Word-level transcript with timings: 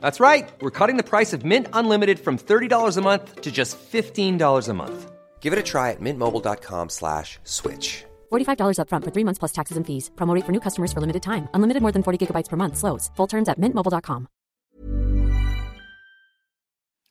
That's 0.00 0.18
right. 0.18 0.48
We're 0.60 0.72
cutting 0.72 0.96
the 0.96 1.04
price 1.04 1.32
of 1.32 1.44
Mint 1.44 1.68
Unlimited 1.72 2.18
from 2.18 2.36
$30 2.38 2.96
a 2.96 3.00
month 3.00 3.42
to 3.42 3.52
just 3.52 3.78
$15 3.78 4.68
a 4.68 4.74
month. 4.74 5.12
Give 5.40 5.52
it 5.52 5.58
a 5.60 5.62
try 5.62 5.92
at 5.92 6.00
mintmobile.com 6.00 6.88
slash 6.88 7.38
switch. 7.44 8.04
$45 8.32 8.78
upfront 8.80 9.04
for 9.04 9.12
three 9.14 9.24
months 9.24 9.38
plus 9.38 9.52
taxes 9.52 9.76
and 9.76 9.86
fees. 9.86 10.10
Promo 10.16 10.34
rate 10.34 10.44
for 10.44 10.52
new 10.52 10.60
customers 10.60 10.92
for 10.92 11.00
limited 11.00 11.22
time. 11.22 11.48
Unlimited 11.54 11.82
more 11.82 11.92
than 11.92 12.02
40 12.02 12.18
gigabytes 12.26 12.48
per 12.48 12.56
month. 12.56 12.76
Slows. 12.76 13.10
Full 13.16 13.28
terms 13.28 13.48
at 13.48 13.60
mintmobile.com. 13.60 14.26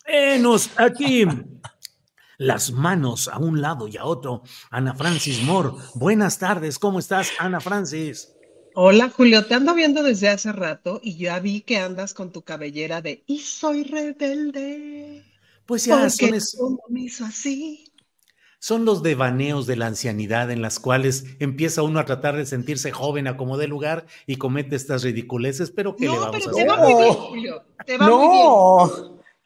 Enos 0.08 0.70
aquí. 0.78 1.26
Las 2.38 2.72
manos 2.72 3.30
a 3.30 3.38
un 3.40 3.62
lado 3.62 3.88
y 3.88 3.98
a 3.98 4.04
otro. 4.04 4.44
Ana 4.70 4.94
Francis 4.94 5.42
Moore. 5.44 5.72
Buenas 5.96 6.38
tardes. 6.38 6.78
¿Cómo 6.78 7.00
estás, 7.00 7.32
Ana 7.40 7.60
Francis? 7.62 8.35
Hola 8.76 9.10
Julio, 9.10 9.48
te 9.48 9.56
ando 9.56 9.74
viendo 9.74 10.04
desde 10.04 10.30
hace 10.30 10.52
rato 10.52 11.00
y 11.02 11.18
ya 11.18 11.40
vi 11.40 11.62
que 11.62 11.78
andas 11.78 12.14
con 12.14 12.32
tu 12.32 12.44
cabellera 12.44 13.02
de 13.02 13.24
y 13.26 13.40
soy 13.40 13.84
rebelde. 13.84 15.24
Pues 15.66 15.86
ya 15.86 16.10
son, 16.10 16.34
es- 16.36 16.58
me 16.90 17.02
hizo 17.02 17.26
así. 17.26 17.92
son 18.60 18.84
los 18.86 19.04
devaneos 19.04 19.66
de 19.68 19.76
la 19.78 19.88
ancianidad 19.88 20.52
en 20.52 20.62
las 20.62 20.80
cuales 20.80 21.26
empieza 21.40 21.84
uno 21.84 22.00
a 22.00 22.06
tratar 22.06 22.36
de 22.36 22.46
sentirse 22.46 22.92
joven 22.92 23.28
a 23.28 23.38
como 23.38 23.58
de 23.58 23.68
lugar 23.68 24.08
y 24.28 24.38
comete 24.38 24.76
estas 24.76 25.04
ridiculeces, 25.04 25.72
pero 25.72 25.96
¿qué 25.96 26.10
le 26.10 26.20
vamos 26.20 26.42
pero 26.42 26.48
a 26.48 26.52
te 26.52 26.62
hacer? 26.62 26.68
va 26.68 26.78
muy 26.78 26.94
bien, 26.96 27.16
Julio. 27.16 27.64
Te 27.86 27.98
va 27.98 28.12
muy 28.12 28.28
bien. 28.28 28.66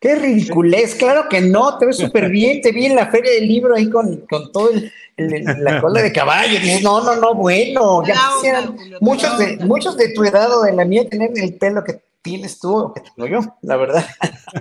No, 0.01 0.09
qué 0.09 0.15
ridiculez, 0.15 0.95
claro 0.95 1.25
que 1.29 1.41
no, 1.41 1.77
te 1.77 1.85
ves 1.85 1.97
súper 1.97 2.29
bien, 2.29 2.61
te 2.61 2.71
vi 2.71 2.85
en 2.85 2.95
la 2.95 3.07
feria 3.07 3.31
del 3.33 3.47
libro 3.47 3.75
ahí 3.75 3.89
con, 3.89 4.15
con 4.29 4.49
todo 4.51 4.69
el, 4.71 4.91
el- 5.17 5.43
la 5.63 5.81
cola 5.81 6.01
de 6.01 6.13
caballo, 6.13 6.57
dices, 6.59 6.81
no, 6.81 7.03
no, 7.03 7.15
no, 7.17 7.35
bueno, 7.35 8.05
ya 8.07 8.15
quisieran 8.35 8.77
te 8.77 8.83
muchos 9.01 9.37
de, 9.37 9.57
muchos 9.57 9.97
de 9.97 10.09
tu 10.13 10.23
edad 10.23 10.57
o 10.57 10.61
de 10.63 10.71
la 10.73 10.85
mía 10.85 11.07
tener 11.09 11.31
el 11.35 11.53
pelo 11.55 11.83
que 11.83 11.99
tienes 12.21 12.59
tú 12.59 12.77
o 12.77 12.93
que 12.93 13.01
tengo 13.01 13.27
yo, 13.27 13.55
la 13.61 13.75
verdad. 13.75 14.05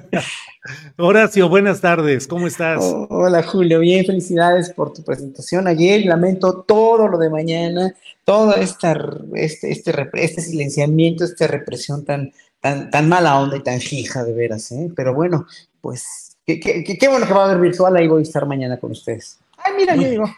Horacio, 0.98 1.48
buenas 1.48 1.81
tardes. 1.81 2.27
¿Cómo 2.27 2.47
estás? 2.47 2.81
Oh, 2.82 3.06
hola 3.10 3.43
Julio, 3.43 3.78
bien, 3.81 4.04
felicidades 4.04 4.72
por 4.72 4.93
tu 4.93 5.03
presentación 5.03 5.66
ayer, 5.66 6.04
lamento 6.04 6.65
todo 6.66 7.09
lo 7.09 7.19
de 7.19 7.31
mañana, 7.31 7.94
todo 8.25 8.54
esta, 8.56 8.97
este, 9.34 9.71
este, 9.71 9.94
este 10.15 10.41
silenciamiento, 10.43 11.25
esta 11.25 11.47
represión 11.47 12.04
tan, 12.04 12.32
tan, 12.60 12.91
tan 12.91 13.08
mala 13.08 13.38
onda 13.41 13.56
y 13.56 13.62
tan 13.62 13.80
fija 13.80 14.24
de 14.24 14.32
veras, 14.32 14.70
¿eh? 14.72 14.91
Pero 14.94 15.14
bueno, 15.14 15.46
pues 15.80 16.36
qué, 16.46 16.58
qué- 16.60 16.82
qué- 16.84 16.98
qué 16.98 17.08
bueno 17.08 17.26
que 17.26 17.32
va 17.34 17.42
a 17.42 17.44
haber 17.46 17.60
virtual, 17.60 17.96
ahí 17.96 18.08
voy 18.08 18.20
a 18.20 18.22
estar 18.22 18.46
mañana 18.46 18.78
con 18.78 18.91
ustedes. 18.92 19.38
Ay, 19.58 19.72
mira, 19.76 19.94
ya 19.96 20.08
llegó. 20.08 20.30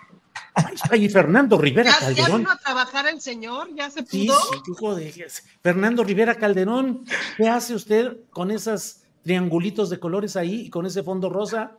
Ay, 0.90 1.08
Fernando 1.08 1.56
Rivera 1.58 1.90
¿Ya, 1.90 1.98
ya 2.00 2.06
Calderón. 2.06 2.38
vino 2.40 2.50
a 2.50 2.56
trabajar 2.58 3.06
el 3.08 3.20
señor? 3.20 3.68
¿Ya 3.74 3.88
se 3.90 4.04
Sí, 4.04 4.26
pudo? 4.26 4.38
sí, 4.40 4.58
hijo 4.70 4.94
de- 4.96 5.26
Fernando 5.62 6.02
Rivera 6.04 6.34
Calderón, 6.34 7.04
¿qué 7.36 7.48
hace 7.48 7.74
usted 7.74 8.16
con 8.30 8.50
esos 8.50 8.96
triangulitos 9.22 9.90
de 9.90 10.00
colores 10.00 10.36
ahí 10.36 10.62
y 10.62 10.70
con 10.70 10.86
ese 10.86 11.02
fondo 11.02 11.28
rosa? 11.30 11.72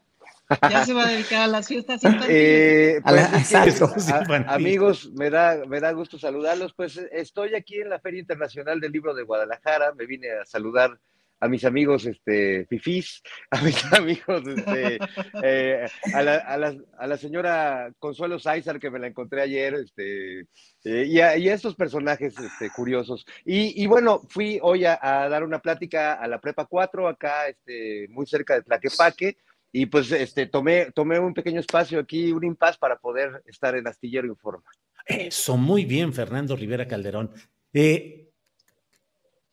Ya 0.69 0.85
se 0.85 0.93
va 0.93 1.05
a 1.07 1.11
dedicar 1.11 1.41
a 1.43 1.47
las 1.47 1.67
fiestas 1.67 2.03
infantiles. 2.03 2.29
Eh, 2.33 2.99
A 3.03 3.11
la- 3.11 3.29
pues, 3.29 3.51
es 3.97 4.09
a- 4.11 4.23
amigos, 4.47 5.11
me 5.13 5.29
da, 5.29 5.63
me 5.67 5.79
da 5.79 5.91
gusto 5.91 6.17
saludarlos. 6.17 6.73
Pues 6.73 6.97
estoy 7.11 7.55
aquí 7.55 7.79
en 7.79 7.89
la 7.89 7.99
Feria 7.99 8.19
Internacional 8.19 8.79
del 8.79 8.91
Libro 8.91 9.13
de 9.13 9.23
Guadalajara. 9.23 9.93
Me 9.93 10.05
vine 10.05 10.31
a 10.31 10.45
saludar 10.45 10.97
a 11.43 11.47
mis 11.47 11.65
amigos 11.65 12.05
este, 12.05 12.67
fifís, 12.69 13.23
a 13.49 13.61
mis 13.63 13.83
amigos, 13.93 14.43
este, 14.47 14.99
eh, 15.41 15.87
a, 16.13 16.21
la, 16.21 16.35
a, 16.37 16.55
la, 16.55 16.75
a 16.99 17.07
la 17.07 17.17
señora 17.17 17.91
Consuelo 17.97 18.37
Sáizar, 18.37 18.79
que 18.79 18.91
me 18.91 18.99
la 18.99 19.07
encontré 19.07 19.41
ayer, 19.41 19.73
este, 19.73 20.41
eh, 20.83 21.05
y, 21.07 21.19
a, 21.19 21.35
y 21.37 21.49
a 21.49 21.55
estos 21.55 21.75
personajes 21.75 22.35
este, 22.37 22.69
curiosos. 22.69 23.25
Y, 23.43 23.81
y 23.83 23.87
bueno, 23.87 24.21
fui 24.29 24.59
hoy 24.61 24.85
a, 24.85 24.99
a 25.01 25.27
dar 25.29 25.43
una 25.43 25.57
plática 25.59 26.13
a 26.13 26.27
la 26.27 26.39
Prepa 26.39 26.65
4, 26.67 27.07
acá 27.07 27.47
este, 27.47 28.05
muy 28.11 28.27
cerca 28.27 28.53
de 28.53 28.61
Tlaquepaque. 28.61 29.37
Y 29.71 29.85
pues 29.85 30.11
este, 30.11 30.47
tomé, 30.47 30.91
tomé 30.91 31.19
un 31.19 31.33
pequeño 31.33 31.59
espacio 31.59 31.99
aquí, 31.99 32.31
un 32.31 32.43
impas 32.43 32.77
para 32.77 32.97
poder 32.97 33.41
estar 33.45 33.75
en 33.75 33.87
Astillero 33.87 34.27
Informa. 34.27 34.69
Eso, 35.05 35.57
muy 35.57 35.85
bien, 35.85 36.13
Fernando 36.13 36.55
Rivera 36.55 36.87
Calderón. 36.87 37.31
Eh, 37.73 38.29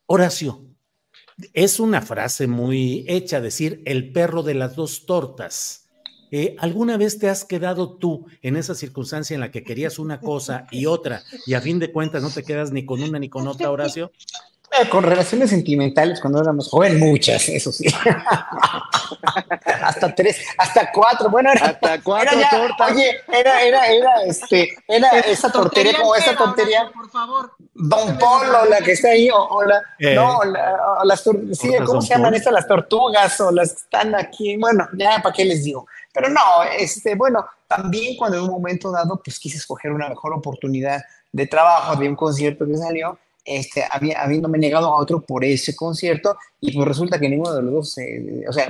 Horacio, 0.07 0.65
es 1.53 1.78
una 1.78 2.03
frase 2.03 2.47
muy 2.47 3.05
hecha 3.09 3.41
decir 3.41 3.83
el 3.87 4.12
perro 4.12 4.43
de 4.43 4.55
las 4.55 4.75
dos 4.75 5.07
tortas. 5.07 5.89
Eh, 6.31 6.57
¿Alguna 6.59 6.97
vez 6.97 7.19
te 7.19 7.28
has 7.28 7.45
quedado 7.45 7.97
tú 7.97 8.27
en 8.43 8.57
esa 8.57 8.75
circunstancia 8.75 9.34
en 9.34 9.41
la 9.41 9.51
que 9.51 9.62
querías 9.62 9.99
una 9.99 10.21
cosa 10.21 10.67
y 10.71 10.87
otra 10.87 11.23
y 11.47 11.55
a 11.55 11.61
fin 11.61 11.78
de 11.78 11.91
cuentas 11.91 12.23
no 12.23 12.31
te 12.31 12.43
quedas 12.43 12.71
ni 12.71 12.84
con 12.84 13.03
una 13.03 13.19
ni 13.19 13.31
con 13.31 13.49
otra, 13.49 13.71
Horacio? 13.71 14.12
Eh, 14.83 14.89
Con 14.89 15.03
relaciones 15.05 15.50
sentimentales 15.50 16.21
cuando 16.21 16.41
éramos 16.41 16.69
jóvenes, 16.69 16.99
muchas, 16.99 17.49
eso 17.49 17.72
sí. 17.72 17.84
hasta 19.83 20.15
tres, 20.15 20.41
hasta 20.56 20.91
cuatro, 20.93 21.31
bueno, 21.31 21.50
era, 21.53 21.66
Hasta 21.66 22.00
cuatro 22.03 22.31
era 22.39 22.41
ya- 22.41 22.50
tortas. 22.50 22.93
Oye, 22.93 23.11
era, 23.33 23.62
era, 23.62 23.87
era, 23.87 24.22
este, 24.27 24.75
era 24.87 25.09
esa 25.21 25.50
tortería, 25.50 25.94
como 25.99 26.15
esa 26.15 26.37
tontería. 26.37 26.91
Por 26.94 27.11
favor. 27.11 27.53
Don 27.75 28.19
Polo, 28.19 28.65
la 28.66 28.78
que 28.78 28.93
está 28.93 29.09
ahí, 29.11 29.31
o, 29.31 29.37
o 29.39 29.62
la, 29.65 29.81
Eh, 29.99 30.15
no, 30.15 30.43
la- 30.44 30.77
o 31.00 31.05
las 31.05 31.21
sí, 31.22 31.31
¿tortas 31.33 31.87
¿cómo 31.87 32.03
se 32.03 32.09
llaman 32.15 32.34
estas? 32.34 32.53
Las 32.53 32.66
tortugas 32.66 33.41
o 33.41 33.50
las 33.50 33.72
que 33.72 33.78
están 33.81 34.15
aquí, 34.15 34.56
bueno, 34.56 34.89
ya, 34.95 35.21
¿para 35.22 35.34
qué 35.34 35.45
les 35.45 35.65
digo? 35.65 35.87
Pero 36.12 36.28
no, 36.31 36.41
este, 36.78 37.15
bueno, 37.15 37.47
también 37.66 38.16
cuando 38.16 38.39
en 38.39 38.45
un 38.45 38.50
momento 38.50 38.91
dado, 38.91 39.21
pues 39.22 39.39
quise 39.39 39.59
escoger 39.59 39.93
una 39.93 40.09
mejor 40.09 40.33
oportunidad 40.33 41.03
de 41.31 41.47
trabajo, 41.47 41.97
de 41.97 42.09
un 42.09 42.16
concierto 42.16 42.66
que 42.66 42.77
salió, 42.77 43.19
este, 43.48 43.84
había, 43.91 44.22
habiéndome 44.22 44.59
negado 44.59 44.86
a 44.86 45.00
otro 45.00 45.20
por 45.22 45.44
ese 45.44 45.75
concierto, 45.75 46.36
y 46.60 46.72
pues 46.72 46.86
resulta 46.86 47.19
que 47.19 47.28
ninguno 47.28 47.54
de 47.54 47.62
los 47.62 47.72
dos, 47.72 47.97
o 48.48 48.53
sea, 48.53 48.69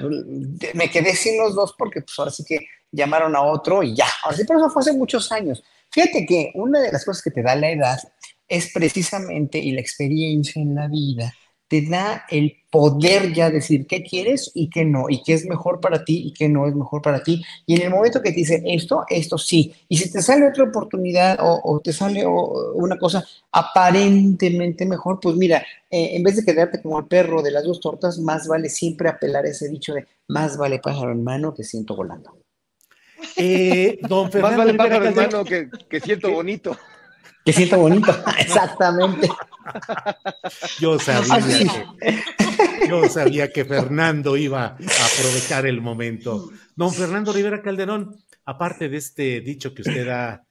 me 0.74 0.90
quedé 0.90 1.14
sin 1.14 1.38
los 1.38 1.54
dos 1.54 1.74
porque 1.76 2.02
pues 2.02 2.18
ahora 2.18 2.30
sí 2.30 2.44
que 2.44 2.66
llamaron 2.92 3.36
a 3.36 3.42
otro 3.42 3.82
y 3.82 3.94
ya, 3.94 4.06
ahora 4.24 4.36
sí, 4.36 4.44
pero 4.46 4.60
eso 4.60 4.70
fue 4.70 4.80
hace 4.80 4.92
muchos 4.92 5.30
años. 5.32 5.62
Fíjate 5.90 6.24
que 6.26 6.52
una 6.54 6.80
de 6.80 6.92
las 6.92 7.04
cosas 7.04 7.22
que 7.22 7.30
te 7.30 7.42
da 7.42 7.54
la 7.54 7.70
edad 7.70 7.98
es 8.46 8.72
precisamente, 8.72 9.58
y 9.58 9.72
la 9.72 9.80
experiencia 9.80 10.62
en 10.62 10.74
la 10.74 10.88
vida, 10.88 11.34
te 11.68 11.82
da 11.82 12.24
el 12.30 12.56
poder 12.70 13.32
ya 13.32 13.50
decir 13.50 13.86
qué 13.86 14.02
quieres 14.02 14.50
y 14.54 14.68
qué 14.70 14.84
no, 14.84 15.06
y 15.08 15.22
qué 15.22 15.34
es 15.34 15.46
mejor 15.46 15.80
para 15.80 16.04
ti 16.04 16.22
y 16.26 16.32
qué 16.32 16.48
no 16.48 16.66
es 16.66 16.74
mejor 16.74 17.00
para 17.02 17.22
ti. 17.22 17.42
Y 17.66 17.76
en 17.76 17.82
el 17.82 17.90
momento 17.90 18.20
que 18.22 18.30
te 18.30 18.36
dicen 18.36 18.62
esto, 18.66 19.04
esto 19.08 19.38
sí. 19.38 19.72
Y 19.88 19.96
si 19.98 20.10
te 20.10 20.20
sale 20.22 20.48
otra 20.48 20.64
oportunidad 20.64 21.38
o, 21.40 21.60
o 21.62 21.80
te 21.80 21.92
sale 21.92 22.24
o- 22.26 22.72
una 22.74 22.96
cosa 22.98 23.24
aparentemente 23.52 24.84
mejor, 24.86 25.20
pues 25.20 25.36
mira, 25.36 25.58
eh, 25.90 26.10
en 26.16 26.22
vez 26.22 26.36
de 26.36 26.44
quedarte 26.44 26.80
como 26.82 26.98
el 26.98 27.06
perro 27.06 27.42
de 27.42 27.50
las 27.50 27.64
dos 27.64 27.80
tortas, 27.80 28.18
más 28.18 28.46
vale 28.48 28.68
siempre 28.68 29.08
apelar 29.08 29.44
a 29.44 29.50
ese 29.50 29.68
dicho 29.68 29.94
de 29.94 30.06
más 30.28 30.56
vale 30.56 30.78
pájaro 30.78 31.12
en 31.12 31.22
mano 31.24 31.54
que 31.54 31.64
ciento 31.64 31.94
volando. 31.96 32.36
Eh, 33.36 33.98
don 34.02 34.24
Más 34.24 34.32
Fernando 34.32 34.58
vale 34.58 34.72
Rivera 34.72 34.88
pájaro 34.88 35.06
en 35.06 35.14
mano 35.14 35.44
que, 35.44 35.68
que 35.88 36.00
siento 36.00 36.30
bonito. 36.32 36.76
Que 37.48 37.54
siento 37.54 37.78
bonito, 37.78 38.14
exactamente. 38.38 39.26
yo 40.78 40.98
sabía, 40.98 41.34
Así. 41.34 41.66
que, 41.66 42.86
yo 42.90 43.08
sabía 43.08 43.50
que 43.50 43.64
Fernando 43.64 44.36
iba 44.36 44.66
a 44.66 44.76
aprovechar 44.76 45.64
el 45.64 45.80
momento. 45.80 46.50
Don 46.76 46.92
Fernando 46.92 47.32
Rivera 47.32 47.62
Calderón, 47.62 48.22
aparte 48.44 48.90
de 48.90 48.98
este 48.98 49.40
dicho 49.40 49.72
que 49.72 49.80
usted 49.80 50.06
ha 50.10 50.42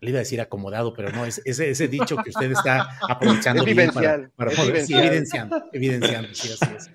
le 0.00 0.10
iba 0.10 0.18
a 0.18 0.20
decir 0.20 0.40
acomodado, 0.40 0.94
pero 0.94 1.10
no, 1.10 1.26
es 1.26 1.42
ese, 1.44 1.70
ese 1.70 1.88
dicho 1.88 2.16
que 2.18 2.30
usted 2.30 2.52
está 2.52 2.88
aprovechando 3.08 3.66
Es 3.66 3.74
bien 3.74 3.90
para, 3.90 4.30
para 4.36 4.52
es 4.52 4.56
poder- 4.56 4.86
sí, 4.86 4.94
evidenciando, 4.94 5.64
evidenciando, 5.72 6.28
sí, 6.34 6.52
así 6.52 6.72
es. 6.76 6.88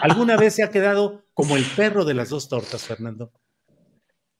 ¿Alguna 0.00 0.38
vez 0.38 0.54
se 0.54 0.62
ha 0.62 0.70
quedado 0.70 1.24
como 1.34 1.58
el 1.58 1.64
perro 1.76 2.06
de 2.06 2.14
las 2.14 2.30
dos 2.30 2.48
tortas, 2.48 2.84
Fernando? 2.84 3.32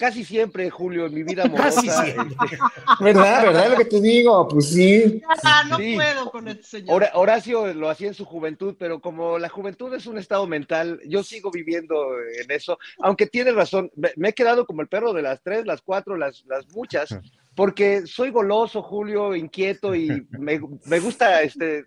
Casi 0.03 0.25
siempre, 0.25 0.69
Julio, 0.69 1.07
en 1.07 1.15
mi 1.15 1.23
vida 1.23 1.45
amorosa. 1.45 1.81
Casi 1.81 1.89
siempre. 1.89 2.35
este, 2.51 2.59
¿Verdad? 3.05 3.45
¿Verdad 3.45 3.71
lo 3.71 3.77
que 3.77 3.85
te 3.85 4.01
digo? 4.01 4.49
Pues 4.49 4.71
sí. 4.71 5.23
Ah, 5.45 5.63
no 5.69 5.77
Sí. 5.77 5.95
puedo 5.95 6.29
con 6.33 6.49
este 6.49 6.65
señor. 6.65 6.95
Hora- 6.97 7.11
Horacio 7.15 7.73
lo 7.73 7.89
hacía 7.89 8.09
en 8.09 8.15
su 8.15 8.25
juventud, 8.25 8.75
pero 8.77 9.01
como 9.01 9.39
la 9.39 9.49
juventud 9.49 9.95
es 9.95 10.07
un 10.07 10.19
estado 10.19 10.49
mental, 10.49 10.99
yo 11.07 11.23
sigo 11.23 11.53
viviendo 11.53 11.95
en 12.43 12.51
eso, 12.51 12.79
aunque 12.99 13.29
tiene 13.29 13.53
razón, 13.53 13.93
me, 14.17 14.29
he 14.31 14.33
quedado 14.33 14.67
como 14.67 14.83
el 14.83 14.89
perro 14.89 15.13
de 15.13 15.23
las 15.23 15.41
tres, 15.41 15.67
las 15.67 15.83
cuatro, 15.83 16.17
las, 16.17 16.45
las 16.49 16.67
muchas, 16.75 17.11
porque 17.55 18.05
soy 18.05 18.31
goloso, 18.31 18.83
Julio, 18.83 19.37
inquieto 19.37 19.95
y 19.95 20.27
me, 20.31 20.61
me 20.87 20.99
gusta, 20.99 21.43
este, 21.43 21.85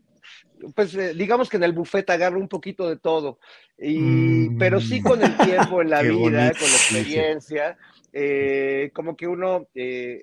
pues 0.73 0.95
eh, 0.95 1.13
digamos 1.13 1.49
que 1.49 1.57
en 1.57 1.63
el 1.65 1.73
buffet 1.73 2.09
agarro 2.09 2.39
un 2.39 2.47
poquito 2.47 2.87
de 2.87 2.95
todo, 2.95 3.39
y, 3.77 3.99
Mm. 3.99 4.57
pero 4.57 4.79
sí 4.79 5.01
con 5.01 5.21
el 5.21 5.35
tiempo 5.35 5.81
en 5.81 5.89
la 5.89 6.01
vida, 6.01 6.13
bonito, 6.13 6.31
con 6.31 6.71
la 6.71 6.77
sí, 6.77 7.03
sí. 7.41 7.55
Eh, 8.15 8.89
como 8.93 9.15
que 9.15 9.27
uno... 9.27 9.67
eh, 9.75 10.21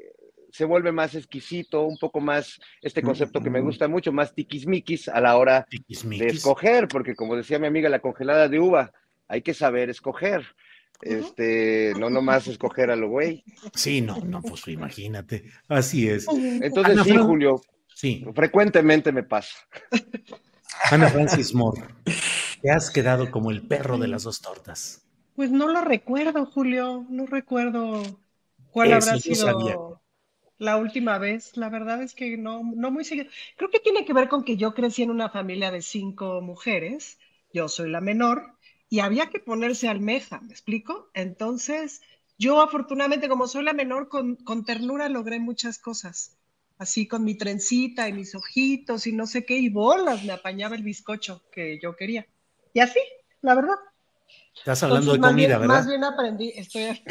se 0.55 0.67
vuelve 0.67 0.93
más 0.93 1.15
exquisito, 1.15 1.81
un 1.87 1.97
poco 1.97 2.21
más, 2.21 2.61
este 2.83 3.01
concepto 3.01 3.43
que 3.43 3.49
me 3.49 3.63
gusta 3.63 3.89
mucho, 3.89 4.13
más 4.13 4.35
tiquismiquis 4.35 5.09
a 5.09 5.19
la 5.19 5.39
hora 5.39 5.67
de 5.71 6.27
escoger, 6.27 6.89
porque 6.89 7.15
como 7.15 7.37
decía 7.37 7.59
mi 7.59 7.69
amiga, 7.69 7.89
la 7.89 8.01
congelada 8.01 8.51
de 8.51 8.61
uva, 8.61 8.93
hay 9.29 9.41
que 9.41 9.55
saber 9.55 9.89
escoger. 9.89 10.45
Este, 11.01 11.95
no 11.99 12.11
nomás 12.11 12.49
escoger 12.49 12.91
a 12.91 12.97
lo 12.97 13.09
güey. 13.09 13.45
Sí, 13.75 14.03
no, 14.03 14.19
no, 14.21 14.43
pues 14.43 14.69
imagínate. 14.69 15.45
Así 15.69 16.07
es. 16.07 16.27
Entonces 16.29 16.97
Ana 16.97 17.05
sí, 17.05 17.11
Fran- 17.13 17.27
Julio, 17.27 17.63
Sí, 17.95 18.23
frecuentemente 18.35 19.11
me 19.11 19.23
pasa. 19.23 19.57
Ana 20.91 21.09
Francis 21.09 21.55
Moore, 21.55 21.83
te 22.61 22.71
has 22.71 22.91
quedado 22.91 23.31
como 23.31 23.51
el 23.51 23.67
perro 23.67 23.97
de 23.97 24.09
las 24.09 24.25
dos 24.25 24.43
tortas. 24.43 25.02
Pues 25.35 25.51
no 25.51 25.69
lo 25.69 25.81
recuerdo, 25.83 26.47
Julio, 26.47 27.07
no 27.11 27.27
recuerdo 27.27 28.03
cuál 28.71 28.93
Eso 28.93 28.95
habrá 28.95 29.19
sabía. 29.35 29.77
sido 29.77 30.01
la 30.59 30.77
última 30.79 31.19
vez. 31.19 31.57
La 31.57 31.69
verdad 31.71 32.03
es 32.03 32.15
que 32.15 32.37
no, 32.39 32.63
no 32.77 32.91
muy 32.91 33.05
seguido. 33.05 33.29
Creo 33.57 33.71
que 33.71 33.81
tiene 33.81 34.05
que 34.05 34.13
ver 34.15 34.29
con 34.29 34.45
que 34.45 34.57
yo 34.57 34.75
crecí 34.75 35.03
en 35.03 35.11
una 35.11 35.31
familia 35.31 35.71
de 35.71 35.83
cinco 35.83 36.41
mujeres, 36.43 37.19
yo 37.53 37.69
soy 37.69 37.91
la 37.91 38.01
menor, 38.01 38.57
y 38.89 39.01
había 39.01 39.31
que 39.31 39.41
ponerse 39.41 39.89
almeja, 39.89 40.41
¿me 40.43 40.53
explico? 40.53 41.11
Entonces, 41.15 42.03
yo 42.39 42.61
afortunadamente, 42.63 43.29
como 43.29 43.49
soy 43.49 43.65
la 43.65 43.73
menor, 43.75 44.09
con, 44.09 44.37
con 44.37 44.65
ternura 44.65 45.09
logré 45.09 45.41
muchas 45.41 45.79
cosas. 45.79 46.37
Así 46.79 47.07
con 47.09 47.25
mi 47.25 47.37
trencita 47.37 48.09
y 48.09 48.13
mis 48.13 48.35
ojitos 48.35 49.07
y 49.07 49.13
no 49.13 49.27
sé 49.27 49.45
qué, 49.47 49.57
y 49.59 49.69
bolas, 49.71 50.25
me 50.25 50.33
apañaba 50.33 50.77
el 50.77 50.83
bizcocho 50.83 51.43
que 51.53 51.79
yo 51.81 51.97
quería. 51.97 52.27
Y 52.75 52.81
así, 52.81 53.01
la 53.41 53.55
verdad. 53.55 53.77
Estás 54.55 54.83
hablando 54.83 55.15
Entonces, 55.15 55.15
de 55.15 55.19
más 55.21 55.31
comida, 55.31 55.47
bien- 55.47 55.61
¿verdad? 55.61 55.75
Más 55.77 55.89
bien 55.89 56.05
aprendí, 56.05 56.53
estoy... 56.55 56.83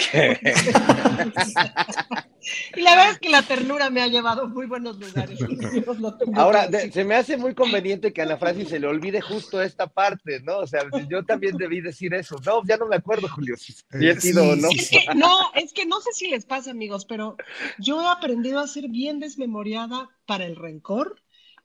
y 2.75 2.81
la 2.81 2.95
verdad 2.95 3.11
es 3.11 3.19
que 3.19 3.29
la 3.29 3.43
ternura 3.43 3.89
me 3.89 4.01
ha 4.01 4.07
llevado 4.07 4.43
a 4.43 4.47
muy 4.47 4.65
buenos 4.67 4.97
lugares. 4.97 5.39
Ahora, 6.35 6.67
de- 6.67 6.91
se 6.91 7.03
me 7.03 7.15
hace 7.15 7.37
muy 7.37 7.53
conveniente 7.53 8.13
que 8.13 8.21
a 8.21 8.25
Ana 8.25 8.37
Francis 8.37 8.69
se 8.69 8.79
le 8.79 8.87
olvide 8.87 9.21
justo 9.21 9.61
esta 9.61 9.87
parte, 9.87 10.39
¿no? 10.41 10.59
O 10.59 10.67
sea, 10.67 10.81
yo 11.09 11.23
también 11.23 11.57
debí 11.57 11.81
decir 11.81 12.13
eso. 12.13 12.37
No, 12.45 12.61
ya 12.65 12.77
no 12.77 12.87
me 12.87 12.95
acuerdo, 12.95 13.27
Julio, 13.27 13.55
si, 13.57 13.73
si 13.73 14.07
he 14.07 14.19
sido 14.19 14.43
o 14.43 14.55
no. 14.55 14.69
Es 14.69 14.89
que 14.89 15.05
no, 15.15 15.51
es 15.55 15.73
que 15.73 15.85
no 15.85 15.99
sé 16.01 16.11
si 16.13 16.29
les 16.29 16.45
pasa, 16.45 16.71
amigos, 16.71 17.05
pero 17.05 17.37
yo 17.79 18.01
he 18.01 18.07
aprendido 18.07 18.59
a 18.59 18.67
ser 18.67 18.87
bien 18.87 19.19
desmemoriada 19.19 20.09
para 20.25 20.45
el 20.45 20.55
rencor 20.55 21.21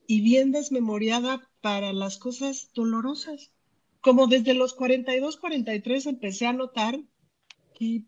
y 0.07 0.21
bien 0.21 0.53
desmemoriada 0.53 1.49
para 1.61 1.93
las 1.93 2.19
cosas 2.19 2.71
dolorosas. 2.75 3.53
Como 4.07 4.29
desde 4.29 4.55
los 4.55 4.73
42, 4.75 5.37
43 5.37 6.07
empecé 6.07 6.47
a 6.47 6.53
notar 6.53 6.97
que 7.75 8.05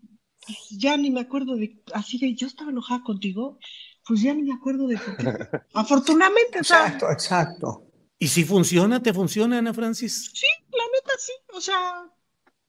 pues, 0.47 0.69
ya 0.71 0.97
ni 0.97 1.11
me 1.11 1.23
acuerdo 1.23 1.56
de, 1.56 1.83
así 1.93 2.19
de, 2.19 2.37
yo 2.37 2.47
estaba 2.47 2.71
enojada 2.71 3.03
contigo, 3.03 3.59
pues 4.06 4.23
ya 4.23 4.33
ni 4.33 4.45
me 4.45 4.55
acuerdo 4.55 4.87
de 4.87 4.97
por 4.97 5.17
qué. 5.17 5.25
Afortunadamente, 5.75 6.61
o 6.61 6.62
sea, 6.62 6.87
Exacto, 6.87 7.11
exacto. 7.11 7.87
¿Y 8.17 8.29
si 8.29 8.45
funciona, 8.45 9.03
te 9.03 9.12
funciona, 9.12 9.59
Ana 9.59 9.75
Francis? 9.75 10.31
Sí, 10.33 10.47
la 10.71 10.85
neta 10.85 11.12
sí, 11.19 11.33
o 11.53 11.61
sea, 11.61 12.05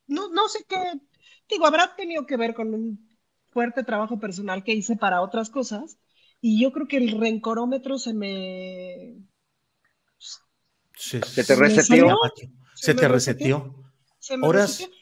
no, 0.08 0.30
no 0.30 0.50
sé 0.50 0.66
qué, 0.68 0.76
digo, 1.48 1.68
habrá 1.68 1.96
tenido 1.96 2.26
que 2.26 2.36
ver 2.36 2.56
con 2.56 2.74
un 2.74 3.16
fuerte 3.52 3.84
trabajo 3.84 4.20
personal 4.20 4.64
que 4.64 4.74
hice 4.74 4.96
para 4.96 5.22
otras 5.22 5.52
cosas, 5.52 6.00
y 6.42 6.60
yo 6.60 6.72
creo 6.72 6.88
que 6.88 6.98
el 6.98 7.20
rencorómetro 7.20 8.00
se 8.00 8.12
me... 8.16 9.18
Se, 10.96 11.22
Se 11.22 11.44
te 11.44 11.56
reseteó. 11.56 12.18
Se 12.82 12.94
te 12.94 13.08
reseteó. 13.08 13.58
reseteó. 13.58 13.84
Se 14.20 14.38
me 14.38 14.48
Horas. 14.48 14.80
reseteó. 14.80 14.96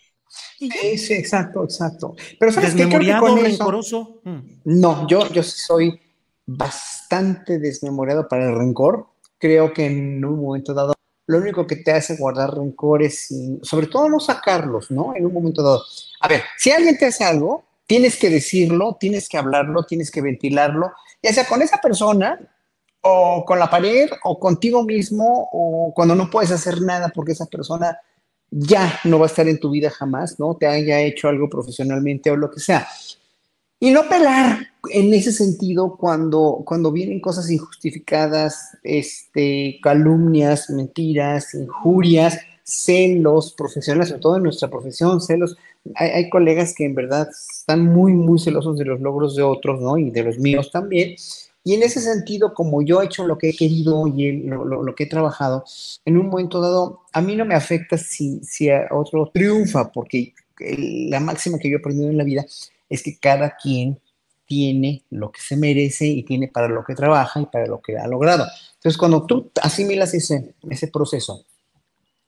Sí, 0.59 0.97
sí, 0.97 1.13
exacto, 1.13 1.63
exacto. 1.63 2.15
Pero 2.39 2.51
¿sabes 2.51 2.71
qué? 2.71 2.77
¿Desmemoriado, 2.85 3.27
eso- 3.27 3.37
rencoroso? 3.43 4.21
Mm. 4.23 4.39
No, 4.65 5.07
yo, 5.07 5.27
yo 5.31 5.41
soy 5.43 5.99
bastante 6.45 7.59
desmemoriado 7.59 8.27
para 8.27 8.45
el 8.49 8.55
rencor. 8.55 9.07
Creo 9.37 9.71
que 9.73 9.85
en 9.85 10.23
un 10.25 10.41
momento 10.41 10.73
dado, 10.73 10.93
lo 11.27 11.37
único 11.37 11.67
que 11.67 11.75
te 11.77 11.91
hace 11.91 12.17
guardar 12.17 12.55
rencores 12.55 13.29
y 13.31 13.59
sobre 13.61 13.87
todo 13.87 14.09
no 14.09 14.19
sacarlos, 14.19 14.89
¿no? 14.91 15.13
En 15.15 15.25
un 15.25 15.33
momento 15.33 15.61
dado. 15.61 15.83
A 16.21 16.27
ver, 16.27 16.43
si 16.57 16.71
alguien 16.71 16.97
te 16.97 17.05
hace 17.05 17.23
algo, 17.23 17.63
tienes 17.85 18.17
que 18.17 18.29
decirlo, 18.29 18.97
tienes 18.99 19.29
que 19.29 19.37
hablarlo, 19.37 19.83
tienes 19.83 20.09
que 20.11 20.21
ventilarlo, 20.21 20.91
ya 21.21 21.31
sea 21.33 21.45
con 21.45 21.61
esa 21.61 21.77
persona 21.77 22.39
o 23.09 23.45
con 23.45 23.59
la 23.59 23.69
pared 23.69 24.09
o 24.23 24.39
contigo 24.39 24.83
mismo 24.83 25.49
o 25.51 25.93
cuando 25.95 26.15
no 26.15 26.29
puedes 26.29 26.51
hacer 26.51 26.81
nada 26.81 27.11
porque 27.13 27.31
esa 27.31 27.45
persona 27.45 27.99
ya 28.49 28.99
no 29.03 29.19
va 29.19 29.25
a 29.25 29.27
estar 29.27 29.47
en 29.47 29.59
tu 29.59 29.69
vida 29.69 29.89
jamás, 29.89 30.39
¿no? 30.39 30.55
Te 30.55 30.67
haya 30.67 31.01
hecho 31.01 31.27
algo 31.27 31.49
profesionalmente 31.49 32.31
o 32.31 32.35
lo 32.35 32.49
que 32.49 32.59
sea. 32.59 32.87
Y 33.79 33.91
no 33.91 34.07
pelar 34.09 34.67
en 34.89 35.13
ese 35.13 35.31
sentido 35.31 35.97
cuando, 35.97 36.63
cuando 36.65 36.91
vienen 36.91 37.19
cosas 37.19 37.49
injustificadas, 37.51 38.77
este, 38.83 39.79
calumnias, 39.83 40.69
mentiras, 40.69 41.53
injurias, 41.53 42.39
celos 42.63 43.53
profesionales, 43.53 44.09
sobre 44.09 44.21
todo 44.21 44.37
en 44.37 44.43
nuestra 44.43 44.69
profesión, 44.69 45.21
celos. 45.21 45.57
Hay, 45.95 46.09
hay 46.09 46.29
colegas 46.29 46.73
que 46.75 46.85
en 46.85 46.95
verdad 46.95 47.29
están 47.29 47.85
muy, 47.85 48.13
muy 48.13 48.39
celosos 48.39 48.77
de 48.77 48.85
los 48.85 48.99
logros 48.99 49.35
de 49.35 49.43
otros, 49.43 49.79
¿no? 49.79 49.97
Y 49.97 50.09
de 50.09 50.23
los 50.23 50.39
míos 50.39 50.71
también. 50.71 51.15
Y 51.67 51.73
en 51.73 51.83
ese 51.83 51.99
sentido, 51.99 52.53
como 52.53 52.81
yo 52.81 53.01
he 53.01 53.05
hecho 53.07 53.27
lo 53.27 53.37
que 53.37 53.49
he 53.49 53.53
querido 53.53 54.07
y 54.07 54.43
lo, 54.43 54.63
lo- 54.63 54.83
lo 54.83 54.95
que 54.95 55.03
he 55.03 55.07
trabajado, 55.07 55.65
en 56.05 56.17
un 56.17 56.27
momento 56.29 56.61
dado, 56.61 57.01
a 57.11 57.19
mí 57.21 57.35
no 57.35 57.43
me 57.43 57.55
afecta 57.55 57.97
si, 57.97 58.39
si 58.41 58.69
a 58.69 58.87
otro 58.91 59.29
triunfa, 59.33 59.91
porque 59.91 60.33
la 60.59 61.19
máxima 61.19 61.59
que 61.59 61.69
yo 61.69 61.75
he 61.75 61.79
aprendido 61.79 62.09
en 62.09 62.17
la 62.17 62.23
vida 62.23 62.45
es 62.89 63.03
que 63.03 63.17
cada 63.19 63.57
quien 63.61 63.99
tiene 64.45 65.03
lo 65.09 65.29
que 65.29 65.41
se 65.41 65.57
merece 65.57 66.05
y 66.07 66.23
tiene 66.23 66.47
para 66.47 66.69
lo 66.69 66.85
que 66.85 66.95
trabaja 66.95 67.41
y 67.41 67.47
para 67.47 67.67
lo 67.67 67.81
que 67.81 67.97
ha 67.97 68.07
logrado. 68.07 68.45
Entonces, 68.75 68.97
cuando 68.97 69.25
tú 69.25 69.51
asimilas 69.61 70.13
ese, 70.13 70.53
ese 70.69 70.87
proceso, 70.87 71.43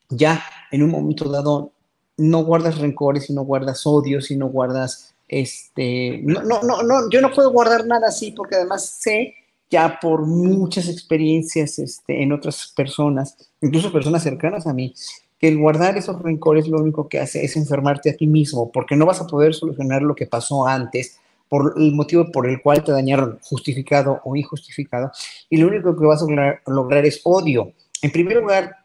ya 0.10 0.44
en 0.72 0.84
un 0.84 0.90
momento 0.90 1.30
dado 1.30 1.72
no 2.18 2.44
guardas 2.44 2.78
rencores 2.78 3.30
y 3.30 3.34
no 3.34 3.44
guardas 3.44 3.88
odios 3.88 4.32
y 4.32 4.36
no 4.36 4.48
guardas 4.48 5.16
este 5.30 6.22
no 6.24 6.42
no 6.44 6.62
no 6.64 6.84
no 6.84 7.10
yo 7.10 7.22
no 7.22 7.32
puedo 7.32 7.52
guardar 7.52 7.86
nada 7.86 8.08
así 8.08 8.32
porque 8.32 8.56
además 8.56 8.84
sé 9.00 9.36
ya 9.70 10.00
por 10.02 10.26
muchas 10.26 10.90
experiencias 10.90 11.80
este, 11.80 12.24
en 12.24 12.34
otras 12.34 12.74
personas, 12.76 13.38
incluso 13.62 13.92
personas 13.92 14.24
cercanas 14.24 14.66
a 14.66 14.74
mí, 14.74 14.94
que 15.40 15.48
el 15.48 15.58
guardar 15.58 15.98
esos 15.98 16.22
rencores 16.22 16.68
lo 16.68 16.80
único 16.80 17.08
que 17.08 17.20
hace 17.20 17.46
es 17.46 17.56
enfermarte 17.56 18.10
a 18.10 18.16
ti 18.16 18.28
mismo, 18.28 18.72
porque 18.72 18.96
no 18.96 19.06
vas 19.06 19.22
a 19.22 19.28
poder 19.28 19.54
solucionar 19.54 20.02
lo 20.02 20.16
que 20.16 20.26
pasó 20.26 20.68
antes 20.68 21.20
por 21.48 21.76
el 21.78 21.94
motivo 21.94 22.32
por 22.32 22.48
el 22.48 22.62
cual 22.62 22.84
te 22.84 22.92
dañaron, 22.92 23.40
justificado 23.42 24.22
o 24.24 24.36
injustificado, 24.36 25.12
y 25.50 25.58
lo 25.58 25.68
único 25.68 25.96
que 25.96 26.06
vas 26.06 26.22
a 26.22 26.26
lograr, 26.26 26.62
lograr 26.66 27.06
es 27.06 27.22
odio. 27.24 27.74
En 28.02 28.12
primer 28.12 28.38
lugar, 28.38 28.76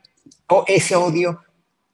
o 0.48 0.64
ese 0.66 0.96
odio 0.96 1.40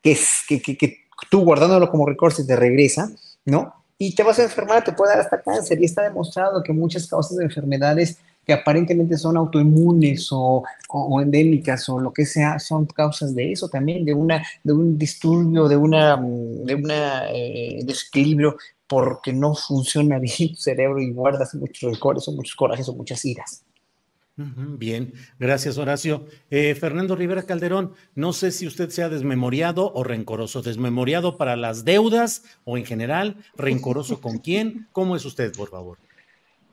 que, 0.03 0.13
es, 0.13 0.43
que, 0.49 0.61
que, 0.61 0.77
que 0.77 0.97
tú 1.31 1.45
guardándolo 1.45 1.91
como 1.91 2.07
rencor 2.07 2.33
se 2.33 2.45
te 2.45 2.57
regresa, 2.57 3.11
¿no? 3.45 3.80
Y 4.03 4.15
te 4.15 4.23
vas 4.23 4.39
a 4.39 4.45
enfermar, 4.45 4.83
te 4.83 4.93
puede 4.93 5.11
dar 5.11 5.21
hasta 5.21 5.43
cáncer, 5.43 5.79
y 5.79 5.85
está 5.85 6.01
demostrado 6.01 6.63
que 6.63 6.73
muchas 6.73 7.07
causas 7.07 7.37
de 7.37 7.45
enfermedades 7.45 8.17
que 8.47 8.55
aparentemente 8.55 9.19
son 9.19 9.37
autoinmunes 9.37 10.29
o, 10.33 10.65
o, 10.89 11.21
endémicas 11.21 11.87
o 11.91 12.01
lo 12.01 12.11
que 12.11 12.25
sea, 12.25 12.59
son 12.59 12.87
causas 12.87 13.35
de 13.35 13.53
eso 13.53 13.69
también, 13.69 14.07
de, 14.07 14.15
una, 14.15 14.43
de 14.65 14.73
un 14.73 14.97
disturbio, 14.97 15.69
de 15.69 15.77
una, 15.77 16.17
de 16.17 16.75
una 16.75 17.31
eh, 17.31 17.81
desequilibrio 17.85 18.57
porque 18.87 19.35
no 19.35 19.55
funciona 19.55 20.19
bien 20.19 20.55
tu 20.55 20.61
cerebro 20.63 20.99
y 20.99 21.13
guardas 21.13 21.55
muchos 21.55 21.93
rencores 21.93 22.27
o 22.27 22.33
muchos 22.33 22.57
corajes 22.57 22.89
o 22.89 22.95
muchas 22.95 23.23
iras. 23.27 23.67
Bien, 24.37 25.13
gracias 25.39 25.77
Horacio. 25.77 26.27
Eh, 26.51 26.75
Fernando 26.75 27.15
Rivera 27.15 27.43
Calderón, 27.43 27.95
no 28.15 28.33
sé 28.33 28.53
si 28.53 28.67
usted 28.67 28.89
sea 28.89 29.09
desmemoriado 29.09 29.93
o 29.93 30.03
rencoroso. 30.03 30.63
¿Desmemoriado 30.63 31.37
para 31.37 31.57
las 31.57 31.85
deudas 31.85 32.45
o 32.65 32.79
en 32.79 32.87
general? 32.87 33.37
¿Rencoroso 33.57 34.21
con 34.21 34.39
quién? 34.39 34.89
¿Cómo 34.93 35.17
es 35.17 35.25
usted, 35.25 35.53
por 35.53 35.69
favor? 35.69 35.99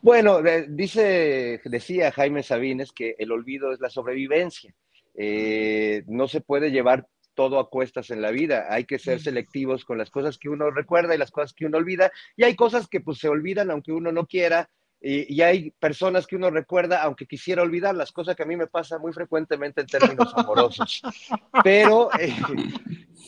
Bueno, 0.02 0.42
dice, 0.70 1.60
decía 1.66 2.12
Jaime 2.12 2.44
Sabines 2.44 2.92
que 2.92 3.16
el 3.20 3.32
olvido 3.32 3.74
es 3.74 3.80
la 3.80 3.90
sobrevivencia. 3.90 4.74
Eh, 5.16 6.04
no 6.08 6.28
se 6.28 6.42
puede 6.42 6.72
llevar 6.72 7.08
todo 7.34 7.60
a 7.60 7.70
cuestas 7.70 8.10
en 8.12 8.22
la 8.22 8.32
vida. 8.32 8.68
Hay 8.70 8.86
que 8.86 9.00
ser 9.00 9.20
selectivos 9.20 9.86
con 9.86 9.98
las 9.98 10.10
cosas 10.10 10.38
que 10.38 10.50
uno 10.50 10.72
recuerda 10.72 11.14
y 11.14 11.18
las 11.18 11.32
cosas 11.32 11.54
que 11.54 11.66
uno 11.66 11.78
olvida. 11.78 12.12
Y 12.36 12.44
hay 12.44 12.56
cosas 12.56 12.88
que 12.88 13.02
pues 13.02 13.20
se 13.20 13.28
olvidan 13.28 13.70
aunque 13.70 13.92
uno 13.92 14.12
no 14.12 14.26
quiera. 14.26 14.70
Y, 15.00 15.42
hay 15.42 15.72
personas 15.72 16.26
que 16.26 16.36
uno 16.36 16.50
recuerda 16.50 17.04
aunque 17.04 17.28
quisiera 17.28 17.62
olvidar, 17.62 17.96
las 17.96 18.12
cosas 18.12 18.36
que 18.36 18.44
a 18.44 18.48
mí 18.48 18.56
me 18.56 18.68
pasa 18.68 18.98
muy 18.98 19.14
frecuentemente 19.14 19.82
en 19.82 19.88
términos 19.88 20.34
amorosos. 20.36 21.02
Pero 21.64 22.10
eh, 22.20 22.36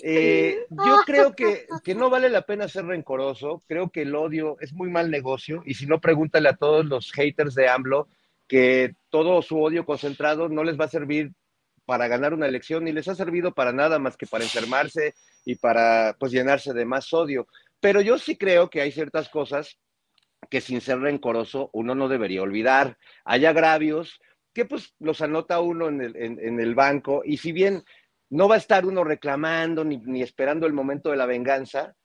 eh, 0.03 0.65
yo 0.71 0.97
creo 1.05 1.35
que, 1.35 1.67
que, 1.83 1.93
no 1.93 2.09
vale 2.09 2.29
la 2.29 2.41
pena 2.41 2.67
ser 2.67 2.85
rencoroso. 2.85 3.63
Creo 3.67 3.89
que 3.89 4.01
el 4.01 4.15
odio 4.15 4.57
es 4.59 4.73
muy 4.73 4.89
mal 4.89 5.11
negocio. 5.11 5.61
Y 5.65 5.75
si 5.75 5.85
no, 5.85 6.01
pregúntale 6.01 6.49
a 6.49 6.55
todos 6.55 6.85
los 6.85 7.11
haters 7.11 7.53
de 7.53 7.69
AMLO 7.69 8.07
que 8.47 8.95
todo 9.11 9.41
su 9.43 9.61
odio 9.61 9.85
concentrado 9.85 10.49
no 10.49 10.63
les 10.63 10.79
va 10.79 10.85
a 10.85 10.89
servir 10.89 11.33
para 11.85 12.07
ganar 12.07 12.33
una 12.33 12.47
elección 12.47 12.83
ni 12.83 12.91
les 12.91 13.07
ha 13.07 13.15
servido 13.15 13.53
para 13.53 13.71
nada 13.71 13.99
más 13.99 14.17
que 14.17 14.27
para 14.27 14.43
enfermarse 14.43 15.13
y 15.45 15.55
para 15.55 16.15
pues 16.19 16.31
llenarse 16.31 16.73
de 16.73 16.85
más 16.85 17.13
odio. 17.13 17.47
Pero 17.79 18.01
yo 18.01 18.17
sí 18.17 18.37
creo 18.37 18.69
que 18.69 18.81
hay 18.81 18.91
ciertas 18.91 19.29
cosas 19.29 19.77
que 20.49 20.61
sin 20.61 20.81
ser 20.81 20.99
rencoroso 20.99 21.69
uno 21.73 21.95
no 21.95 22.07
debería 22.07 22.41
olvidar. 22.41 22.97
Hay 23.25 23.45
agravios 23.45 24.19
que 24.53 24.65
pues 24.65 24.95
los 24.99 25.21
anota 25.21 25.59
uno 25.61 25.87
en 25.87 26.01
el, 26.01 26.15
en, 26.15 26.59
el 26.59 26.75
banco 26.75 27.21
y 27.23 27.37
si 27.37 27.51
bien 27.51 27.83
no 28.29 28.47
va 28.47 28.55
a 28.55 28.59
estar 28.59 28.85
uno 28.85 29.03
reclamando 29.03 29.83
ni, 29.83 29.97
ni 29.97 30.21
esperando 30.21 30.67
el 30.67 30.73
momento 30.73 31.11
de 31.11 31.17
la 31.17 31.25
venganza, 31.25 31.95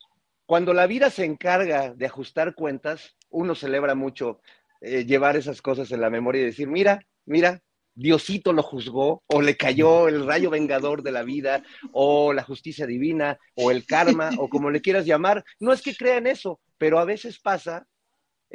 cuando 0.46 0.74
la 0.74 0.86
vida 0.86 1.10
se 1.10 1.24
encarga 1.24 1.94
de 1.94 2.06
ajustar 2.06 2.54
cuentas, 2.54 3.16
uno 3.30 3.54
celebra 3.54 3.94
mucho 3.94 4.40
eh, 4.80 5.04
llevar 5.06 5.36
esas 5.36 5.62
cosas 5.62 5.90
en 5.92 6.00
la 6.00 6.10
memoria 6.10 6.42
y 6.42 6.46
decir, 6.46 6.68
mira, 6.68 7.00
mira, 7.24 7.62
Diosito 7.94 8.52
lo 8.52 8.62
juzgó, 8.62 9.22
o 9.26 9.40
le 9.40 9.56
cayó 9.56 10.08
el 10.08 10.26
rayo 10.26 10.50
vengador 10.50 11.02
de 11.02 11.12
la 11.12 11.22
vida, 11.22 11.62
o 11.92 12.32
la 12.32 12.42
justicia 12.42 12.86
divina, 12.86 13.38
o 13.54 13.70
el 13.70 13.86
karma, 13.86 14.30
o 14.38 14.48
como 14.48 14.70
le 14.70 14.82
quieras 14.82 15.06
llamar. 15.06 15.44
No 15.60 15.72
es 15.72 15.80
que 15.80 15.94
crean 15.94 16.26
eso, 16.26 16.60
pero 16.76 16.98
a 16.98 17.04
veces 17.04 17.38
pasa, 17.38 17.86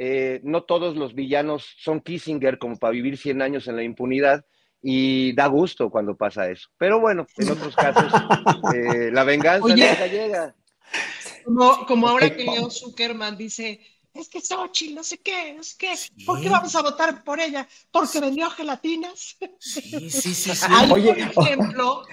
eh, 0.02 0.40
no 0.44 0.62
todos 0.62 0.96
los 0.96 1.14
villanos 1.14 1.74
son 1.76 2.00
Kissinger 2.00 2.56
como 2.56 2.78
para 2.78 2.92
vivir 2.92 3.18
100 3.18 3.42
años 3.42 3.68
en 3.68 3.76
la 3.76 3.82
impunidad, 3.82 4.46
y 4.80 5.34
da 5.34 5.46
gusto 5.46 5.90
cuando 5.90 6.16
pasa 6.16 6.48
eso. 6.48 6.70
Pero 6.78 7.00
bueno, 7.00 7.26
en 7.36 7.50
otros 7.50 7.76
casos, 7.76 8.10
eh, 8.74 9.10
la 9.12 9.24
venganza 9.24 9.68
nunca 9.68 10.06
llega. 10.06 10.56
Como, 11.44 11.84
como 11.84 12.08
ahora 12.08 12.34
que 12.34 12.44
Leo 12.44 12.70
Zuckerman 12.70 13.36
dice, 13.36 13.78
es 14.14 14.30
que 14.30 14.40
Xochitl, 14.40 14.94
no 14.94 15.04
sé 15.04 15.18
qué, 15.18 15.52
no 15.52 15.62
sé 15.62 15.74
qué, 15.78 15.92
¿por 16.24 16.40
qué 16.40 16.48
vamos 16.48 16.74
a 16.76 16.80
votar 16.80 17.22
por 17.22 17.38
ella? 17.38 17.68
¿Porque 17.90 18.20
vendió 18.20 18.48
gelatinas? 18.48 19.36
Sí, 19.58 20.10
sí, 20.10 20.34
sí. 20.34 20.34
sí. 20.54 20.66
Ahí, 20.70 20.88
por 20.88 21.44
ejemplo, 21.44 22.04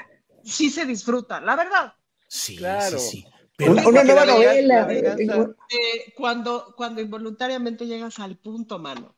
sí 0.44 0.70
se 0.70 0.86
disfruta, 0.86 1.39
la 1.39 1.56
verdad. 1.56 1.94
Sí, 2.27 2.58
claro. 2.58 3.00
Sí, 3.00 3.25
una, 3.60 4.04
nueva 4.04 4.26
novela. 4.26 4.88
Eh, 4.92 6.14
cuando, 6.16 6.74
cuando 6.76 7.02
involuntariamente 7.02 7.86
llegas 7.86 8.20
al 8.20 8.38
punto, 8.38 8.80
mano. 8.80 9.16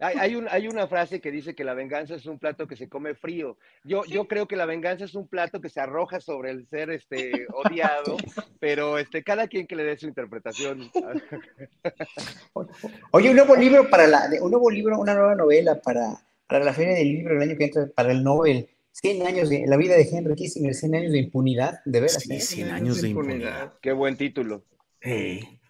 Hay, 0.00 0.34
un, 0.34 0.48
hay, 0.50 0.66
una 0.66 0.88
frase 0.88 1.20
que 1.20 1.30
dice 1.30 1.54
que 1.54 1.62
la 1.62 1.74
venganza 1.74 2.16
es 2.16 2.26
un 2.26 2.40
plato 2.40 2.66
que 2.66 2.74
se 2.74 2.88
come 2.88 3.14
frío. 3.14 3.56
Yo, 3.84 4.04
yo 4.06 4.26
creo 4.26 4.48
que 4.48 4.56
la 4.56 4.66
venganza 4.66 5.04
es 5.04 5.14
un 5.14 5.28
plato 5.28 5.60
que 5.60 5.68
se 5.68 5.80
arroja 5.80 6.20
sobre 6.20 6.50
el 6.50 6.66
ser 6.66 6.90
este, 6.90 7.46
odiado, 7.54 8.16
pero 8.58 8.98
este, 8.98 9.22
cada 9.22 9.46
quien 9.46 9.68
que 9.68 9.76
le 9.76 9.84
dé 9.84 9.96
su 9.96 10.08
interpretación. 10.08 10.90
Oye, 13.12 13.30
un 13.30 13.36
nuevo 13.36 13.54
libro 13.54 13.88
para 13.88 14.08
la, 14.08 14.28
un 14.40 14.50
nuevo 14.50 14.68
libro, 14.68 14.98
una 14.98 15.14
nueva 15.14 15.36
novela 15.36 15.80
para, 15.80 16.18
para 16.48 16.64
la 16.64 16.72
Feria 16.72 16.94
del 16.94 17.08
Libro 17.08 17.36
el 17.36 17.42
año 17.42 17.56
que 17.56 17.64
entra, 17.64 17.86
para 17.94 18.10
el 18.10 18.24
Nobel. 18.24 18.68
100 18.92 19.26
años 19.26 19.48
de 19.48 19.64
la 19.66 19.76
vida 19.76 19.96
de 19.96 20.08
Henry 20.10 20.34
Kissinger, 20.34 20.74
100 20.74 20.94
años 20.94 21.12
de 21.12 21.18
impunidad, 21.18 21.80
de 21.84 22.00
veras. 22.00 22.22
Sí, 22.22 22.40
100 22.40 22.68
¿eh? 22.68 22.70
años 22.70 23.00
de 23.00 23.08
impunidad. 23.08 23.74
Qué 23.80 23.92
buen 23.92 24.16
título. 24.16 24.64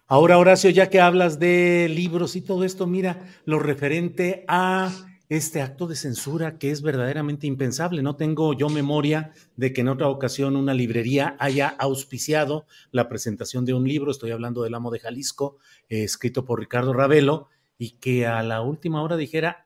Ahora, 0.07 0.37
Horacio, 0.37 0.69
ya 0.69 0.89
que 0.89 0.99
hablas 0.99 1.39
de 1.39 1.87
libros 1.89 2.35
y 2.35 2.41
todo 2.41 2.63
esto, 2.63 2.85
mira, 2.85 3.25
lo 3.45 3.59
referente 3.59 4.43
a 4.47 4.91
este 5.29 5.61
acto 5.61 5.87
de 5.87 5.95
censura 5.95 6.59
que 6.59 6.69
es 6.69 6.81
verdaderamente 6.81 7.47
impensable. 7.47 8.03
No 8.03 8.15
tengo 8.15 8.53
yo 8.53 8.69
memoria 8.69 9.31
de 9.55 9.73
que 9.73 9.81
en 9.81 9.87
otra 9.87 10.09
ocasión 10.09 10.55
una 10.55 10.73
librería 10.73 11.35
haya 11.39 11.67
auspiciado 11.67 12.65
la 12.91 13.09
presentación 13.09 13.65
de 13.65 13.73
un 13.73 13.87
libro, 13.87 14.11
estoy 14.11 14.31
hablando 14.31 14.63
del 14.63 14.75
Amo 14.75 14.91
de 14.91 14.99
Jalisco, 14.99 15.57
eh, 15.89 16.03
escrito 16.03 16.45
por 16.45 16.59
Ricardo 16.59 16.93
Ravelo, 16.93 17.47
y 17.77 17.91
que 17.91 18.27
a 18.27 18.43
la 18.43 18.61
última 18.61 19.01
hora 19.01 19.17
dijera, 19.17 19.62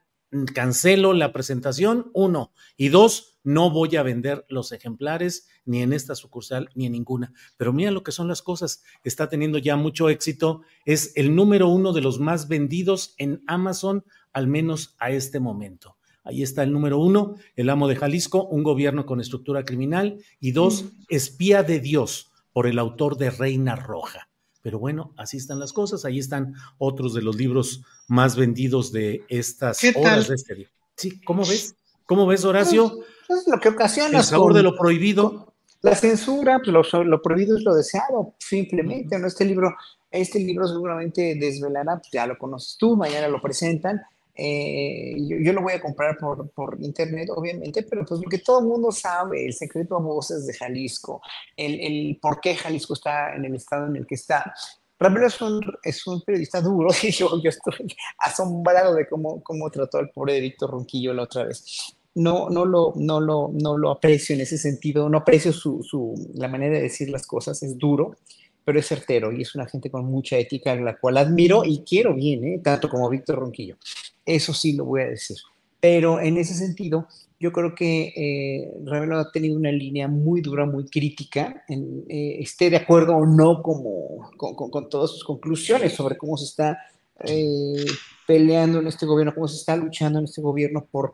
cancelo 0.53 1.13
la 1.13 1.31
presentación, 1.31 2.12
uno, 2.13 2.51
y 2.75 2.89
dos, 2.89 3.39
no 3.43 3.72
voy 3.72 3.96
a 3.96 4.03
vender 4.03 4.46
los 4.50 4.72
ejemplares 4.72 5.48
ni 5.65 5.81
en 5.81 5.93
esta 5.93 6.15
sucursal 6.15 6.69
ni 6.75 6.86
en 6.86 6.91
ninguna. 6.91 7.34
Pero 7.55 7.72
mira 7.72 7.91
lo 7.91 8.03
que 8.03 8.12
son 8.12 8.27
las 8.27 8.41
cosas, 8.41 8.84
está 9.03 9.29
teniendo 9.29 9.57
ya 9.57 9.75
mucho 9.75 10.10
éxito, 10.10 10.62
es 10.86 11.13
el 11.15 11.36
número 11.36 11.69
uno 11.69 11.93
de 11.93 12.01
los 12.01 12.19
más 12.19 12.48
vendidos 12.48 13.13
en 13.17 13.43
Amazon, 13.48 14.03
al 14.34 14.48
menos 14.48 14.96
a 15.00 15.12
este 15.12 15.39
momento. 15.39 15.98
Ahí 16.24 16.43
está 16.43 16.63
el 16.63 16.74
número 16.74 17.00
uno, 17.00 17.36
El 17.55 17.69
Amo 17.69 17.88
de 17.88 17.96
Jalisco, 17.96 18.46
un 18.48 18.63
gobierno 18.63 19.05
con 19.05 19.22
estructura 19.22 19.63
criminal, 19.63 20.17
y 20.41 20.51
dos, 20.51 20.86
Espía 21.07 21.63
de 21.63 21.79
Dios, 21.79 22.31
por 22.51 22.67
el 22.67 22.79
autor 22.79 23.17
de 23.17 23.29
Reina 23.29 23.77
Roja. 23.77 24.27
Pero 24.67 24.79
bueno, 24.79 25.13
así 25.15 25.38
están 25.38 25.59
las 25.59 25.71
cosas. 25.71 26.03
Ahí 26.03 26.19
están 26.19 26.53
otros 26.77 27.13
de 27.13 27.21
los 27.21 27.38
libros 27.38 27.83
más 28.09 28.36
vendidos 28.36 28.91
de 28.91 29.24
estas 29.29 29.81
horas 29.95 30.27
de 30.27 30.36
este 30.36 30.55
día. 30.55 30.67
Sí, 30.97 31.21
¿cómo 31.21 31.45
ves? 31.45 31.74
¿Cómo 32.05 32.27
ves, 32.27 32.43
Horacio? 32.43 32.89
Pues, 32.89 33.05
pues 33.27 33.47
lo 33.47 33.62
que 33.62 33.69
ocasiona. 33.69 34.17
El 34.17 34.25
sabor 34.25 34.53
de 34.53 34.63
lo 34.63 34.75
prohibido. 34.75 35.53
La 35.83 35.95
censura, 35.95 36.59
pues 36.62 36.74
lo, 36.74 37.21
prohibido 37.21 37.55
es 37.55 37.63
lo 37.63 37.75
deseado, 37.75 38.36
simplemente. 38.39 39.17
¿no? 39.17 39.27
Este 39.27 39.45
libro, 39.45 39.74
este 40.12 40.39
libro 40.39 40.67
seguramente 40.67 41.38
desvelará, 41.39 42.00
pues 42.00 42.09
ya 42.12 42.27
lo 42.27 42.38
conoces 42.38 42.75
tú, 42.77 42.97
mañana 42.97 43.29
lo 43.29 43.41
presentan. 43.41 44.01
Eh, 44.39 45.15
yo, 45.17 45.51
lo 45.51 45.63
voy 45.63 45.74
a 45.74 45.82
comprar 45.82 46.15
por, 46.17 46.50
por, 46.51 46.77
internet, 46.79 47.29
obviamente, 47.36 47.82
pero 47.82 48.06
pues 48.06 48.22
lo 48.22 48.29
que 48.29 48.38
todo 48.38 48.60
el 48.60 48.67
mundo 48.67 48.91
sabe, 48.91 49.46
el 49.46 49.53
secreto 49.53 49.96
a 49.96 50.00
voces 50.00 50.46
de 50.46 50.53
Jalisco, 50.53 51.22
el, 51.56 51.79
el, 51.79 52.20
por 52.22 52.39
qué 52.39 52.56
Jalisco 52.56 52.94
está 52.94 53.36
en 53.36 53.46
el 53.46 53.56
estado 53.56 53.88
en 53.88 53.96
el 53.96 54.06
que 54.06 54.15
está. 54.15 54.53
Ramiro 55.00 55.27
es 55.27 55.41
un, 55.41 55.60
es 55.84 56.06
un 56.06 56.22
periodista 56.22 56.62
duro 56.62 56.89
y 57.03 57.12
yo, 57.12 57.41
yo, 57.41 57.50
estoy 57.50 57.96
asombrado 58.20 58.94
de 58.94 59.08
cómo, 59.08 59.41
cómo 59.44 59.70
trató 59.72 59.98
al 59.98 60.12
pobre 60.12 60.39
Víctor 60.39 60.72
Ronquillo 60.72 61.13
la 61.13 61.24
otra 61.24 61.46
vez. 61.46 61.96
No, 62.13 62.50
no, 62.50 62.65
lo, 62.65 62.94
no, 62.96 63.20
lo, 63.20 63.51
no 63.53 63.77
lo 63.77 63.91
aprecio 63.91 64.36
en 64.36 64.41
ese 64.41 64.58
sentido, 64.58 65.08
no 65.10 65.20
aprecio 65.20 65.53
su, 65.53 65.84
su, 65.84 66.13
la 66.36 66.48
manera 66.48 66.75
de 66.75 66.84
decir 66.84 67.10
las 67.10 67.27
cosas, 67.27 67.62
es 67.62 67.77
duro, 67.77 68.15
pero 68.65 68.79
es 68.79 68.88
certero 68.88 69.32
y 69.32 69.44
es 69.44 69.56
una 69.56 69.67
gente 69.67 69.89
con 69.89 70.06
mucha 70.06 70.36
ética, 70.36 70.75
la 70.75 70.98
cual 70.98 71.17
admiro 71.17 71.63
y 71.63 71.84
quiero 71.84 72.15
bien, 72.15 72.44
¿eh? 72.44 72.60
tanto 72.63 72.89
como 72.89 73.08
Víctor 73.08 73.39
Ronquillo. 73.39 73.77
Eso 74.27 74.53
sí 74.53 74.74
lo 74.74 74.86
voy 74.86 75.01
a 75.01 75.07
decir. 75.07 75.38
Pero 75.79 76.19
en 76.19 76.38
ese 76.38 76.53
sentido, 76.53 77.07
yo 77.39 77.51
creo 77.51 77.74
que 77.74 78.13
eh, 78.15 78.72
ha 79.13 79.31
tenido 79.31 79.55
una 79.55 79.72
línea 79.72 80.07
muy 80.07 80.41
dura, 80.41 80.65
muy 80.65 80.86
crítica, 80.86 81.63
eh, 81.69 82.38
esté 82.39 82.69
de 82.69 82.77
acuerdo 82.77 83.15
o 83.15 83.25
no 83.25 83.62
como, 83.62 84.29
con, 84.38 84.89
todas 84.89 85.12
sus 85.12 85.24
conclusiones 85.24 85.93
sobre 85.93 86.17
cómo 86.17 86.36
se 86.36 86.46
está 86.46 86.77
eh, 87.24 87.86
peleando 88.27 88.79
en 88.79 88.88
este 88.88 89.05
gobierno, 89.05 89.34
cómo 89.34 89.48
se 89.48 89.57
está 89.57 89.75
luchando 89.75 90.19
en 90.19 90.25
este 90.25 90.41
gobierno 90.41 90.86
por 90.91 91.13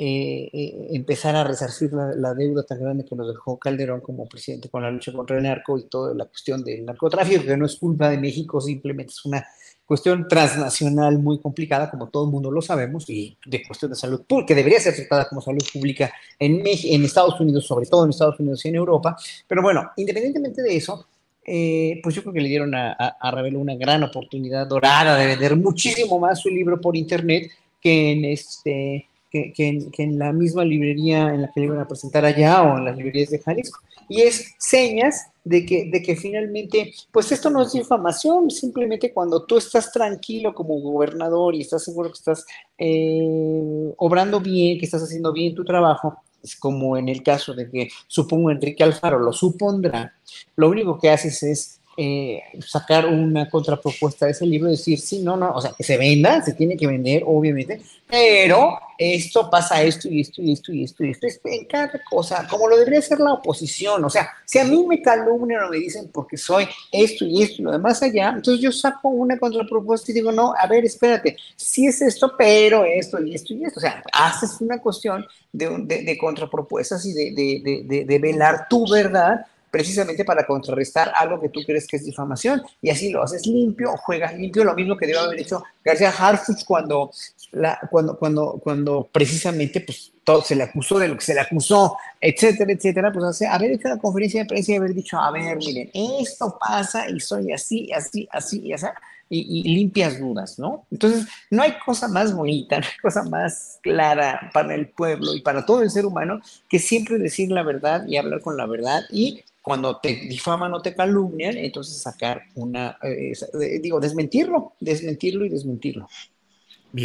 eh, 0.00 0.88
empezar 0.92 1.36
a 1.36 1.44
resarcir 1.44 1.92
la, 1.92 2.32
deuda 2.32 2.62
tan 2.62 2.80
grande 2.80 3.04
que 3.04 3.16
nos 3.16 3.28
dejó 3.28 3.58
Calderón 3.58 4.00
como 4.00 4.28
presidente 4.28 4.68
con 4.68 4.82
la 4.82 4.90
lucha 4.90 5.12
contra 5.12 5.36
el 5.36 5.42
narco 5.42 5.76
y 5.76 5.88
toda 5.88 6.14
la 6.14 6.24
cuestión 6.24 6.64
del 6.64 6.84
narcotráfico, 6.84 7.44
que 7.44 7.56
no 7.56 7.66
es 7.66 7.76
culpa 7.76 8.08
de 8.08 8.18
México, 8.18 8.60
simplemente 8.60 9.10
es 9.10 9.24
una 9.24 9.44
cuestión 9.88 10.28
transnacional 10.28 11.18
muy 11.18 11.38
complicada, 11.40 11.90
como 11.90 12.10
todo 12.10 12.26
el 12.26 12.30
mundo 12.30 12.50
lo 12.50 12.60
sabemos, 12.60 13.08
y 13.08 13.38
de 13.46 13.62
cuestión 13.66 13.90
de 13.90 13.96
salud 13.96 14.20
pública, 14.20 14.48
que 14.48 14.54
debería 14.54 14.78
ser 14.80 14.94
tratada 14.94 15.26
como 15.26 15.40
salud 15.40 15.64
pública 15.72 16.12
en, 16.38 16.62
en 16.66 17.04
Estados 17.04 17.40
Unidos, 17.40 17.66
sobre 17.66 17.86
todo 17.86 18.04
en 18.04 18.10
Estados 18.10 18.38
Unidos 18.38 18.62
y 18.66 18.68
en 18.68 18.74
Europa. 18.74 19.16
Pero 19.46 19.62
bueno, 19.62 19.90
independientemente 19.96 20.60
de 20.60 20.76
eso, 20.76 21.06
eh, 21.42 22.00
pues 22.02 22.14
yo 22.14 22.20
creo 22.20 22.34
que 22.34 22.42
le 22.42 22.50
dieron 22.50 22.74
a, 22.74 22.92
a, 22.92 23.30
Ravelo 23.30 23.58
una 23.60 23.76
gran 23.76 24.02
oportunidad 24.02 24.66
dorada 24.66 25.16
de 25.16 25.26
vender 25.26 25.56
muchísimo 25.56 26.18
más 26.18 26.40
su 26.40 26.50
libro 26.50 26.78
por 26.78 26.94
internet 26.94 27.50
que 27.80 28.12
en 28.12 28.26
este 28.26 29.08
que, 29.30 29.52
en, 29.96 30.18
la 30.18 30.32
misma 30.32 30.64
librería 30.64 31.32
en 31.34 31.42
la 31.42 31.50
que 31.50 31.60
le 31.60 31.66
iban 31.66 31.80
a 31.80 31.88
presentar 31.88 32.24
allá 32.24 32.62
o 32.62 32.78
en 32.78 32.84
las 32.84 32.96
librerías 32.96 33.30
de 33.30 33.38
Jalisco. 33.38 33.80
Y 34.08 34.22
es 34.22 34.54
señas 34.58 35.26
de 35.44 35.64
que, 35.64 35.90
de 35.90 36.02
que 36.02 36.16
finalmente, 36.16 36.92
pues 37.10 37.32
esto 37.32 37.50
no 37.50 37.62
es 37.62 37.72
difamación, 37.72 38.50
simplemente 38.50 39.12
cuando 39.12 39.44
tú 39.44 39.56
estás 39.56 39.92
tranquilo 39.92 40.54
como 40.54 40.80
gobernador 40.80 41.54
y 41.54 41.62
estás 41.62 41.84
seguro 41.84 42.10
que 42.10 42.18
estás 42.18 42.46
eh, 42.76 43.92
obrando 43.96 44.40
bien, 44.40 44.78
que 44.78 44.84
estás 44.84 45.02
haciendo 45.02 45.32
bien 45.32 45.54
tu 45.54 45.64
trabajo, 45.64 46.22
es 46.42 46.54
como 46.56 46.96
en 46.96 47.08
el 47.08 47.22
caso 47.22 47.54
de 47.54 47.70
que 47.70 47.88
supongo 48.06 48.50
Enrique 48.50 48.84
Alfaro 48.84 49.18
lo 49.18 49.32
supondrá, 49.32 50.14
lo 50.56 50.68
único 50.68 50.98
que 50.98 51.10
haces 51.10 51.42
es 51.42 51.77
eh, 52.00 52.44
sacar 52.64 53.06
una 53.06 53.50
contrapropuesta 53.50 54.26
de 54.26 54.30
ese 54.30 54.46
libro 54.46 54.70
decir, 54.70 55.00
sí, 55.00 55.18
no, 55.18 55.36
no, 55.36 55.50
o 55.50 55.60
sea, 55.60 55.72
que 55.76 55.82
se 55.82 55.96
venda, 55.96 56.40
se 56.42 56.52
tiene 56.52 56.76
que 56.76 56.86
vender, 56.86 57.24
obviamente, 57.26 57.80
pero 58.08 58.78
esto 58.96 59.50
pasa 59.50 59.82
esto 59.82 60.08
y 60.08 60.20
esto 60.20 60.40
y 60.40 60.52
esto 60.52 60.72
y 60.72 60.84
esto 60.84 61.04
y 61.04 61.10
esto, 61.10 61.26
en 61.48 61.64
cada 61.64 61.90
cosa, 62.08 62.46
como 62.48 62.68
lo 62.68 62.76
debería 62.76 63.00
hacer 63.00 63.18
la 63.18 63.32
oposición, 63.32 64.04
o 64.04 64.10
sea, 64.10 64.30
si 64.44 64.60
a 64.60 64.64
mí 64.64 64.86
me 64.86 65.02
calumnian 65.02 65.64
o 65.64 65.70
me 65.70 65.78
dicen 65.78 66.08
porque 66.12 66.36
soy 66.36 66.68
esto 66.92 67.24
y 67.24 67.42
esto 67.42 67.62
y 67.62 67.64
lo 67.64 67.72
demás 67.72 68.00
allá, 68.00 68.28
entonces 68.28 68.62
yo 68.62 68.70
saco 68.70 69.08
una 69.08 69.36
contrapropuesta 69.36 70.12
y 70.12 70.14
digo, 70.14 70.30
no, 70.30 70.54
a 70.56 70.68
ver, 70.68 70.84
espérate, 70.84 71.36
sí 71.56 71.88
es 71.88 72.00
esto, 72.00 72.32
pero 72.38 72.84
esto 72.84 73.20
y 73.20 73.34
esto 73.34 73.54
y 73.54 73.64
esto, 73.64 73.80
o 73.80 73.82
sea, 73.82 74.04
haces 74.12 74.60
una 74.60 74.80
cuestión 74.80 75.26
de, 75.52 75.68
de, 75.84 76.16
contrapropuestas 76.16 77.04
y 77.06 77.12
de, 77.12 78.04
de 78.06 78.18
velar 78.20 78.68
tu 78.70 78.88
verdad 78.88 79.44
precisamente 79.70 80.24
para 80.24 80.46
contrarrestar 80.46 81.12
algo 81.14 81.40
que 81.40 81.48
tú 81.48 81.60
crees 81.66 81.86
que 81.86 81.96
es 81.96 82.04
difamación, 82.04 82.62
y 82.80 82.90
así 82.90 83.10
lo 83.10 83.22
haces 83.22 83.46
limpio, 83.46 83.96
juegas 83.96 84.34
limpio, 84.34 84.64
lo 84.64 84.74
mismo 84.74 84.96
que 84.96 85.06
debe 85.06 85.18
haber 85.18 85.40
hecho 85.40 85.62
García 85.84 86.10
Harfuch 86.10 86.64
cuando, 86.64 87.10
la, 87.52 87.78
cuando, 87.90 88.18
cuando, 88.18 88.60
cuando 88.62 89.08
precisamente 89.10 89.80
pues, 89.80 90.12
todo, 90.24 90.42
se 90.42 90.54
le 90.54 90.64
acusó 90.64 90.98
de 90.98 91.08
lo 91.08 91.16
que 91.16 91.24
se 91.24 91.34
le 91.34 91.40
acusó, 91.40 91.96
etcétera, 92.20 92.72
etcétera, 92.72 93.12
pues 93.12 93.24
hace, 93.24 93.46
haber 93.46 93.72
hecho 93.72 93.88
la 93.88 93.98
conferencia 93.98 94.42
de 94.42 94.46
prensa 94.46 94.72
y 94.72 94.76
haber 94.76 94.94
dicho, 94.94 95.18
a 95.18 95.30
ver, 95.30 95.56
miren, 95.56 95.90
esto 95.94 96.58
pasa 96.60 97.08
y 97.08 97.18
soy 97.20 97.52
así, 97.52 97.90
así, 97.92 98.28
así 98.30 98.60
y 98.60 98.72
así, 98.72 98.86
y, 99.30 99.60
y, 99.60 99.74
limpias 99.74 100.18
dudas, 100.18 100.58
¿no? 100.58 100.86
Entonces, 100.90 101.26
no 101.50 101.62
hay 101.62 101.74
cosa 101.84 102.08
más 102.08 102.34
bonita, 102.34 102.78
no 102.80 102.86
hay 102.86 102.98
cosa 103.00 103.22
más 103.24 103.78
clara 103.82 104.50
para 104.52 104.74
el 104.74 104.88
pueblo 104.88 105.34
y 105.34 105.42
para 105.42 105.66
todo 105.66 105.82
el 105.82 105.90
ser 105.90 106.06
humano 106.06 106.40
que 106.68 106.78
siempre 106.78 107.18
decir 107.18 107.50
la 107.50 107.62
verdad 107.62 108.06
y 108.06 108.16
hablar 108.16 108.40
con 108.40 108.56
la 108.56 108.66
verdad 108.66 109.02
y 109.10 109.44
cuando 109.62 109.98
te 109.98 110.14
difaman 110.14 110.72
o 110.74 110.80
te 110.80 110.94
calumnian, 110.94 111.56
entonces 111.56 112.00
sacar 112.00 112.44
una, 112.54 112.98
eh, 113.02 113.32
eh, 113.32 113.78
digo, 113.80 114.00
desmentirlo, 114.00 114.74
desmentirlo 114.80 115.44
y 115.44 115.48
desmentirlo. 115.48 116.08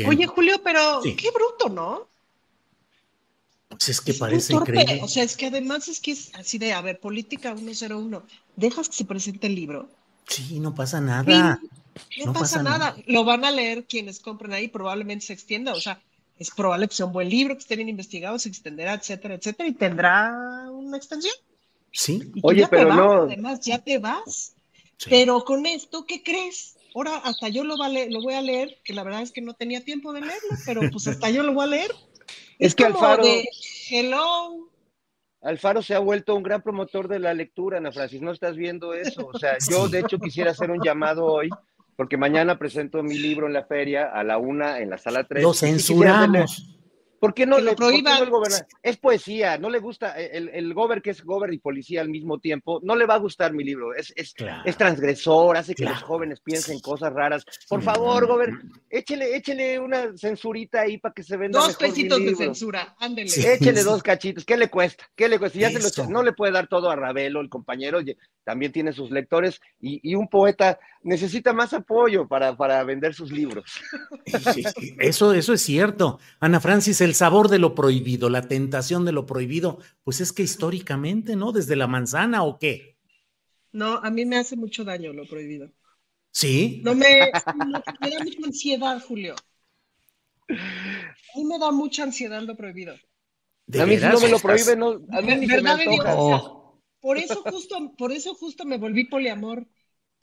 Oye, 0.08 0.26
Julio, 0.28 0.62
pero 0.64 1.02
qué 1.04 1.30
bruto, 1.32 1.70
¿no? 1.70 2.08
Pues 3.70 3.90
es 3.90 4.02
que 4.02 4.14
parece 4.14 4.54
increíble. 4.54 5.02
O 5.04 5.08
sea, 5.08 5.24
es 5.24 5.36
que 5.36 5.48
además 5.48 5.88
es 5.88 6.00
que 6.00 6.12
es 6.12 6.34
así 6.36 6.58
de, 6.58 6.74
a 6.74 6.82
ver, 6.82 7.00
política 7.00 7.56
101, 7.58 8.24
dejas 8.56 8.88
que 8.88 8.96
se 8.96 9.06
presente 9.06 9.48
el 9.48 9.56
libro. 9.56 9.90
Sí, 10.28 10.60
no 10.60 10.74
pasa 10.74 11.02
nada. 11.02 11.60
no, 12.26 12.34
pasa, 12.34 12.64
nada. 12.64 12.96
Lo 13.08 13.26
van 13.26 13.44
a 13.44 13.52
leer 13.52 13.86
quienes 13.86 14.20
compren 14.20 14.54
ahí, 14.54 14.68
probablemente 14.68 15.26
se 15.26 15.34
extienda, 15.34 15.74
o 15.74 15.82
sea, 15.82 16.02
es 16.40 16.52
probable 16.52 16.88
que 16.88 16.96
sea 16.96 17.08
un 17.08 17.14
buen 17.14 17.30
libro, 17.30 17.56
que 17.56 17.62
esté 17.62 17.76
bien 17.76 17.90
investigado, 17.90 18.40
se 18.40 18.50
extenderá, 18.50 18.94
etcétera, 18.94 19.36
etcétera, 19.36 19.68
y 19.68 19.74
tendrá 19.74 20.70
una 20.72 20.98
extensión. 20.98 21.34
Sí. 21.94 22.32
Oye, 22.42 22.68
pero 22.70 22.94
no. 22.94 23.12
Además, 23.24 23.62
ya 23.62 23.78
te 23.80 24.00
vas. 24.00 24.56
Pero 25.10 25.44
con 25.46 25.66
esto, 25.66 26.06
¿qué 26.06 26.24
crees? 26.24 26.76
Ahora 26.96 27.18
hasta 27.18 27.50
yo 27.50 27.64
lo, 27.64 27.76
lo 27.76 28.22
voy 28.22 28.34
a 28.34 28.42
leer, 28.42 28.78
que 28.84 28.94
la 28.94 29.04
verdad 29.04 29.22
es 29.22 29.32
que 29.32 29.42
no 29.42 29.54
tenía 29.54 29.84
tiempo 29.84 30.14
de 30.14 30.22
leerlo, 30.22 30.50
pero 30.66 30.82
pues 30.92 31.08
hasta 31.08 31.30
yo 31.30 31.44
lo 31.44 31.54
voy 31.54 31.64
a 31.64 31.68
leer. 31.68 31.92
Es, 32.60 32.76
que 32.76 32.86
Alfaro. 32.86 33.24
De, 33.24 33.48
Hello. 33.90 34.70
Alfaro 35.42 35.82
se 35.82 35.94
ha 35.96 36.00
vuelto 36.00 36.36
un 36.36 36.44
gran 36.44 36.62
promotor 36.62 37.08
de 37.08 37.20
la 37.20 37.34
lectura, 37.34 37.78
Ana 37.78 37.92
Francis. 37.92 38.22
No 38.22 38.32
estás 38.32 38.56
viendo 38.56 38.94
eso. 38.94 39.30
O 39.34 39.38
sea, 39.38 39.58
yo 39.70 39.90
de 39.90 40.00
hecho 40.00 40.20
quisiera 40.20 40.52
hacer 40.52 40.72
un 40.72 40.82
llamado 40.82 41.26
hoy, 41.26 41.50
porque 41.96 42.16
mañana 42.16 42.58
presento 42.58 43.04
mi 43.04 43.18
libro 43.18 43.48
en 43.48 43.54
la 43.54 43.66
feria 43.66 44.06
a 44.06 44.24
la 44.24 44.38
una 44.38 44.80
en 44.80 44.90
la 44.90 44.98
sala 44.98 45.26
3. 45.28 45.44
Lo 45.44 45.54
censuramos. 45.54 46.73
¿Por 47.24 47.34
qué 47.34 47.46
no 47.46 47.58
le 47.58 47.74
prohíba? 47.74 48.18
el 48.18 48.30
Es 48.82 48.98
poesía, 48.98 49.58
no 49.58 49.70
le 49.70 49.80
gusta, 49.80 50.20
eh, 50.20 50.32
el, 50.34 50.50
el 50.50 50.74
gober 50.74 51.02
que 51.02 51.12
es 51.12 51.24
gober 51.24 51.54
y 51.54 51.58
policía 51.58 52.02
al 52.02 52.10
mismo 52.10 52.38
tiempo, 52.38 52.82
no 52.84 52.98
le 52.98 53.06
va 53.06 53.14
a 53.14 53.20
gustar 53.20 53.54
mi 53.54 53.64
libro, 53.64 53.96
es, 53.96 54.12
es, 54.18 54.34
es 54.66 54.76
transgresor, 54.76 55.56
hace 55.56 55.74
que 55.74 55.86
los 55.86 56.02
jóvenes 56.02 56.42
piensen 56.42 56.82
cosas 56.82 57.14
raras. 57.14 57.46
Por 57.70 57.82
favor, 57.82 58.28
gober, 58.28 58.50
échele, 58.90 59.38
échele 59.38 59.80
una 59.80 60.18
censurita 60.18 60.82
ahí 60.82 60.98
para 60.98 61.14
que 61.14 61.24
se 61.24 61.38
venda 61.38 61.60
Dos 61.60 61.78
pesitos 61.78 62.20
de 62.20 62.36
censura, 62.36 62.94
ándele. 63.00 63.32
Échele 63.54 63.84
dos 63.84 64.04
cachitos, 64.04 64.44
¿qué 64.44 64.58
le 64.58 64.68
cuesta? 64.68 65.06
¿Qué 65.16 65.30
le 65.30 65.40
cuesta? 65.40 65.58
Ya 65.58 65.72
se 65.72 66.02
lo, 66.02 66.10
no 66.10 66.24
le 66.24 66.34
puede 66.34 66.52
dar 66.52 66.68
todo 66.68 66.90
a 66.90 66.98
Ravelo, 66.98 67.40
el 67.40 67.48
compañero, 67.48 68.00
también 68.44 68.74
tiene 68.74 68.92
sus 68.92 69.12
lectores, 69.12 69.62
y, 69.80 70.02
y 70.04 70.16
un 70.16 70.28
poeta 70.28 70.78
necesita 71.04 71.54
más 71.54 71.74
apoyo 71.74 72.28
para, 72.28 72.56
para 72.58 72.84
vender 72.84 73.14
sus 73.14 73.32
libros. 73.32 73.80
eso, 75.00 75.34
eso 75.34 75.54
es 75.54 75.62
cierto. 75.62 76.20
Ana 76.40 76.60
Francis, 76.60 77.02
el 77.02 77.13
sabor 77.14 77.50
de 77.50 77.60
lo 77.60 77.76
prohibido, 77.76 78.30
la 78.30 78.48
tentación 78.48 79.06
de 79.06 79.12
lo 79.12 79.26
prohibido, 79.26 79.80
pues 80.04 80.22
es 80.22 80.32
que 80.32 80.44
históricamente, 80.44 81.36
¿no? 81.36 81.52
Desde 81.52 81.76
la 81.76 81.88
manzana 81.88 82.44
o 82.44 82.60
qué. 82.60 82.98
No, 83.72 83.96
a 83.96 84.10
mí 84.10 84.26
me 84.26 84.38
hace 84.38 84.56
mucho 84.56 84.84
daño 84.84 85.14
lo 85.14 85.26
prohibido. 85.26 85.72
¿Sí? 86.32 86.82
No 86.84 86.96
me, 86.96 87.32
me 88.02 88.10
da 88.10 88.20
mucha 88.24 88.46
ansiedad, 88.46 89.04
Julio. 89.06 89.36
A 90.50 91.38
mí 91.38 91.46
me 91.46 91.60
da 91.60 91.72
mucha 91.72 92.04
ansiedad 92.04 92.42
lo 92.42 92.56
prohibido. 92.56 92.94
A 92.94 93.86
mí 93.86 93.98
si 93.98 94.06
no 94.06 94.20
me 94.20 94.30
lo 94.30 94.40
prohíbe, 94.40 94.76
no, 94.76 95.02
a 95.12 95.22
mí 95.22 95.36
ni 95.36 95.48
se 95.48 95.62
me 95.62 95.72
oh. 96.16 96.82
Por 97.00 97.18
eso 97.18 97.42
justo, 97.44 97.94
por 97.98 98.12
eso 98.12 98.34
justo 98.34 98.66
me 98.66 98.78
volví 98.78 99.06
poliamor 99.06 99.68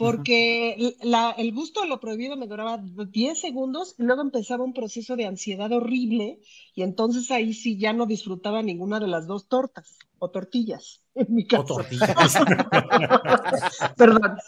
porque 0.00 0.94
el 1.36 1.52
gusto 1.52 1.82
de 1.82 1.88
lo 1.88 2.00
prohibido 2.00 2.34
me 2.34 2.46
duraba 2.46 2.78
10 2.82 3.38
segundos 3.38 3.94
y 3.98 4.04
luego 4.04 4.22
empezaba 4.22 4.64
un 4.64 4.72
proceso 4.72 5.14
de 5.14 5.26
ansiedad 5.26 5.70
horrible 5.70 6.40
y 6.74 6.80
entonces 6.80 7.30
ahí 7.30 7.52
sí 7.52 7.76
ya 7.76 7.92
no 7.92 8.06
disfrutaba 8.06 8.62
ninguna 8.62 8.98
de 8.98 9.08
las 9.08 9.26
dos 9.26 9.46
tortas 9.46 9.98
o 10.18 10.30
tortillas 10.30 11.02
en 11.14 11.26
mi 11.34 11.46
caso. 11.46 11.64
O 11.64 11.66
tortillas. 11.66 12.10
Perdón. 13.98 14.38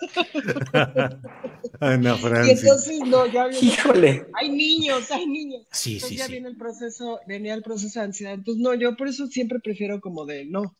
Ana 1.81 2.17
Y 2.47 2.51
entonces 2.51 3.01
no, 3.05 3.27
ya 3.27 3.49
viene, 3.49 3.67
Híjole. 3.67 4.27
Hay 4.33 4.49
niños, 4.49 5.11
hay 5.11 5.27
niños. 5.27 5.67
Sí, 5.71 5.97
entonces 5.97 6.09
sí, 6.09 6.17
ya 6.17 6.27
sí. 6.27 6.33
viene 6.33 6.49
el 6.49 6.57
proceso, 6.57 7.21
venía 7.27 7.53
el 7.53 7.63
proceso 7.63 8.01
de 8.01 8.07
ansiedad. 8.07 8.33
Entonces 8.33 8.63
no, 8.63 8.73
yo 8.73 8.97
por 8.97 9.09
eso 9.09 9.27
siempre 9.27 9.61
prefiero 9.61 10.01
como 10.01 10.25
de 10.25 10.47
no. 10.47 10.79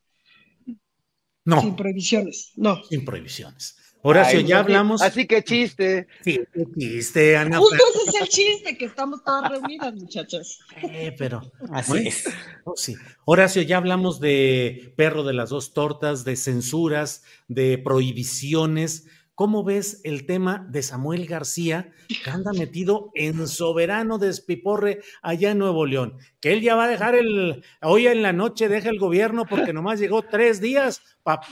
No. 1.45 1.61
Sin 1.61 1.77
prohibiciones, 1.77 2.53
no. 2.57 2.83
Sin 2.85 3.05
prohibiciones. 3.05 3.77
Horacio, 4.03 4.41
ya 4.41 4.59
hablamos. 4.59 5.01
Así 5.01 5.27
que 5.27 5.45
chiste. 5.45 6.09
Sí, 6.25 6.41
chiste, 6.77 7.37
Ana. 7.37 7.59
Justo 7.59 7.77
ese 7.77 8.09
es 8.09 8.23
el 8.23 8.29
chiste, 8.29 8.77
que 8.77 8.87
estamos 8.87 9.23
todas 9.23 9.51
reunidas, 9.51 9.95
muchachas. 9.95 10.59
Eh, 10.83 11.15
pero. 11.17 11.41
Así 11.71 12.09
es. 12.09 12.29
Oh, 12.65 12.75
sí. 12.77 12.97
Horacio, 13.25 13.63
ya 13.63 13.77
hablamos 13.77 14.19
de 14.21 14.93
perro 14.97 15.23
de 15.23 15.35
las 15.35 15.51
dos 15.51 15.73
tortas, 15.73 16.25
de 16.25 16.37
censuras, 16.37 17.23
de 17.47 17.79
prohibiciones. 17.79 19.07
¿Cómo 19.35 19.65
ves 19.65 20.03
el 20.05 20.27
tema 20.27 20.67
de 20.69 20.83
Samuel 20.83 21.27
García, 21.27 21.91
que 22.23 22.31
anda 22.31 22.53
metido 22.53 23.11
en 23.15 23.49
soberano 23.49 24.19
despiporre 24.19 25.01
allá 25.23 25.53
en 25.53 25.59
Nuevo 25.59 25.87
León? 25.87 26.19
Que 26.39 26.53
él 26.53 26.61
ya 26.61 26.77
va 26.77 26.85
a 26.85 26.89
dejar 26.89 27.15
el, 27.15 27.65
hoy 27.81 28.09
en 28.09 28.23
la 28.23 28.35
noche 28.35 28.69
deja 28.69 28.91
el 28.91 28.99
gobierno 28.99 29.47
porque 29.47 29.73
nomás 29.73 29.99
llegó 29.99 30.21
tres 30.21 30.61
días, 30.61 31.01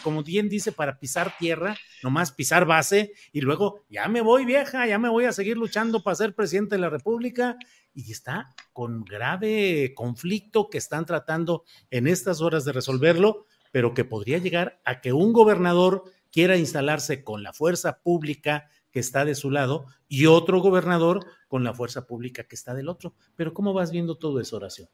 como 0.03 0.23
bien 0.23 0.51
dice, 0.51 0.73
para 0.73 0.99
pisar 0.99 1.35
tierra, 1.39 1.75
nomás 2.03 2.33
pisar 2.33 2.67
base, 2.67 3.15
y 3.33 3.41
luego 3.41 3.87
ya 3.89 4.09
me 4.09 4.21
voy 4.21 4.45
vieja, 4.45 4.87
ya 4.87 4.99
me 4.99 5.09
voy 5.09 5.25
a 5.25 5.33
seguir 5.33 5.57
luchando 5.57 6.03
para 6.03 6.17
ser 6.17 6.35
presidente 6.35 6.75
de 6.75 6.83
la 6.83 6.91
República, 6.91 7.57
y 7.95 8.13
está 8.13 8.55
con 8.75 9.05
grave 9.05 9.95
conflicto 9.95 10.69
que 10.69 10.77
están 10.77 11.07
tratando 11.07 11.65
en 11.91 12.07
estas 12.09 12.43
horas 12.43 12.67
de 12.67 12.73
resolverlo, 12.73 13.47
pero 13.73 13.95
que 13.95 14.05
podría 14.05 14.39
llegar 14.39 14.81
a 14.85 15.01
que 15.01 15.13
un 15.13 15.33
gobernador 15.33 16.05
quiera 16.31 16.57
instalarse 16.57 17.25
con 17.25 17.43
la 17.43 17.53
fuerza 17.53 18.01
pública 18.03 18.69
que 18.91 19.01
está 19.01 19.25
de 19.25 19.35
su 19.35 19.51
lado 19.51 19.87
y 20.09 20.27
otro 20.27 20.61
gobernador 20.61 21.25
con 21.49 21.65
la 21.65 21.75
fuerza 21.75 22.07
pública 22.07 22.45
que 22.45 22.57
está 22.57 22.75
del 22.75 22.89
otro. 22.89 23.15
Pero 23.37 23.55
¿cómo 23.55 23.73
vas 23.73 23.91
viendo 23.91 24.17
todo 24.17 24.41
eso, 24.41 24.57
Horacio? 24.57 24.89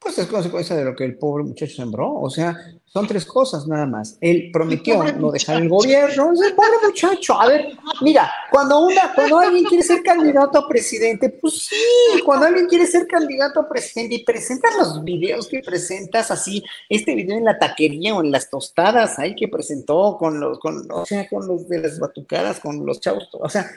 Pues 0.00 0.18
es 0.18 0.26
consecuencia 0.28 0.74
de 0.74 0.84
lo 0.84 0.96
que 0.96 1.04
el 1.04 1.18
pobre 1.18 1.44
muchacho 1.44 1.76
sembró. 1.76 2.14
O 2.14 2.30
sea, 2.30 2.56
son 2.86 3.06
tres 3.06 3.26
cosas 3.26 3.68
nada 3.68 3.84
más. 3.84 4.16
Él 4.22 4.50
prometió 4.50 5.04
no 5.12 5.30
dejar 5.30 5.60
el 5.60 5.68
gobierno. 5.68 6.32
Es 6.32 6.40
el 6.40 6.54
pobre 6.54 6.70
muchacho. 6.86 7.38
A 7.38 7.46
ver, 7.46 7.76
mira, 8.00 8.32
cuando, 8.50 8.86
una, 8.86 9.12
cuando 9.14 9.38
alguien 9.38 9.64
quiere 9.66 9.84
ser 9.84 10.02
candidato 10.02 10.58
a 10.58 10.66
presidente, 10.66 11.28
pues 11.28 11.66
sí, 11.66 12.20
cuando 12.24 12.46
alguien 12.46 12.66
quiere 12.66 12.86
ser 12.86 13.06
candidato 13.06 13.60
a 13.60 13.68
presidente 13.68 14.14
y 14.14 14.24
presentas 14.24 14.74
los 14.78 15.04
videos 15.04 15.46
que 15.46 15.60
presentas 15.60 16.30
así, 16.30 16.64
este 16.88 17.14
video 17.14 17.36
en 17.36 17.44
la 17.44 17.58
taquería 17.58 18.14
o 18.14 18.22
en 18.22 18.30
las 18.30 18.48
tostadas 18.48 19.18
ahí 19.18 19.36
que 19.36 19.48
presentó 19.48 20.16
con 20.18 20.40
los, 20.40 20.58
con, 20.58 20.90
o 20.90 21.04
sea, 21.04 21.28
con 21.28 21.46
los 21.46 21.68
de 21.68 21.78
las 21.78 21.98
batucadas, 21.98 22.58
con 22.58 22.86
los 22.86 23.00
chavos, 23.00 23.28
o 23.32 23.48
sea, 23.50 23.70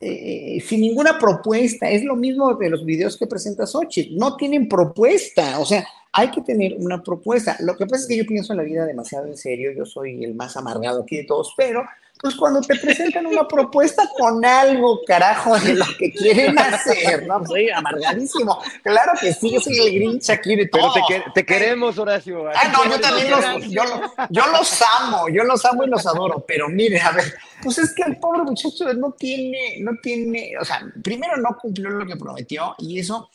eh, 0.00 0.62
sin 0.66 0.80
ninguna 0.80 1.18
propuesta. 1.18 1.88
Es 1.90 2.04
lo 2.04 2.16
mismo 2.16 2.54
de 2.54 2.70
los 2.70 2.84
videos 2.84 3.16
que 3.16 3.26
presenta 3.26 3.66
Sochi. 3.66 4.16
No 4.16 4.36
tienen 4.36 4.68
propuesta. 4.68 5.58
O 5.58 5.64
sea, 5.64 5.86
hay 6.12 6.30
que 6.30 6.42
tener 6.42 6.74
una 6.78 7.02
propuesta. 7.02 7.56
Lo 7.60 7.76
que 7.76 7.86
pasa 7.86 8.02
es 8.02 8.08
que 8.08 8.16
yo 8.16 8.26
pienso 8.26 8.52
en 8.52 8.58
la 8.58 8.62
vida 8.64 8.84
demasiado 8.84 9.26
en 9.26 9.36
serio. 9.36 9.72
Yo 9.72 9.84
soy 9.84 10.24
el 10.24 10.34
más 10.34 10.56
amargado 10.56 11.02
aquí 11.02 11.16
de 11.16 11.24
todos, 11.24 11.54
pero 11.56 11.84
pues 12.20 12.34
cuando 12.34 12.60
te 12.60 12.76
presentan 12.76 13.26
una 13.26 13.46
propuesta 13.46 14.08
con 14.18 14.44
algo, 14.44 15.00
carajo, 15.06 15.58
de 15.58 15.74
lo 15.74 15.84
que 15.98 16.12
quieren 16.12 16.58
hacer, 16.58 17.26
¿no? 17.26 17.44
Soy 17.46 17.70
amargadísimo. 17.70 18.58
Claro 18.82 19.12
que 19.20 19.32
sí, 19.32 19.52
yo 19.52 19.60
soy 19.60 19.78
el 19.78 19.94
Grinch 19.94 20.30
aquí 20.30 20.56
de 20.56 20.66
todo. 20.66 20.92
Pero 20.94 21.24
te, 21.24 21.30
te 21.34 21.46
queremos, 21.46 21.98
Horacio. 21.98 22.48
Ah, 22.48 22.68
no, 22.72 22.90
yo 22.90 23.00
también 23.00 23.30
los, 23.30 23.44
yo, 23.68 23.82
yo 24.30 24.42
los 24.50 24.82
amo, 25.00 25.28
yo 25.28 25.44
los 25.44 25.64
amo 25.64 25.84
y 25.84 25.88
los 25.88 26.06
adoro, 26.06 26.44
pero 26.46 26.68
mire, 26.68 27.00
a 27.00 27.12
ver, 27.12 27.34
pues 27.62 27.78
es 27.78 27.94
que 27.94 28.02
el 28.02 28.16
pobre 28.18 28.42
muchacho 28.42 28.92
no 28.94 29.12
tiene, 29.12 29.76
no 29.80 29.92
tiene, 30.02 30.52
o 30.60 30.64
sea, 30.64 30.80
primero 31.02 31.36
no 31.36 31.56
cumplió 31.60 31.90
lo 31.90 32.06
que 32.06 32.16
prometió 32.16 32.74
y 32.78 32.98
eso 32.98 33.30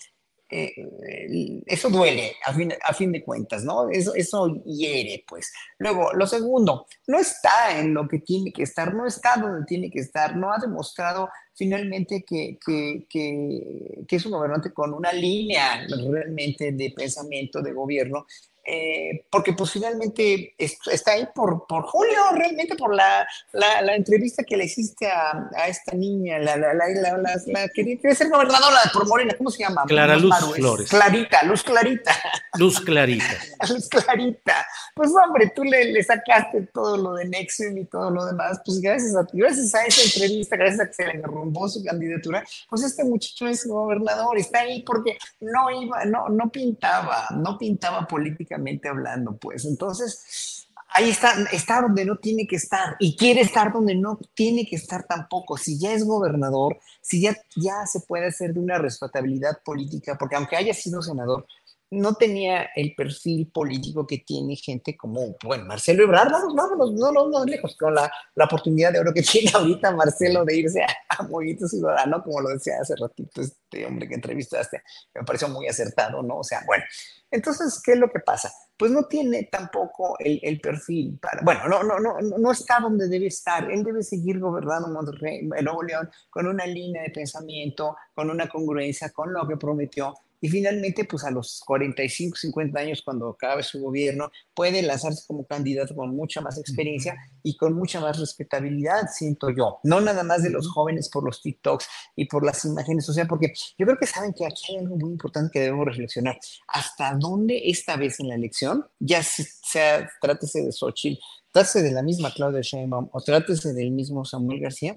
eh, 0.51 1.63
eso 1.65 1.89
duele 1.89 2.35
a 2.45 2.53
fin, 2.53 2.73
a 2.83 2.93
fin, 2.93 3.11
de 3.11 3.23
cuentas, 3.23 3.63
¿no? 3.63 3.89
Eso, 3.89 4.13
eso 4.13 4.61
hiere, 4.65 5.23
pues. 5.27 5.51
Luego, 5.77 6.11
lo 6.13 6.27
segundo, 6.27 6.87
no 7.07 7.19
está 7.19 7.79
en 7.79 7.93
lo 7.93 8.07
que 8.07 8.19
tiene 8.19 8.51
que 8.51 8.63
estar, 8.63 8.93
no 8.93 9.07
está 9.07 9.37
donde 9.37 9.65
tiene 9.65 9.89
que 9.89 9.99
estar, 9.99 10.35
no 10.35 10.51
ha 10.51 10.57
demostrado 10.57 11.29
finalmente 11.53 12.25
que, 12.27 12.57
que, 12.65 13.05
que, 13.09 14.03
que 14.07 14.15
es 14.15 14.25
un 14.25 14.33
gobernante 14.33 14.73
con 14.73 14.93
una 14.93 15.13
línea 15.13 15.85
realmente 15.87 16.71
de 16.71 16.93
pensamiento 16.95 17.61
de 17.61 17.73
gobierno 17.73 18.25
eh, 18.63 19.25
porque 19.31 19.53
pues 19.53 19.71
finalmente 19.71 20.53
está 20.57 21.13
ahí 21.13 21.27
por, 21.33 21.65
por 21.65 21.83
Julio, 21.83 22.19
realmente 22.35 22.75
por 22.75 22.93
la, 22.93 23.27
la, 23.53 23.95
entrevista 23.95 24.43
que 24.43 24.55
le 24.55 24.65
hiciste 24.65 25.07
a, 25.07 25.49
a 25.55 25.67
esta 25.67 25.95
niña, 25.95 26.37
la, 26.37 26.55
la, 26.57 26.73
la, 26.73 27.17
la 27.17 27.69
que 27.69 27.83
quiere 27.83 28.15
ser 28.15 28.29
gobernadora 28.29 28.79
por 28.93 29.07
Morena, 29.07 29.33
¿cómo 29.35 29.49
se 29.49 29.63
llama? 29.63 29.83
Clara 29.87 30.15
Luz 30.15 30.35
Flores. 30.55 30.89
Clarita, 30.89 31.43
Luz 31.43 31.63
Clarita. 31.63 32.11
Luz 32.59 32.79
Clarita. 32.79 33.25
Luz 33.69 33.89
Clarita. 33.89 34.65
Pues 34.93 35.09
hombre, 35.09 35.51
tú 35.55 35.63
le, 35.63 35.91
le, 35.91 36.03
sacaste 36.03 36.69
todo 36.71 36.97
lo 36.97 37.13
de 37.15 37.25
Nexium 37.25 37.77
y 37.79 37.85
todo 37.85 38.11
lo 38.11 38.25
demás, 38.25 38.61
pues 38.63 38.79
gracias 38.79 39.15
a, 39.15 39.25
gracias 39.33 39.73
a 39.73 39.85
esa 39.85 40.03
entrevista, 40.03 40.55
gracias 40.55 40.81
a 40.81 40.87
que 40.87 40.93
se 40.93 41.07
le 41.07 41.13
derrumbó 41.17 41.67
su 41.67 41.83
candidatura, 41.83 42.43
pues 42.69 42.83
este 42.83 43.03
muchacho 43.03 43.47
es 43.47 43.65
gobernador, 43.65 44.37
está 44.37 44.59
ahí 44.59 44.83
porque 44.83 45.17
no 45.39 45.71
iba, 45.81 46.05
no, 46.05 46.29
no 46.29 46.51
pintaba, 46.51 47.27
no 47.31 47.57
pintaba 47.57 48.05
política 48.05 48.50
hablando, 48.89 49.37
pues. 49.37 49.65
Entonces, 49.65 50.67
ahí 50.89 51.09
está, 51.09 51.33
está 51.51 51.81
donde 51.81 52.05
no 52.05 52.17
tiene 52.17 52.47
que 52.47 52.57
estar 52.57 52.95
y 52.99 53.15
quiere 53.15 53.41
estar 53.41 53.71
donde 53.71 53.95
no 53.95 54.19
tiene 54.33 54.65
que 54.65 54.75
estar 54.75 55.03
tampoco. 55.03 55.57
Si 55.57 55.79
ya 55.79 55.93
es 55.93 56.05
gobernador, 56.05 56.77
si 57.01 57.21
ya, 57.21 57.35
ya 57.55 57.85
se 57.85 58.01
puede 58.01 58.27
hacer 58.27 58.53
de 58.53 58.59
una 58.59 58.77
respetabilidad 58.77 59.61
política, 59.63 60.17
porque 60.19 60.35
aunque 60.35 60.57
haya 60.57 60.73
sido 60.73 61.01
senador, 61.01 61.45
no 61.91 62.15
tenía 62.15 62.69
el 62.73 62.95
perfil 62.95 63.51
político 63.51 64.07
que 64.07 64.19
tiene 64.19 64.55
gente 64.55 64.95
como, 64.95 65.35
bueno, 65.43 65.65
Marcelo 65.65 66.03
Ebrard, 66.03 66.31
vámonos, 66.31 66.55
vámonos, 66.55 66.93
no, 66.93 67.11
no, 67.11 67.27
no, 67.27 67.45
lejos, 67.45 67.75
con 67.75 67.93
la, 67.93 68.09
la, 68.33 68.45
oportunidad 68.45 68.93
de 68.93 68.99
oro 68.99 69.13
que 69.13 69.21
tiene 69.31 69.51
ahorita 69.53 69.91
Marcelo 69.91 70.45
de 70.45 70.55
irse 70.55 70.81
a, 70.83 70.87
a 71.09 71.23
Movimiento 71.23 71.67
Ciudadano, 71.67 72.23
como 72.23 72.39
lo 72.39 72.49
decía 72.49 72.75
hace 72.81 72.95
ratito 72.95 73.41
este 73.41 73.85
hombre 73.85 74.07
que 74.07 74.15
entrevistaste, 74.15 74.81
me 75.13 75.23
pareció 75.23 75.49
muy 75.49 75.67
acertado, 75.67 76.23
¿no? 76.23 76.37
O 76.37 76.43
sea, 76.45 76.63
bueno, 76.65 76.85
entonces, 77.29 77.81
¿qué 77.83 77.91
es 77.91 77.97
lo 77.97 78.09
que 78.09 78.19
pasa? 78.19 78.51
Pues 78.77 78.89
no 78.89 79.03
tiene 79.03 79.49
tampoco 79.51 80.15
el, 80.19 80.39
el 80.43 80.61
perfil 80.61 81.19
para, 81.21 81.41
bueno, 81.43 81.67
no, 81.67 81.83
no, 81.83 81.99
no, 81.99 82.19
no 82.21 82.51
está 82.51 82.79
donde 82.79 83.09
debe 83.09 83.27
estar, 83.27 83.69
él 83.69 83.83
debe 83.83 84.01
seguir 84.01 84.39
gobernando 84.39 84.87
Monterrey, 84.87 85.43
Nuevo 85.43 85.83
León, 85.83 86.09
con 86.29 86.47
una 86.47 86.65
línea 86.65 87.03
de 87.03 87.09
pensamiento, 87.09 87.97
con 88.15 88.29
una 88.29 88.47
congruencia 88.47 89.09
con 89.09 89.33
lo 89.33 89.45
que 89.45 89.57
prometió, 89.57 90.13
y 90.41 90.49
finalmente, 90.49 91.05
pues 91.05 91.23
a 91.23 91.31
los 91.31 91.61
45, 91.65 92.35
50 92.35 92.79
años, 92.79 93.01
cuando 93.05 93.29
acabe 93.29 93.61
su 93.61 93.79
gobierno, 93.79 94.31
puede 94.55 94.81
lanzarse 94.81 95.23
como 95.27 95.45
candidato 95.45 95.95
con 95.95 96.15
mucha 96.15 96.41
más 96.41 96.57
experiencia 96.57 97.15
y 97.43 97.55
con 97.55 97.73
mucha 97.73 98.01
más 98.01 98.19
respetabilidad, 98.19 99.03
siento 99.13 99.51
yo. 99.51 99.79
No 99.83 100.01
nada 100.01 100.23
más 100.23 100.41
de 100.41 100.49
los 100.49 100.67
jóvenes 100.67 101.09
por 101.09 101.23
los 101.23 101.41
TikToks 101.43 101.85
y 102.15 102.25
por 102.25 102.43
las 102.43 102.65
imágenes, 102.65 103.07
o 103.07 103.13
sea, 103.13 103.25
porque 103.25 103.53
yo 103.77 103.85
creo 103.85 103.97
que 103.97 104.07
saben 104.07 104.33
que 104.33 104.45
aquí 104.45 104.63
hay 104.69 104.77
algo 104.77 104.97
muy 104.97 105.11
importante 105.11 105.51
que 105.53 105.59
debemos 105.59 105.85
reflexionar. 105.85 106.39
¿Hasta 106.67 107.13
dónde 107.13 107.61
esta 107.69 107.95
vez 107.95 108.19
en 108.19 108.29
la 108.29 108.35
elección, 108.35 108.85
ya 108.99 109.21
sea, 109.23 110.09
trátese 110.19 110.63
de 110.63 110.71
Xochitl, 110.71 111.21
trátese 111.51 111.81
de 111.81 111.91
la 111.91 112.01
misma 112.01 112.31
Claudia 112.33 112.61
Sheinbaum 112.61 113.09
o 113.11 113.21
trátese 113.21 113.73
del 113.73 113.91
mismo 113.91 114.25
Samuel 114.25 114.61
García, 114.61 114.95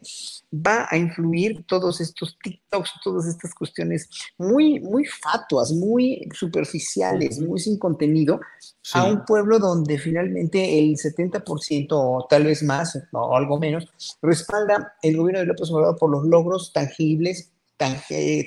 va 0.53 0.87
a 0.89 0.97
influir 0.97 1.65
todos 1.67 2.01
estos 2.01 2.39
TikToks, 2.43 2.93
todas 3.03 3.27
estas 3.27 3.55
cuestiones 3.55 4.09
muy, 4.39 4.81
muy 4.81 5.05
fatuas, 5.05 5.73
muy 5.73 6.29
superficiales, 6.33 7.41
muy 7.41 7.59
sin 7.59 7.79
contenido, 7.79 8.41
a 8.93 9.05
un 9.05 9.25
pueblo 9.25 9.59
donde 9.59 9.99
finalmente 9.99 10.79
el 10.79 10.97
70% 10.97 11.87
o 11.91 12.27
tal 12.29 12.45
vez 12.45 12.63
más 12.63 12.99
o 13.13 13.37
algo 13.37 13.59
menos 13.59 13.89
respalda 14.23 14.95
el 15.03 15.17
gobierno 15.17 15.41
de 15.41 15.47
López 15.47 15.71
Obrador 15.71 15.99
por 15.99 16.11
los 16.11 16.25
logros 16.25 16.73
tangibles, 16.73 17.51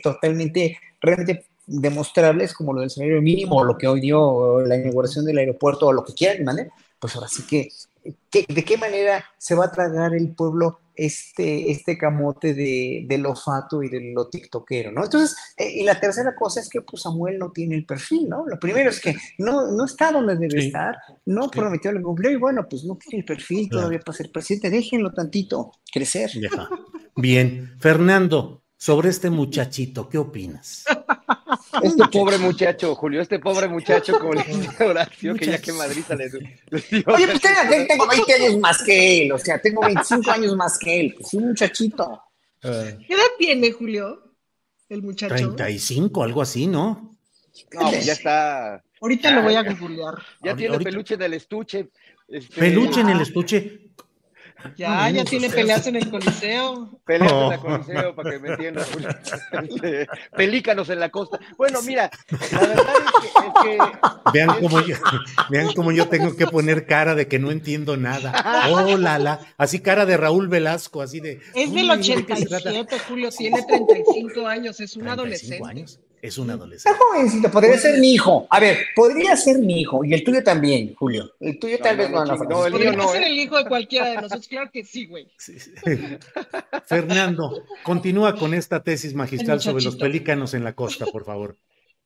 totalmente, 0.02 0.78
realmente 1.02 1.46
demostrables 1.65 2.54
como 2.54 2.74
lo 2.74 2.82
del 2.82 2.89
salario 2.89 3.22
mínimo 3.22 3.58
o 3.58 3.63
lo 3.63 3.78
que 3.78 3.88
hoy 3.88 4.00
dio 4.00 4.62
la 4.62 4.78
inauguración 4.78 5.26
del 5.26 5.39
aeropuerto 5.39 5.88
o 5.88 5.93
lo 5.93 6.04
que 6.04 6.13
quieran, 6.13 6.46
¿vale? 6.46 6.72
Pues 6.99 7.15
ahora 7.15 7.27
sí 7.27 7.43
que 7.43 7.69
¿de 8.31 8.63
qué 8.63 8.77
manera 8.77 9.23
se 9.38 9.55
va 9.55 9.65
a 9.65 9.71
tragar 9.71 10.13
el 10.13 10.33
pueblo 10.33 10.79
este, 10.95 11.69
este 11.69 11.97
camote 11.97 12.53
de, 12.55 13.05
de 13.07 13.17
lo 13.19 13.36
fato 13.36 13.83
y 13.83 13.89
de 13.89 14.13
lo 14.13 14.29
tiktokero, 14.29 14.91
¿no? 14.91 15.03
Entonces, 15.03 15.36
eh, 15.55 15.81
y 15.81 15.83
la 15.83 15.99
tercera 15.99 16.33
cosa 16.36 16.60
es 16.60 16.69
que 16.69 16.81
pues, 16.81 17.03
Samuel 17.03 17.38
no 17.38 17.51
tiene 17.51 17.75
el 17.75 17.86
perfil, 17.86 18.27
¿no? 18.27 18.45
Lo 18.47 18.60
primero 18.60 18.89
es 18.89 18.99
que 18.99 19.15
no, 19.38 19.71
no 19.71 19.86
está 19.86 20.12
donde 20.12 20.36
debe 20.36 20.65
estar, 20.65 20.97
no 21.25 21.49
prometió 21.49 21.91
el 21.91 22.01
cumplió 22.01 22.31
y 22.31 22.38
bueno, 22.38 22.67
pues 22.67 22.83
no 22.83 22.95
tiene 22.97 23.19
el 23.19 23.25
perfil 23.25 23.69
todavía 23.69 23.99
para 23.99 24.17
ser 24.17 24.31
presidente, 24.31 24.69
déjenlo 24.71 25.13
tantito 25.13 25.71
crecer. 25.91 26.31
Bien, 27.15 27.75
Fernando, 27.79 28.63
sobre 28.75 29.10
este 29.10 29.29
muchachito, 29.29 30.10
¿qué 30.10 30.17
opinas? 30.17 30.83
Este 31.81 32.03
pobre 32.12 32.38
muchacho, 32.38 32.95
Julio, 32.95 33.21
este 33.21 33.39
pobre 33.39 33.67
muchacho, 33.67 34.19
como 34.19 34.33
le 34.33 34.43
dice 34.43 34.83
Horacio, 34.83 35.36
que 35.36 35.45
ya 35.45 35.60
que 35.60 35.71
Madrid 35.73 36.03
le, 36.10 36.29
dio. 36.29 37.03
Oye, 37.07 37.27
pues 37.27 37.41
tengo 37.88 38.07
20 38.07 38.33
años 38.33 38.57
más 38.60 38.83
que 38.83 39.23
él, 39.23 39.31
o 39.31 39.38
sea, 39.38 39.62
tengo 39.62 39.81
25 39.81 40.31
años 40.31 40.55
más 40.55 40.77
que 40.77 40.99
él, 40.99 41.15
pues 41.17 41.33
un 41.33 41.47
muchachito. 41.49 42.21
¿Qué 42.62 42.67
edad 42.69 43.31
tiene, 43.38 43.71
Julio? 43.71 44.33
El 44.89 45.03
muchacho. 45.03 45.36
35, 45.36 46.23
algo 46.23 46.41
así, 46.41 46.67
¿no? 46.67 47.17
No, 47.73 47.89
pues 47.89 48.05
ya 48.05 48.13
está. 48.13 48.83
Ahorita 49.01 49.31
lo 49.31 49.43
voy 49.43 49.55
a 49.55 49.63
googlear. 49.63 50.15
Ya 50.41 50.55
tiene 50.55 50.79
peluche 50.79 51.17
del 51.17 51.33
estuche. 51.33 51.89
Este, 52.27 52.60
peluche 52.60 53.01
en 53.01 53.10
el 53.10 53.21
estuche. 53.21 53.87
Ya, 54.76 55.10
ya 55.10 55.24
tiene 55.24 55.50
peleas 55.50 55.86
en 55.88 55.96
el 55.98 56.10
Coliseo. 56.10 57.00
Peleas 57.06 57.32
en 57.32 57.52
el 57.52 57.60
Coliseo, 57.60 58.15
para 58.15 58.32
que 58.32 58.39
me 58.39 58.50
entiendan. 58.50 58.86
Pelícanos 60.36 60.89
en 60.89 61.00
la 61.00 61.10
costa. 61.10 61.39
Bueno, 61.58 61.82
mira, 61.84 62.10
la 62.52 62.60
verdad 62.60 62.96
es 63.24 63.63
que. 63.63 63.78
Vean, 64.34 64.50
cómo 64.60 64.82
yo, 64.82 64.96
vean 65.50 65.74
cómo 65.74 65.91
yo 65.91 66.08
tengo 66.08 66.36
que 66.36 66.48
poner 66.48 66.86
cara 66.86 67.15
de 67.15 67.28
que 67.28 67.39
no 67.39 67.52
entiendo 67.52 67.98
nada. 67.98 68.34
Oh, 68.70 68.98
la, 68.98 69.17
la. 69.17 69.39
Así 69.58 69.80
cara 69.80 70.06
de 70.06 70.17
Raúl 70.17 70.48
Velasco, 70.48 71.02
así 71.02 71.20
de. 71.20 71.39
Es 71.56 71.74
del 71.74 71.89
87, 71.89 73.00
Julio, 73.08 73.30
tiene 73.30 73.63
35 73.63 74.48
años, 74.48 74.80
es 74.80 74.96
un 74.98 75.08
adolescente. 75.08 75.63
Años 75.67 76.00
es 76.21 76.38
un 76.38 76.49
adolescente. 76.49 76.97
Está 76.97 77.03
jovencito, 77.03 77.51
podría 77.51 77.77
ser 77.77 77.99
mi 77.99 78.13
hijo. 78.13 78.47
A 78.49 78.60
ver, 78.60 78.77
podría 78.95 79.36
ser 79.36 79.60
mi 79.60 79.82
hijo 79.82 80.03
y 80.03 80.13
el 80.13 80.23
tuyo 80.23 80.43
también, 80.43 80.95
Julio. 80.95 81.32
El 81.39 81.60
tuyo 81.60 81.77
tal 81.80 81.97
vez 81.97 82.10
no, 82.10 82.25
no, 82.25 82.36
no, 82.36 82.65
el 82.65 82.73
mío 82.73 82.91
no. 82.93 83.10
ser 83.10 83.23
¿eh? 83.23 83.27
el 83.27 83.38
hijo 83.38 83.58
de 83.58 83.65
cualquiera 83.65 84.10
de 84.10 84.15
nosotros, 84.15 84.47
claro 84.47 84.69
que 84.71 84.84
sí, 84.84 85.06
güey. 85.06 85.27
Fernando, 86.86 87.63
continúa 87.84 88.36
con 88.36 88.53
esta 88.53 88.84
tesis 88.84 89.13
magistral 89.13 89.62
sobre 89.62 89.84
los 89.84 89.95
pelícanos 89.95 90.53
en 90.53 90.63
la 90.63 90.73
costa, 90.73 91.06
por 91.06 91.25
favor. 91.25 91.58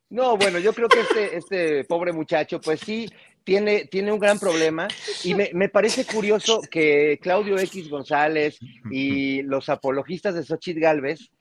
No, 0.10 0.36
bueno, 0.36 0.60
yo 0.60 0.74
creo 0.74 0.90
que 0.90 1.00
este, 1.00 1.38
este 1.38 1.84
pobre 1.86 2.12
muchacho, 2.12 2.60
pues 2.60 2.82
sí, 2.82 3.10
tiene, 3.46 3.86
tiene 3.86 4.12
un 4.12 4.20
gran 4.20 4.40
problema 4.40 4.88
y 5.24 5.34
me, 5.34 5.52
me, 5.54 5.70
parece 5.70 6.06
curioso 6.06 6.62
que 6.70 7.18
Claudio 7.22 7.58
X 7.58 7.90
González 7.90 8.60
y 8.92 9.42
los 9.44 9.70
apologistas 9.70 10.36
de 10.36 10.44
Xochitl 10.44 10.82
Galvez 10.82 11.32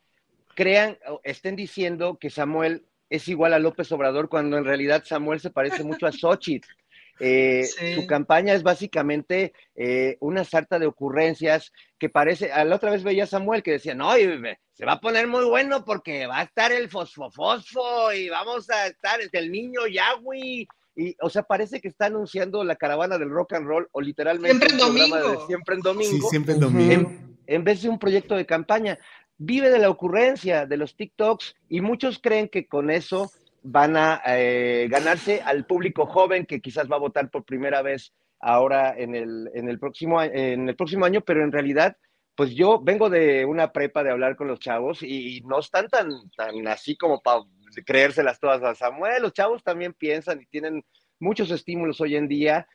crean, 0.55 0.99
estén 1.25 1.57
diciendo 1.57 2.19
que 2.19 2.31
Samuel 2.31 2.85
es 3.09 3.27
igual 3.29 3.53
a 3.53 3.59
López 3.59 3.91
Obrador 3.93 4.29
cuando 4.29 4.57
en 4.57 4.65
realidad 4.65 5.05
Samuel 5.05 5.41
se 5.41 5.51
parece 5.51 5.83
mucho 5.83 6.07
a 6.07 6.13
Xochitl. 6.13 6.69
Eh, 7.23 7.67
su 7.95 8.07
campaña 8.07 8.55
es 8.55 8.63
básicamente 8.63 9.53
eh, 9.77 10.17
una 10.21 10.43
sarta 10.43 10.79
de 10.79 10.87
ocurrencias 10.87 11.71
que 11.99 12.09
parece, 12.09 12.51
a 12.51 12.65
la 12.65 12.77
otra 12.77 12.91
vez 12.91 13.03
veía 13.03 13.25
a 13.25 13.27
Samuel 13.27 13.63
que 13.63 13.73
decía, 13.73 13.95
no, 13.95 14.15
se 14.15 14.87
va 14.87 14.93
a 14.93 15.01
poner 15.03 15.29
muy 15.29 15.45
bueno 15.45 15.85
porque 15.85 16.27
va 16.27 16.39
a 16.39 16.45
estar 16.45 16.73
el 16.73 16.89
fosfofosfo 16.89 18.11
y 18.15 18.31
vamos 18.31 18.71
a 18.71 18.87
estar 18.87 19.21
el 19.31 19.53
niño 19.53 19.87
Yahweh. 19.87 20.67
Y, 20.97 21.17
o 21.21 21.29
sea, 21.29 21.43
parece 21.43 21.83
que 21.83 21.89
está 21.89 22.07
anunciando 22.07 22.65
la 22.65 22.77
caravana 22.77 23.19
del 23.19 23.29
rock 23.29 23.53
and 23.53 23.67
roll 23.67 23.89
o 23.93 24.01
literalmente 24.01 24.67
siempre 24.67 24.73
en 24.73 24.79
domingo. 24.79 25.47
siempre 25.47 25.75
en 25.75 25.81
domingo. 25.83 26.31
siempre 26.31 26.55
en 26.55 26.61
domingo. 26.61 27.13
en, 27.47 27.65
vez 27.65 27.83
de 27.83 27.91
un 27.91 27.99
proyecto 27.99 28.35
de 28.35 28.47
campaña 28.47 28.99
vive 29.41 29.71
de 29.71 29.79
la 29.79 29.89
ocurrencia, 29.89 30.67
de 30.67 30.77
los 30.77 30.95
TikToks, 30.97 31.57
y 31.71 31.81
muchos 31.81 32.19
creen 32.19 32.49
que 32.49 32.67
con 32.67 32.91
eso 32.91 33.31
van 33.63 33.97
a 33.97 34.21
eh, 34.27 34.87
ganarse 34.91 35.41
al 35.43 35.65
público 35.65 36.07
joven 36.07 36.45
que 36.45 36.61
quizás 36.61 36.91
va 36.91 36.97
a 36.97 37.01
votar 37.01 37.31
por 37.31 37.45
primera 37.45 37.81
vez 37.81 38.13
ahora 38.39 38.95
en 38.97 39.15
el, 39.15 39.51
en 39.55 39.69
el, 39.71 39.79
próximo, 39.79 40.23
en 40.23 40.69
el 40.69 40.77
próximo 40.77 41.07
año, 41.07 41.23
pero 41.23 41.43
en 41.43 41.53
realidad, 41.53 41.97
pues 42.35 42.55
yo 42.55 42.81
vengo 42.81 43.09
de 43.09 43.47
una 43.47 43.73
prepa 43.73 44.03
de 44.05 44.11
hablar 44.11 44.37
con 44.37 44.47
los 44.47 44.61
chavos 44.61 45.03
y 45.03 45.41
no 45.47 45.59
están 45.59 45.89
tan, 45.89 46.31
tan 46.37 46.69
así 46.69 46.97
como 46.97 47.23
para 47.23 47.41
creérselas 47.87 48.39
todas 48.41 48.63
a 48.63 48.75
Samuel. 48.75 49.23
Los 49.23 49.33
chavos 49.33 49.63
también 49.63 49.95
piensan 49.95 50.41
y 50.43 50.47
tienen 50.47 50.85
muchos 51.19 51.51
estímulos 51.51 52.01
hoy 52.01 52.17
en 52.17 52.29
día 52.29 52.67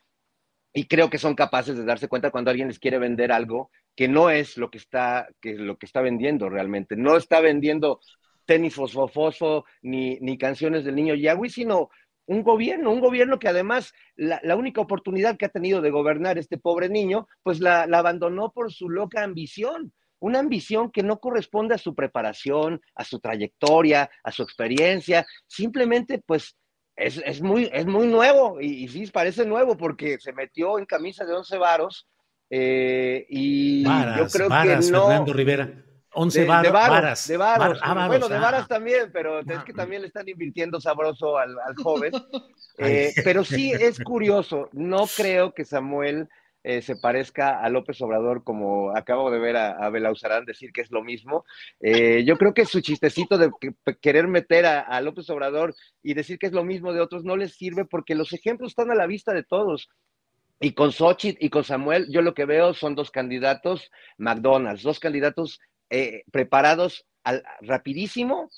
y 0.76 0.84
creo 0.84 1.08
que 1.08 1.16
son 1.16 1.34
capaces 1.34 1.74
de 1.74 1.86
darse 1.86 2.06
cuenta 2.06 2.30
cuando 2.30 2.50
alguien 2.50 2.68
les 2.68 2.78
quiere 2.78 2.98
vender 2.98 3.32
algo 3.32 3.70
que 3.96 4.08
no 4.08 4.28
es 4.28 4.58
lo 4.58 4.70
que 4.70 4.76
está, 4.76 5.26
que 5.40 5.54
lo 5.54 5.78
que 5.78 5.86
está 5.86 6.02
vendiendo 6.02 6.50
realmente. 6.50 6.96
No 6.96 7.16
está 7.16 7.40
vendiendo 7.40 7.98
tenis 8.44 8.74
fosfo, 8.74 9.64
ni, 9.80 10.18
ni 10.20 10.36
canciones 10.36 10.84
del 10.84 10.94
niño 10.94 11.14
Yahweh, 11.14 11.48
sino 11.48 11.88
un 12.26 12.42
gobierno, 12.42 12.90
un 12.90 13.00
gobierno 13.00 13.38
que 13.38 13.48
además 13.48 13.94
la, 14.16 14.54
única 14.54 14.82
oportunidad 14.82 15.38
que 15.38 15.46
ha 15.46 15.48
tenido 15.48 15.80
de 15.80 15.90
gobernar 15.90 16.36
este 16.36 16.58
pobre 16.58 16.90
niño, 16.90 17.26
pues 17.42 17.58
la, 17.60 17.84
abandonó 17.84 18.52
por 18.52 18.70
su 18.70 18.90
loca 18.90 19.22
ambición, 19.22 19.94
una 20.18 20.40
ambición 20.40 20.90
que 20.90 21.02
no 21.02 21.20
corresponde 21.20 21.74
a 21.74 21.78
su 21.78 21.94
preparación, 21.94 22.82
a 22.94 23.02
su 23.02 23.18
trayectoria, 23.18 24.10
a 24.22 24.30
su 24.30 24.42
experiencia, 24.42 25.26
simplemente 25.46 26.22
pues 26.26 26.54
es, 26.96 27.42
muy, 27.42 27.70
es 27.72 27.86
muy 27.86 28.06
nuevo 28.06 28.60
y, 28.60 28.88
sí 28.88 29.06
parece 29.08 29.44
nuevo 29.44 29.76
porque 29.76 30.18
se 30.18 30.32
metió 30.32 30.78
en 30.78 30.86
camisa 30.86 31.24
de 31.24 31.34
once 31.34 31.58
varos 31.58 32.08
eh, 32.48 33.26
y 33.28 33.84
yo 33.84 34.26
creo 34.32 34.48
que 34.48 34.90
no... 34.90 35.06
Fernando 35.06 35.32
Rivera. 35.32 35.82
11 36.18 36.40
de, 36.40 36.46
varas, 36.46 37.28
de 37.28 37.36
varas. 37.36 37.78
Ah, 37.82 38.06
bueno, 38.06 38.26
de 38.26 38.38
varas 38.38 38.66
también, 38.66 39.10
pero 39.12 39.40
es 39.40 39.64
que 39.64 39.74
también 39.74 40.00
le 40.00 40.08
están 40.08 40.26
invirtiendo 40.26 40.80
sabroso 40.80 41.38
al, 41.38 41.54
joven. 41.82 42.12
Eh, 42.78 43.14
pero 43.24 43.42
sí 43.42 43.72
es 43.72 43.98
curioso, 43.98 44.68
no 44.72 45.06
creo 45.16 45.54
que 45.54 45.64
Samuel 45.64 46.28
eh, 46.68 46.82
se 46.82 46.96
parezca 46.96 47.60
a 47.60 47.68
López 47.68 48.02
Obrador 48.02 48.42
como 48.42 48.90
acabo 48.90 49.30
de 49.30 49.38
ver 49.38 49.56
a, 49.56 49.70
a 49.70 49.88
Belauzarán 49.88 50.44
decir 50.44 50.72
que 50.72 50.80
es 50.80 50.90
lo 50.90 51.00
mismo. 51.00 51.44
Eh, 51.78 52.24
yo 52.26 52.36
creo 52.36 52.54
que 52.54 52.66
su 52.66 52.80
chistecito 52.80 53.38
de 53.38 53.52
querer 54.00 54.26
meter 54.26 54.66
a, 54.66 55.00
López 55.00 55.30
Obrador 55.30 55.76
y 56.02 56.14
decir 56.14 56.40
que 56.40 56.48
es 56.48 56.52
lo 56.52 56.64
mismo 56.64 56.92
de 56.92 57.00
otros 57.00 57.22
no 57.22 57.36
les 57.36 57.54
sirve 57.54 57.84
porque 57.84 58.16
los 58.16 58.32
ejemplos 58.32 58.72
están 58.72 58.90
a 58.90 58.96
la 58.96 59.06
vista 59.06 59.32
de 59.32 59.44
todos. 59.44 59.88
Y 60.58 60.72
con 60.72 60.90
Xochitl 60.90 61.38
y 61.38 61.50
con 61.50 61.62
Samuel, 61.62 62.08
yo 62.10 62.20
lo 62.20 62.34
que 62.34 62.46
veo 62.46 62.74
son 62.74 62.96
dos 62.96 63.12
candidatos 63.12 63.92
McDonald's, 64.18 64.82
dos 64.82 64.98
candidatos 64.98 65.60
eh, 65.88 66.24
preparados 66.32 67.06
al, 67.22 67.44
rapidísimo, 67.60 68.50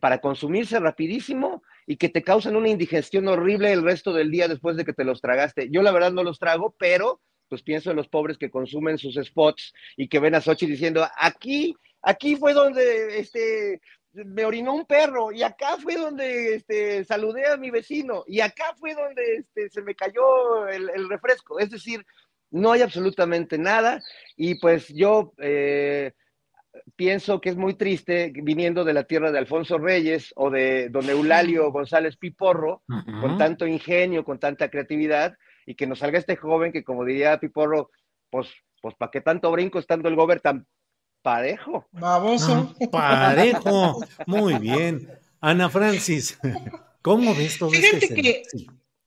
para 0.00 0.18
consumirse 0.18 0.80
rapidísimo 0.80 1.62
y 1.86 1.96
que 1.96 2.08
te 2.08 2.22
causan 2.22 2.56
una 2.56 2.68
indigestión 2.68 3.28
horrible 3.28 3.72
el 3.72 3.84
resto 3.84 4.12
del 4.12 4.30
día 4.30 4.48
después 4.48 4.76
de 4.76 4.84
que 4.84 4.92
te 4.92 5.04
los 5.04 5.22
tragaste. 5.22 5.68
Yo 5.70 5.82
la 5.82 5.92
verdad 5.92 6.10
no 6.12 6.24
los 6.24 6.38
trago, 6.38 6.74
pero 6.78 7.20
pues 7.48 7.62
pienso 7.62 7.90
en 7.90 7.96
los 7.96 8.08
pobres 8.08 8.38
que 8.38 8.50
consumen 8.50 8.98
sus 8.98 9.14
spots 9.14 9.72
y 9.96 10.08
que 10.08 10.18
ven 10.20 10.34
a 10.34 10.40
Sochi 10.40 10.66
diciendo, 10.66 11.06
aquí, 11.16 11.74
aquí 12.02 12.36
fue 12.36 12.52
donde 12.52 13.18
este, 13.18 13.80
me 14.12 14.44
orinó 14.44 14.74
un 14.74 14.84
perro 14.84 15.32
y 15.32 15.42
acá 15.42 15.76
fue 15.82 15.96
donde 15.96 16.56
este, 16.56 17.04
saludé 17.04 17.46
a 17.46 17.56
mi 17.56 17.70
vecino 17.70 18.24
y 18.26 18.40
acá 18.40 18.74
fue 18.78 18.94
donde 18.94 19.36
este, 19.36 19.70
se 19.70 19.82
me 19.82 19.94
cayó 19.94 20.68
el, 20.68 20.90
el 20.90 21.08
refresco. 21.08 21.58
Es 21.58 21.70
decir, 21.70 22.04
no 22.50 22.72
hay 22.72 22.82
absolutamente 22.82 23.58
nada 23.58 24.00
y 24.36 24.56
pues 24.56 24.88
yo... 24.88 25.32
Eh, 25.38 26.12
pienso 26.96 27.40
que 27.40 27.50
es 27.50 27.56
muy 27.56 27.74
triste 27.74 28.32
viniendo 28.34 28.84
de 28.84 28.92
la 28.92 29.04
tierra 29.04 29.32
de 29.32 29.38
Alfonso 29.38 29.78
Reyes 29.78 30.32
o 30.36 30.50
de 30.50 30.88
don 30.90 31.08
Eulalio 31.08 31.70
González 31.72 32.16
Piporro, 32.16 32.82
con 33.20 33.38
tanto 33.38 33.66
ingenio, 33.66 34.24
con 34.24 34.38
tanta 34.38 34.68
creatividad, 34.68 35.36
y 35.68 35.74
que 35.74 35.86
nos 35.86 35.98
salga 35.98 36.18
este 36.18 36.34
joven 36.34 36.72
que, 36.72 36.82
como 36.82 37.04
diría 37.04 37.38
Piporro, 37.38 37.90
pues, 38.30 38.48
pues 38.80 38.94
¿para 38.94 39.10
qué 39.10 39.20
tanto 39.20 39.52
brinco 39.52 39.78
estando 39.78 40.08
el 40.08 40.16
gober 40.16 40.40
tan 40.40 40.66
parejo? 41.20 41.86
Baboso. 41.92 42.74
Ah, 42.94 43.34
parejo. 43.34 44.00
Muy 44.26 44.54
bien. 44.58 45.10
Ana 45.42 45.68
Francis, 45.68 46.38
¿cómo 47.02 47.34
ves 47.34 47.58
todo 47.58 47.68
Fíjate 47.68 48.06
este 48.06 48.14
que 48.14 48.42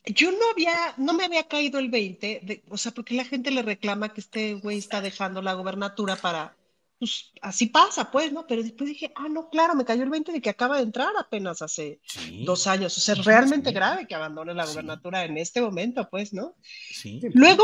yo 0.05 0.31
no 0.31 0.51
había, 0.51 0.75
no 0.97 1.13
me 1.13 1.25
había 1.25 1.47
caído 1.47 1.79
el 1.79 1.89
20, 1.89 2.63
o 2.69 2.77
sea, 2.77 2.91
porque 2.91 3.15
la 3.15 3.25
gente 3.25 3.49
le 3.49 3.63
reclama 3.63 4.13
que 4.13 4.21
este 4.21 4.53
güey 4.53 4.77
está 4.77 5.01
dejando 5.01 5.41
la 5.41 5.53
gobernatura 5.53 6.15
para 6.15 6.55
pues 7.01 7.31
así 7.41 7.65
pasa, 7.65 8.11
pues, 8.11 8.31
¿no? 8.31 8.45
Pero 8.45 8.61
después 8.61 8.87
dije, 8.87 9.11
ah, 9.15 9.27
no, 9.27 9.49
claro, 9.49 9.73
me 9.73 9.85
cayó 9.85 10.03
el 10.03 10.11
20 10.11 10.31
de 10.33 10.39
que 10.39 10.51
acaba 10.51 10.77
de 10.77 10.83
entrar 10.83 11.11
apenas 11.17 11.63
hace 11.63 11.99
dos 12.45 12.67
años. 12.67 12.95
O 12.95 13.01
sea, 13.01 13.15
es 13.15 13.25
realmente 13.25 13.71
grave 13.71 14.05
que 14.05 14.13
abandone 14.13 14.53
la 14.53 14.67
gobernatura 14.67 15.25
en 15.25 15.35
este 15.39 15.61
momento, 15.61 16.07
pues, 16.11 16.31
¿no? 16.31 16.53
Sí. 16.91 17.19
Luego, 17.33 17.63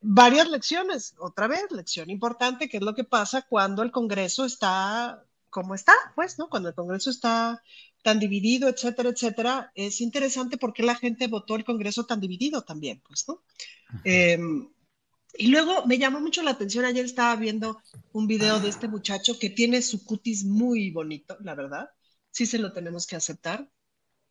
varias 0.00 0.48
lecciones, 0.48 1.14
otra 1.18 1.46
vez, 1.46 1.70
lección 1.72 2.08
importante, 2.08 2.70
que 2.70 2.78
es 2.78 2.82
lo 2.82 2.94
que 2.94 3.04
pasa 3.04 3.42
cuando 3.42 3.82
el 3.82 3.90
Congreso 3.90 4.46
está 4.46 5.22
como 5.50 5.74
está, 5.74 5.92
pues, 6.14 6.38
¿no? 6.38 6.48
Cuando 6.48 6.70
el 6.70 6.74
Congreso 6.74 7.10
está 7.10 7.62
tan 8.02 8.18
dividido, 8.18 8.66
etcétera, 8.70 9.10
etcétera, 9.10 9.72
es 9.74 10.00
interesante 10.00 10.56
porque 10.56 10.82
la 10.82 10.94
gente 10.94 11.26
votó 11.26 11.54
el 11.54 11.66
Congreso 11.66 12.06
tan 12.06 12.18
dividido 12.18 12.62
también, 12.62 13.02
pues, 13.06 13.26
¿no? 13.28 13.42
Y 15.34 15.48
luego 15.48 15.86
me 15.86 15.98
llamó 15.98 16.20
mucho 16.20 16.42
la 16.42 16.50
atención, 16.52 16.84
ayer 16.84 17.04
estaba 17.04 17.36
viendo 17.36 17.80
un 18.12 18.26
video 18.26 18.60
de 18.60 18.68
este 18.68 18.88
muchacho 18.88 19.38
que 19.38 19.50
tiene 19.50 19.82
su 19.82 20.04
cutis 20.04 20.44
muy 20.44 20.90
bonito, 20.90 21.36
la 21.40 21.54
verdad, 21.54 21.90
sí 22.30 22.46
se 22.46 22.58
lo 22.58 22.72
tenemos 22.72 23.06
que 23.06 23.16
aceptar. 23.16 23.68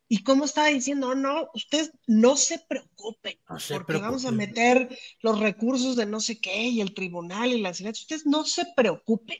Y 0.08 0.22
cómo 0.24 0.44
estaba 0.44 0.66
diciendo, 0.66 1.14
no, 1.14 1.48
ustedes 1.54 1.92
no 2.06 2.36
se 2.36 2.58
preocupen, 2.68 3.38
porque 3.70 3.96
vamos 3.96 4.26
a 4.26 4.30
meter 4.30 4.98
los 5.22 5.40
recursos 5.40 5.96
de 5.96 6.04
no 6.04 6.20
sé 6.20 6.38
qué 6.38 6.66
y 6.66 6.82
el 6.82 6.92
tribunal 6.92 7.50
y 7.50 7.62
la 7.62 7.72
ciudad. 7.72 7.92
Ustedes 7.92 8.26
no 8.26 8.44
se 8.44 8.66
preocupen. 8.76 9.38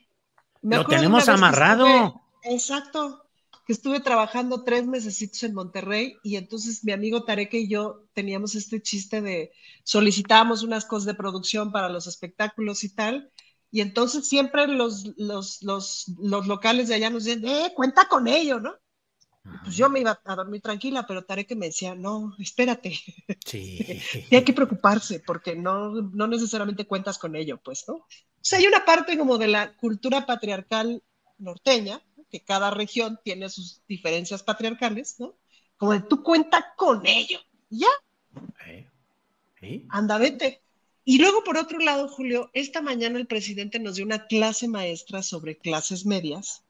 lo 0.61 0.85
tenemos 0.85 1.29
amarrado. 1.29 2.23
exacto 2.41 3.23
que 3.65 3.73
estuve 3.73 4.01
trabajando 4.01 4.63
tres 4.63 4.85
meses 4.85 5.43
en 5.43 5.53
Monterrey 5.53 6.17
y 6.23 6.35
entonces 6.35 6.83
mi 6.83 6.91
amigo 6.91 7.23
Tarek 7.23 7.53
y 7.53 7.69
yo 7.69 8.05
teníamos 8.13 8.55
este 8.55 8.81
chiste 8.81 9.21
de 9.21 9.51
solicitábamos 9.83 10.63
unas 10.63 10.85
cosas 10.85 11.05
de 11.05 11.13
producción 11.13 11.71
para 11.71 11.89
los 11.89 12.07
espectáculos 12.07 12.83
y 12.83 12.93
tal. 12.93 13.31
Y 13.73 13.81
entonces 13.81 14.29
siempre 14.29 14.67
los, 14.67 15.17
los, 15.17 15.63
los, 15.63 16.05
los 16.19 16.45
locales 16.45 16.87
de 16.87 16.93
allá 16.93 17.09
nos 17.09 17.23
decían, 17.23 17.43
eh, 17.43 17.73
cuenta 17.75 18.07
con 18.07 18.27
ello, 18.27 18.59
¿no? 18.59 18.75
pues 19.63 19.75
yo 19.75 19.89
me 19.89 19.99
iba 19.99 20.21
a 20.23 20.35
dormir 20.35 20.61
tranquila, 20.61 21.07
pero 21.07 21.25
Tarek 21.25 21.55
me 21.55 21.65
decía, 21.65 21.95
no, 21.95 22.35
espérate. 22.37 22.99
Sí. 23.43 23.99
y 24.29 24.35
hay 24.35 24.43
que 24.43 24.53
preocuparse 24.53 25.21
porque 25.25 25.55
no, 25.55 25.89
no 25.89 26.27
necesariamente 26.27 26.85
cuentas 26.85 27.17
con 27.17 27.35
ello, 27.35 27.59
pues, 27.63 27.83
¿no? 27.87 27.95
O 27.95 28.07
sea, 28.41 28.59
hay 28.59 28.67
una 28.67 28.85
parte 28.85 29.17
como 29.17 29.39
de 29.39 29.47
la 29.47 29.75
cultura 29.75 30.27
patriarcal 30.27 31.01
norteña, 31.39 31.99
que 32.29 32.43
cada 32.43 32.69
región 32.69 33.19
tiene 33.23 33.49
sus 33.49 33.81
diferencias 33.87 34.43
patriarcales, 34.43 35.19
¿no? 35.19 35.35
Como 35.77 35.93
de 35.93 36.01
tú 36.01 36.21
cuenta 36.21 36.73
con 36.77 37.07
ello, 37.07 37.39
¿ya? 37.71 37.89
Anda, 39.89 40.19
vete. 40.19 40.61
Y 41.05 41.17
luego, 41.17 41.43
por 41.43 41.57
otro 41.57 41.79
lado, 41.79 42.07
Julio, 42.07 42.49
esta 42.53 42.81
mañana 42.81 43.19
el 43.19 43.27
presidente 43.27 43.79
nos 43.79 43.95
dio 43.95 44.05
una 44.05 44.25
clase 44.27 44.67
maestra 44.67 45.21
sobre 45.21 45.57
clases 45.57 46.05
medias 46.05 46.63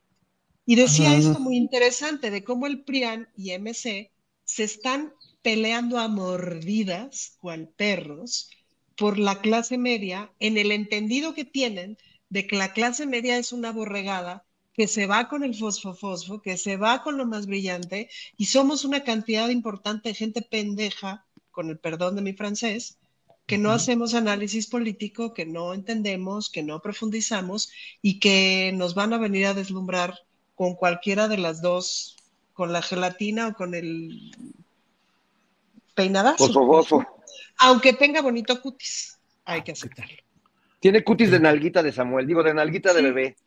y 0.65 0.75
decía 0.75 1.15
esto 1.15 1.39
muy 1.39 1.57
interesante 1.57 2.31
de 2.31 2.43
cómo 2.43 2.67
el 2.67 2.83
PRIAN 2.83 3.27
y 3.35 3.51
MC 3.57 4.11
se 4.45 4.63
están 4.63 5.13
peleando 5.41 5.99
a 5.99 6.07
mordidas, 6.07 7.37
cual 7.41 7.67
perros, 7.67 8.49
por 8.95 9.19
la 9.19 9.41
clase 9.41 9.77
media, 9.77 10.31
en 10.39 10.57
el 10.57 10.71
entendido 10.71 11.33
que 11.33 11.45
tienen 11.45 11.97
de 12.29 12.47
que 12.47 12.55
la 12.55 12.73
clase 12.73 13.05
media 13.05 13.37
es 13.37 13.51
una 13.51 13.71
borregada 13.71 14.45
que 14.73 14.87
se 14.87 15.05
va 15.05 15.27
con 15.27 15.43
el 15.43 15.53
fosfo-fosfo, 15.53 16.41
que 16.41 16.57
se 16.57 16.77
va 16.77 17.03
con 17.03 17.17
lo 17.17 17.25
más 17.25 17.45
brillante, 17.45 18.09
y 18.37 18.45
somos 18.45 18.85
una 18.85 19.03
cantidad 19.03 19.49
importante 19.49 20.09
de 20.09 20.15
gente 20.15 20.41
pendeja, 20.41 21.25
con 21.51 21.69
el 21.69 21.77
perdón 21.77 22.15
de 22.15 22.23
mi 22.23 22.33
francés, 22.33 22.97
que 23.45 23.57
no 23.57 23.71
hacemos 23.71 24.13
análisis 24.13 24.67
político, 24.67 25.33
que 25.33 25.45
no 25.45 25.73
entendemos, 25.73 26.49
que 26.49 26.63
no 26.63 26.81
profundizamos 26.81 27.71
y 28.01 28.19
que 28.19 28.71
nos 28.73 28.95
van 28.95 29.13
a 29.13 29.17
venir 29.17 29.47
a 29.47 29.53
deslumbrar 29.53 30.15
con 30.55 30.75
cualquiera 30.75 31.27
de 31.27 31.37
las 31.37 31.61
dos, 31.61 32.15
con 32.53 32.71
la 32.71 32.81
gelatina 32.81 33.49
o 33.49 33.53
con 33.53 33.73
el 33.73 34.31
peinadazo. 35.95 37.05
Aunque 37.57 37.93
tenga 37.93 38.21
bonito 38.21 38.61
cutis, 38.61 39.19
hay 39.45 39.61
que 39.61 39.73
aceptarlo. 39.73 40.17
Tiene 40.79 41.03
cutis 41.03 41.31
de 41.31 41.39
nalguita 41.39 41.83
de 41.83 41.91
Samuel, 41.91 42.27
digo, 42.27 42.43
de 42.43 42.53
nalguita 42.53 42.93
de 42.93 43.01
bebé. 43.01 43.35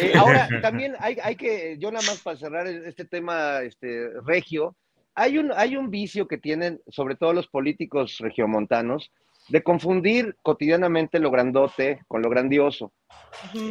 Eh, 0.00 0.12
ahora, 0.16 0.48
también 0.62 0.94
hay, 1.00 1.18
hay, 1.20 1.34
que, 1.34 1.76
yo 1.76 1.90
nada 1.90 2.06
más 2.06 2.20
para 2.20 2.36
cerrar 2.36 2.68
este 2.68 3.04
tema 3.04 3.62
este, 3.62 4.10
regio, 4.24 4.76
hay 5.14 5.38
un, 5.38 5.52
hay 5.54 5.76
un 5.76 5.90
vicio 5.90 6.26
que 6.26 6.38
tienen, 6.38 6.80
sobre 6.88 7.16
todo 7.16 7.32
los 7.32 7.48
políticos 7.48 8.18
regiomontanos, 8.18 9.10
de 9.48 9.62
confundir 9.62 10.36
cotidianamente 10.42 11.18
lo 11.18 11.30
grandote 11.30 12.00
con 12.06 12.22
lo 12.22 12.30
grandioso, 12.30 12.92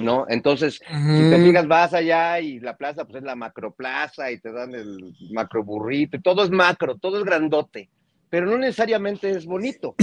¿no? 0.02 0.26
Entonces, 0.28 0.76
si 0.76 1.30
te 1.30 1.42
fijas, 1.42 1.68
vas 1.68 1.94
allá 1.94 2.40
y 2.40 2.60
la 2.60 2.76
plaza, 2.76 3.06
pues 3.06 3.18
es 3.18 3.24
la 3.24 3.36
macroplaza 3.36 4.32
y 4.32 4.40
te 4.40 4.52
dan 4.52 4.76
el 4.76 5.14
macro 5.32 5.64
burrito, 5.64 6.20
todo 6.22 6.44
es 6.44 6.50
macro, 6.50 6.98
todo 6.98 7.18
es 7.18 7.24
grandote, 7.24 7.90
pero 8.30 8.48
no 8.48 8.58
necesariamente 8.58 9.30
es 9.30 9.46
bonito. 9.46 9.96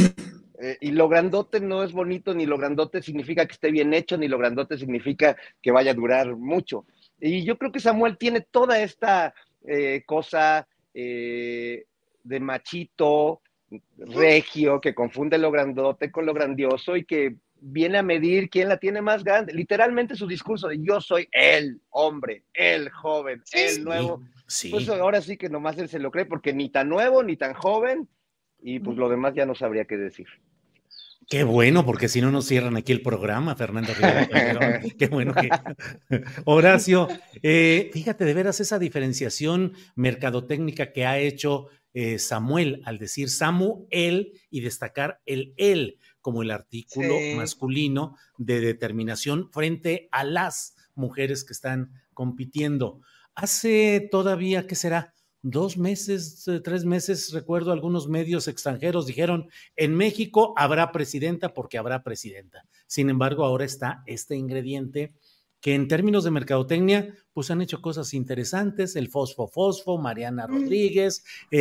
Eh, 0.61 0.77
y 0.81 0.91
lo 0.91 1.09
grandote 1.09 1.61
no 1.61 1.85
es 1.85 1.93
bonito, 1.93 2.35
ni 2.35 2.45
lo 2.45 2.59
grandote 2.59 3.01
significa 3.01 3.47
que 3.47 3.53
esté 3.53 3.71
bien 3.71 3.95
hecho, 3.95 4.17
ni 4.17 4.27
lo 4.27 4.39
grandote 4.39 4.77
significa 4.77 5.37
que 5.63 5.71
vaya 5.71 5.93
a 5.93 5.95
durar 5.95 6.35
mucho. 6.35 6.85
Y 7.21 7.45
yo 7.45 7.59
creo 7.59 7.71
que 7.71 7.79
Samuel 7.79 8.19
tiene 8.19 8.41
toda 8.41 8.81
esta 8.81 9.35
eh, 9.65 10.03
cosa 10.05 10.67
eh, 11.01 11.85
de 12.25 12.41
machito, 12.41 13.41
regio, 13.99 14.81
que 14.81 14.95
confunde 14.95 15.39
lo 15.39 15.53
grandote 15.53 16.11
con 16.11 16.27
lo 16.27 16.35
grandioso 16.35 16.97
y 16.97 17.05
que 17.05 17.37
viene 17.61 17.99
a 17.99 18.03
medir 18.03 18.51
quién 18.51 18.69
la 18.69 18.79
tiene 18.79 19.01
más 19.01 19.23
grande. 19.23 19.53
Literalmente 19.53 20.17
su 20.17 20.27
discurso 20.27 20.67
de 20.67 20.83
yo 20.83 21.01
soy 21.01 21.29
el 21.31 21.81
hombre, 21.91 22.43
el 22.53 22.91
joven, 22.91 23.43
el 23.53 23.85
nuevo. 23.85 24.23
Pues 24.71 24.89
ahora 24.89 25.21
sí 25.21 25.37
que 25.37 25.49
nomás 25.49 25.79
él 25.79 25.89
se 25.89 26.01
lo 26.01 26.11
cree 26.11 26.25
porque 26.25 26.53
ni 26.53 26.69
tan 26.69 26.89
nuevo 26.89 27.23
ni 27.23 27.37
tan 27.37 27.55
joven 27.55 28.09
y 28.61 28.81
pues 28.81 28.97
lo 28.97 29.09
demás 29.09 29.35
ya 29.35 29.47
no 29.47 29.55
sabría 29.55 29.85
qué 29.85 29.97
decir. 29.97 30.27
Qué 31.29 31.45
bueno, 31.45 31.85
porque 31.85 32.09
si 32.09 32.23
no 32.23 32.31
nos 32.31 32.47
cierran 32.47 32.79
aquí 32.79 32.91
el 32.91 33.03
programa, 33.03 33.55
Fernando 33.55 33.93
Qué 34.99 35.09
bueno 35.09 35.35
que. 35.35 35.51
Horacio, 36.47 37.07
eh, 37.43 37.91
fíjate 37.93 38.25
de 38.25 38.33
veras 38.33 38.61
esa 38.61 38.79
diferenciación 38.79 39.75
mercadotécnica 39.95 40.91
que 40.91 41.05
ha 41.05 41.19
hecho 41.19 41.67
eh, 41.93 42.19
Samuel 42.19 42.81
al 42.87 42.97
decir 42.97 43.29
Samu, 43.29 43.87
él 43.91 44.41
y 44.49 44.63
destacar 44.63 45.21
el 45.27 45.53
él 45.59 45.99
como 46.23 46.43
el 46.43 46.51
artículo 46.51 47.15
masculino 47.37 48.17
de 48.39 48.61
determinación 48.61 49.51
frente 49.53 50.09
a 50.13 50.25
las 50.25 50.77
mujeres 50.95 51.45
que 51.45 51.53
están 51.53 51.93
compitiendo. 52.15 53.03
Hace 53.35 54.09
todavía, 54.11 54.67
¿qué 54.67 54.75
será? 54.75 55.13
Dos 55.43 55.79
meses, 55.79 56.47
eh, 56.49 56.61
tres 56.61 56.85
meses, 56.85 57.33
recuerdo 57.33 57.71
algunos 57.71 58.09
medios 58.09 58.49
extranjeros 58.49 59.07
dijeron, 59.07 59.49
en 59.77 59.95
México 59.95 60.53
habrá 60.57 60.91
presidenta 60.91 61.55
porque 61.55 61.79
habrá 61.79 62.03
presidenta. 62.03 62.65
Sin 62.87 63.09
embargo, 63.09 63.45
ahora 63.45 63.65
está 63.65 64.03
este 64.07 64.35
ingrediente 64.37 65.15
que 65.61 65.75
en 65.75 65.89
términos 65.89 66.25
de 66.25 66.31
mercadotecnia, 66.31 67.15
pues 67.33 67.51
han 67.51 67.63
hecho 67.63 67.81
cosas 67.81 68.15
interesantes, 68.15 68.97
el 68.97 69.09
Fosfo 69.09 69.49
Fosfo, 69.49 69.99
Mariana 69.99 70.47
mm. 70.47 70.51
Rodríguez, 70.51 71.25
eh, 71.51 71.61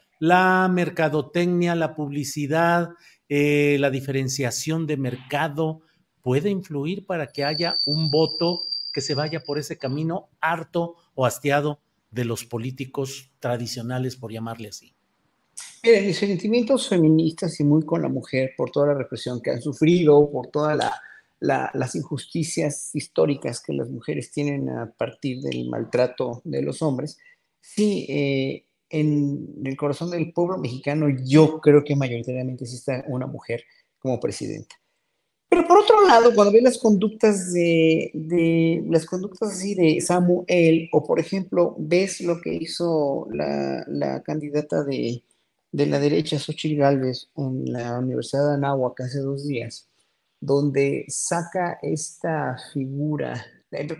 la 0.21 0.69
mercadotecnia, 0.71 1.73
la 1.73 1.95
publicidad, 1.95 2.89
eh, 3.27 3.77
la 3.79 3.89
diferenciación 3.89 4.85
de 4.85 4.95
mercado 4.95 5.81
puede 6.21 6.51
influir 6.51 7.07
para 7.07 7.25
que 7.31 7.43
haya 7.43 7.75
un 7.87 8.11
voto 8.11 8.59
que 8.93 9.01
se 9.01 9.15
vaya 9.15 9.39
por 9.39 9.57
ese 9.57 9.79
camino 9.79 10.29
harto 10.39 10.93
o 11.15 11.25
hastiado 11.25 11.79
de 12.11 12.25
los 12.25 12.45
políticos 12.45 13.31
tradicionales, 13.39 14.15
por 14.15 14.31
llamarle 14.31 14.67
así. 14.67 14.93
Miren, 15.83 16.05
mis 16.05 16.17
sentimientos 16.17 16.87
feministas 16.87 17.59
y 17.59 17.63
muy 17.63 17.83
con 17.83 18.03
la 18.03 18.09
mujer 18.09 18.51
por 18.55 18.69
toda 18.69 18.87
la 18.87 18.93
represión 18.93 19.41
que 19.41 19.49
han 19.49 19.61
sufrido, 19.61 20.29
por 20.29 20.49
todas 20.49 20.79
las 21.39 21.95
injusticias 21.95 22.93
históricas 22.93 23.59
que 23.59 23.73
las 23.73 23.89
mujeres 23.89 24.31
tienen 24.31 24.69
a 24.69 24.91
partir 24.91 25.41
del 25.41 25.67
maltrato 25.67 26.43
de 26.43 26.61
los 26.61 26.83
hombres, 26.83 27.17
sí, 27.59 28.05
eh, 28.07 28.65
en 28.91 29.61
el 29.63 29.77
corazón 29.77 30.11
del 30.11 30.33
pueblo 30.33 30.57
mexicano, 30.57 31.07
yo 31.23 31.59
creo 31.61 31.83
que 31.83 31.95
mayoritariamente 31.95 32.65
sí 32.65 32.75
está 32.75 33.03
una 33.07 33.27
mujer 33.27 33.63
como 33.99 34.19
presidenta. 34.19 34.75
Pero 35.51 35.67
por 35.67 35.79
otro 35.79 36.07
lado, 36.07 36.33
cuando 36.33 36.53
ves 36.53 36.63
las 36.63 36.77
conductas 36.77 37.51
de, 37.51 38.81
las 38.89 39.05
conductas 39.05 39.51
así 39.51 39.75
de 39.75 39.99
Samuel, 39.99 40.87
o 40.93 41.03
por 41.03 41.19
ejemplo, 41.19 41.75
ves 41.77 42.21
lo 42.21 42.39
que 42.39 42.53
hizo 42.53 43.27
la, 43.31 44.23
candidata 44.23 44.85
de, 44.85 45.21
la 45.73 45.99
derecha, 45.99 46.39
Xochitl 46.39 46.77
Gálvez, 46.77 47.31
en 47.35 47.65
la 47.65 47.99
Universidad 47.99 48.47
de 48.47 48.53
Anáhuac 48.53 49.01
hace 49.01 49.19
dos 49.19 49.45
días, 49.45 49.89
donde 50.39 51.03
saca 51.09 51.79
esta 51.81 52.55
figura, 52.71 53.45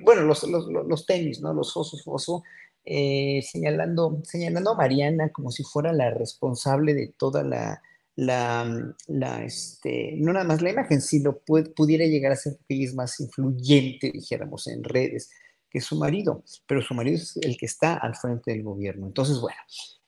bueno, 0.05 0.21
los, 0.21 0.43
los, 0.43 1.05
tenis, 1.05 1.41
¿no? 1.41 1.53
Los 1.53 1.75
osos, 1.75 2.01
oso, 2.05 2.43
eh, 2.85 3.41
señalando, 3.43 4.21
señalando 4.23 4.71
a 4.71 4.75
Mariana 4.75 5.29
como 5.31 5.51
si 5.51 5.63
fuera 5.63 5.93
la 5.93 6.11
responsable 6.11 6.93
de 6.93 7.13
toda 7.17 7.43
la, 7.43 7.81
la, 8.15 8.95
la 9.07 9.43
este, 9.43 10.15
no 10.17 10.33
nada 10.33 10.45
más 10.45 10.61
la 10.61 10.71
imagen, 10.71 11.01
sino 11.01 11.37
pudiera 11.37 12.05
llegar 12.05 12.31
a 12.31 12.35
ser 12.35 12.57
que 12.67 12.75
ella 12.75 12.85
es 12.85 12.95
más 12.95 13.19
influyente, 13.19 14.11
dijéramos, 14.11 14.67
en 14.67 14.83
redes 14.83 15.29
que 15.69 15.79
su 15.79 15.95
marido, 15.95 16.43
pero 16.67 16.81
su 16.81 16.93
marido 16.93 17.15
es 17.15 17.37
el 17.37 17.57
que 17.57 17.65
está 17.65 17.95
al 17.95 18.15
frente 18.15 18.51
del 18.51 18.63
gobierno. 18.63 19.07
Entonces, 19.07 19.39
bueno, 19.39 19.57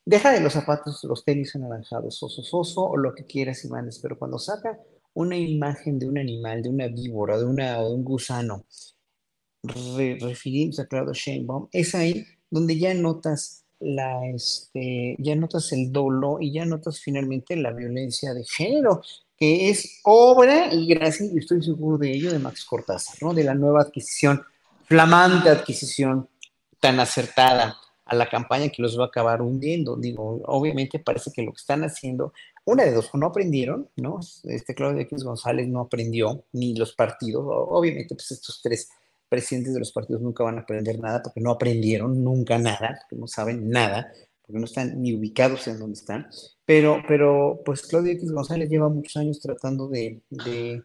deja 0.06 0.32
de 0.32 0.42
los 0.42 0.54
zapatos, 0.54 1.04
los 1.06 1.24
tenis 1.24 1.56
anaranjados, 1.56 2.22
oso, 2.22 2.58
oso, 2.58 2.84
o 2.84 2.98
lo 2.98 3.16
que 3.16 3.26
quieras, 3.26 3.64
Imanes, 3.64 4.00
pero 4.00 4.20
cuando 4.20 4.38
saca 4.40 4.78
una 5.14 5.38
imagen 5.38 6.00
de 6.00 6.08
un 6.08 6.18
animal, 6.18 6.62
de 6.64 6.70
una 6.70 6.88
víbora, 6.88 7.38
de, 7.38 7.46
una, 7.46 7.82
de 7.82 7.94
un 7.94 8.04
gusano, 8.04 8.66
refiriéndose 9.64 10.82
a 10.82 10.88
Claudio 10.88 11.14
Sheinbaum, 11.14 11.70
es 11.72 11.96
ahí 11.96 12.26
donde 12.54 12.78
ya 12.78 12.94
notas 12.94 13.64
la, 13.80 14.28
este, 14.28 15.16
ya 15.18 15.36
notas 15.36 15.72
el 15.72 15.92
dolo 15.92 16.38
y 16.40 16.52
ya 16.52 16.66
notas 16.66 17.00
finalmente 17.00 17.56
la 17.56 17.72
violencia 17.72 18.36
de 18.36 18.44
género, 18.44 19.02
que 19.36 19.72
es 19.72 20.02
obra, 20.04 20.72
y 20.72 20.86
gracias, 20.86 21.32
y 21.34 21.40
estoy 21.40 21.64
seguro 21.64 21.98
de 21.98 22.12
ello, 22.12 22.32
de 22.32 22.38
Max 22.38 22.64
Cortázar, 22.64 23.16
¿no? 23.24 23.34
De 23.34 23.44
la 23.44 23.56
nueva 23.56 23.82
adquisición, 23.82 24.44
flamante 24.86 25.50
adquisición 25.50 26.30
tan 26.80 27.00
acertada 27.00 27.76
a 28.06 28.14
la 28.14 28.30
campaña 28.30 28.70
que 28.70 28.84
los 28.84 29.00
va 29.00 29.06
a 29.06 29.08
acabar 29.08 29.42
hundiendo. 29.42 29.96
Digo, 29.96 30.40
obviamente 30.46 31.00
parece 31.00 31.32
que 31.32 31.42
lo 31.42 31.54
que 31.54 31.60
están 31.60 31.84
haciendo, 31.84 32.34
una 32.66 32.84
de 32.84 32.94
dos, 32.94 33.10
no 33.16 33.26
aprendieron, 33.26 33.90
¿no? 33.96 34.20
Este 34.44 34.76
Claudio 34.76 35.02
X 35.02 35.24
González 35.24 35.68
no 35.68 35.80
aprendió, 35.80 36.44
ni 36.52 36.76
los 36.76 36.94
partidos, 36.94 37.44
obviamente, 37.48 38.14
pues 38.14 38.30
estos 38.30 38.62
tres 38.62 38.90
presidentes 39.34 39.74
de 39.74 39.80
los 39.80 39.92
partidos 39.92 40.22
nunca 40.22 40.44
van 40.44 40.60
a 40.60 40.62
aprender 40.62 41.00
nada 41.00 41.24
porque 41.24 41.42
no 41.42 41.50
aprendieron 41.50 42.24
nunca 42.24 42.60
nada, 42.60 43.00
no 43.10 43.26
saben 43.26 43.68
nada, 43.68 44.12
porque 44.44 44.60
no 44.60 44.66
están 44.66 45.02
ni 45.02 45.16
ubicados 45.16 45.68
en 45.68 45.80
donde 45.80 45.98
están. 45.98 46.28
Pero, 46.66 47.02
pero 47.08 47.60
pues 47.66 47.82
Claudia 47.82 48.14
X 48.14 48.32
González 48.32 48.70
lleva 48.70 48.90
muchos 48.90 49.18
años 49.18 49.40
tratando 49.40 49.88
de, 49.88 50.22
de, 50.30 50.84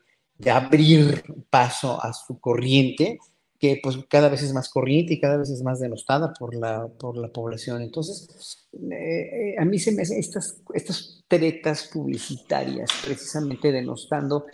abrir 0.50 1.22
paso 1.50 2.02
a 2.02 2.14
su 2.14 2.40
corriente, 2.40 3.18
que 3.58 3.80
pues 3.82 3.98
cada 4.08 4.30
vez 4.30 4.42
es 4.42 4.54
más 4.54 4.70
corriente 4.70 5.12
y 5.12 5.20
cada 5.20 5.37
vez 5.37 5.50
es 5.50 5.62
más 5.62 5.78
denostada 5.78 6.32
por 6.32 6.54
la, 6.54 6.88
por 6.88 7.18
la 7.18 7.28
población. 7.28 7.82
Entonces, 7.82 8.66
eh, 8.90 9.56
a 9.58 9.64
mí 9.66 9.79
se 9.79 9.92
me 9.92 10.02
hacen 10.02 10.20
estas, 10.20 10.56
estas 10.73 11.23
tretas 11.29 11.90
publicitarias 11.92 12.88
precisamente 13.04 13.73
denostando 13.73 14.46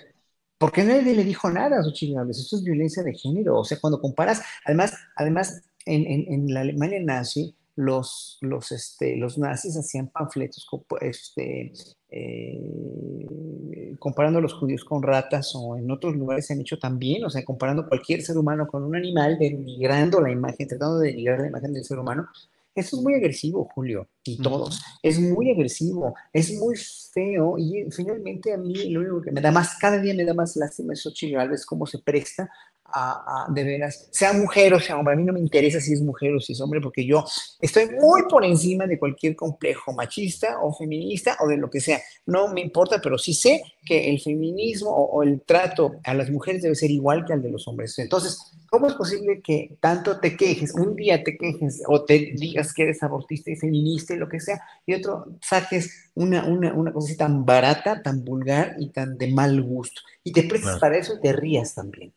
porque 0.58 0.84
nadie 0.84 1.14
le 1.14 1.24
dijo 1.24 1.50
nada 1.50 1.78
a 1.78 1.82
Xochitl 1.82 2.30
Esto 2.30 2.56
es 2.56 2.64
violencia 2.64 3.02
de 3.02 3.14
género. 3.14 3.58
O 3.58 3.64
sea, 3.64 3.78
cuando 3.80 4.00
comparas, 4.00 4.42
además, 4.64 4.94
además 5.16 5.62
en 5.86 6.54
la 6.54 6.60
Alemania 6.60 7.00
nazi, 7.02 7.54
los, 7.76 8.38
los, 8.40 8.72
este, 8.72 9.16
los 9.16 9.38
nazis 9.38 9.76
hacían 9.76 10.08
panfletos 10.08 10.66
este, 11.00 11.72
eh, 12.10 13.96
comparando 13.98 14.38
a 14.38 14.42
los 14.42 14.54
judíos 14.54 14.84
con 14.84 15.02
ratas 15.02 15.52
o 15.56 15.76
en 15.76 15.90
otros 15.90 16.14
lugares 16.14 16.46
se 16.46 16.52
han 16.52 16.60
hecho 16.60 16.78
también, 16.78 17.24
o 17.24 17.30
sea, 17.30 17.44
comparando 17.44 17.88
cualquier 17.88 18.22
ser 18.22 18.38
humano 18.38 18.68
con 18.68 18.84
un 18.84 18.94
animal, 18.94 19.38
denigrando 19.38 20.20
la 20.20 20.30
imagen, 20.30 20.68
tratando 20.68 20.98
de 20.98 21.08
denigrar 21.08 21.40
la 21.40 21.48
imagen 21.48 21.72
del 21.72 21.84
ser 21.84 21.98
humano, 21.98 22.28
eso 22.74 22.96
es 22.96 23.02
muy 23.02 23.14
agresivo, 23.14 23.68
Julio, 23.74 24.08
y 24.24 24.40
todos. 24.42 24.82
Es 25.02 25.18
muy 25.20 25.50
agresivo, 25.50 26.14
es 26.32 26.52
muy 26.58 26.76
feo, 26.76 27.56
y 27.58 27.86
finalmente 27.90 28.52
a 28.52 28.56
mí 28.56 28.90
lo 28.90 29.00
único 29.00 29.22
que 29.22 29.32
me 29.32 29.40
da 29.40 29.52
más, 29.52 29.76
cada 29.78 29.98
día 29.98 30.14
me 30.14 30.24
da 30.24 30.34
más 30.34 30.56
lástima 30.56 30.92
es 30.92 31.02
Xochitl 31.02 31.34
Galvez, 31.34 31.64
cómo 31.64 31.86
se 31.86 31.98
presta 31.98 32.50
a, 32.96 33.46
de 33.48 33.64
veras, 33.64 34.08
sea 34.12 34.32
mujer 34.32 34.72
o 34.72 34.80
sea 34.80 34.96
hombre, 34.96 35.14
a 35.14 35.16
mí 35.16 35.24
no 35.24 35.32
me 35.32 35.40
interesa 35.40 35.80
si 35.80 35.92
es 35.92 36.00
mujer 36.00 36.34
o 36.34 36.40
si 36.40 36.52
es 36.52 36.60
hombre, 36.60 36.80
porque 36.80 37.04
yo 37.04 37.24
estoy 37.60 37.86
muy 38.00 38.22
por 38.28 38.44
encima 38.44 38.86
de 38.86 38.98
cualquier 38.98 39.34
complejo 39.34 39.92
machista 39.92 40.60
o 40.62 40.72
feminista 40.72 41.36
o 41.40 41.48
de 41.48 41.56
lo 41.56 41.68
que 41.68 41.80
sea. 41.80 42.00
No 42.26 42.52
me 42.52 42.60
importa, 42.60 43.00
pero 43.02 43.18
sí 43.18 43.34
sé 43.34 43.62
que 43.84 44.10
el 44.10 44.20
feminismo 44.20 44.90
o, 44.90 45.22
el 45.22 45.42
trato 45.42 45.96
a 46.04 46.14
las 46.14 46.30
mujeres 46.30 46.62
debe 46.62 46.74
ser 46.74 46.90
igual 46.90 47.24
que 47.24 47.32
al 47.32 47.42
de 47.42 47.50
los 47.50 47.66
hombres. 47.66 47.98
Entonces, 47.98 48.38
¿cómo 48.70 48.86
es 48.86 48.94
posible 48.94 49.40
que 49.42 49.76
tanto 49.80 50.20
te 50.20 50.36
quejes, 50.36 50.72
un 50.74 50.94
día 50.94 51.22
te 51.24 51.36
quejes 51.36 51.82
o 51.88 52.04
te 52.04 52.32
digas 52.36 52.72
que 52.72 52.84
eres 52.84 53.02
abortista 53.02 53.50
y 53.50 53.56
feminista 53.56 54.14
y 54.14 54.18
lo 54.18 54.28
que 54.28 54.40
sea, 54.40 54.60
y 54.86 54.94
otro 54.94 55.26
saques 55.40 56.10
una, 56.14 56.46
una, 56.46 56.72
una 56.72 56.92
cosa 56.92 57.08
así 57.08 57.16
tan 57.16 57.44
barata, 57.44 58.02
tan 58.02 58.24
vulgar 58.24 58.76
y 58.78 58.90
tan 58.90 59.18
de 59.18 59.32
mal 59.32 59.60
gusto? 59.62 60.00
Y 60.22 60.32
te 60.32 60.44
prestes 60.44 60.78
para 60.78 60.96
eso 60.96 61.14
y 61.16 61.20
te 61.20 61.32
rías 61.32 61.74
también. 61.74 62.12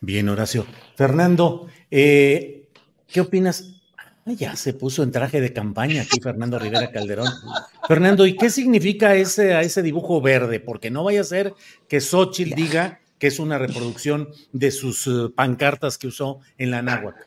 Bien, 0.00 0.28
Horacio. 0.28 0.66
Fernando, 0.96 1.68
eh, 1.90 2.68
¿qué 3.06 3.20
opinas? 3.20 3.70
ya 4.26 4.56
se 4.56 4.72
puso 4.72 5.02
en 5.02 5.12
traje 5.12 5.40
de 5.40 5.52
campaña 5.52 6.02
aquí 6.02 6.18
Fernando 6.20 6.58
Rivera 6.58 6.90
Calderón. 6.90 7.28
Fernando, 7.86 8.26
¿y 8.26 8.36
qué 8.36 8.48
significa 8.48 9.14
ese, 9.14 9.60
ese 9.60 9.82
dibujo 9.82 10.20
verde? 10.22 10.60
Porque 10.60 10.90
no 10.90 11.04
vaya 11.04 11.20
a 11.20 11.24
ser 11.24 11.54
que 11.88 12.00
Xochitl 12.00 12.54
diga 12.54 13.00
que 13.18 13.26
es 13.26 13.38
una 13.38 13.58
reproducción 13.58 14.28
de 14.52 14.70
sus 14.70 15.06
eh, 15.06 15.30
pancartas 15.34 15.98
que 15.98 16.06
usó 16.06 16.40
en 16.56 16.70
la 16.70 16.82
náhuatl. 16.82 17.20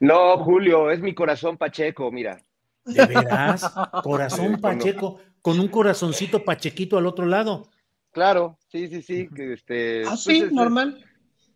No, 0.00 0.38
Julio, 0.38 0.90
es 0.90 1.00
mi 1.00 1.14
corazón 1.14 1.56
Pacheco, 1.56 2.10
mira. 2.10 2.42
¿De 2.84 3.06
veras? 3.06 3.72
Corazón 4.02 4.60
Pacheco, 4.60 5.20
con 5.40 5.60
un 5.60 5.68
corazoncito 5.68 6.44
pachequito 6.44 6.98
al 6.98 7.06
otro 7.06 7.26
lado. 7.26 7.68
Claro, 8.10 8.58
sí, 8.68 8.88
sí, 8.88 9.02
sí. 9.02 9.28
Que 9.34 9.54
este, 9.54 10.02
¿Ah, 10.06 10.16
sí? 10.16 10.40
Pues, 10.40 10.52
¿Normal? 10.52 11.02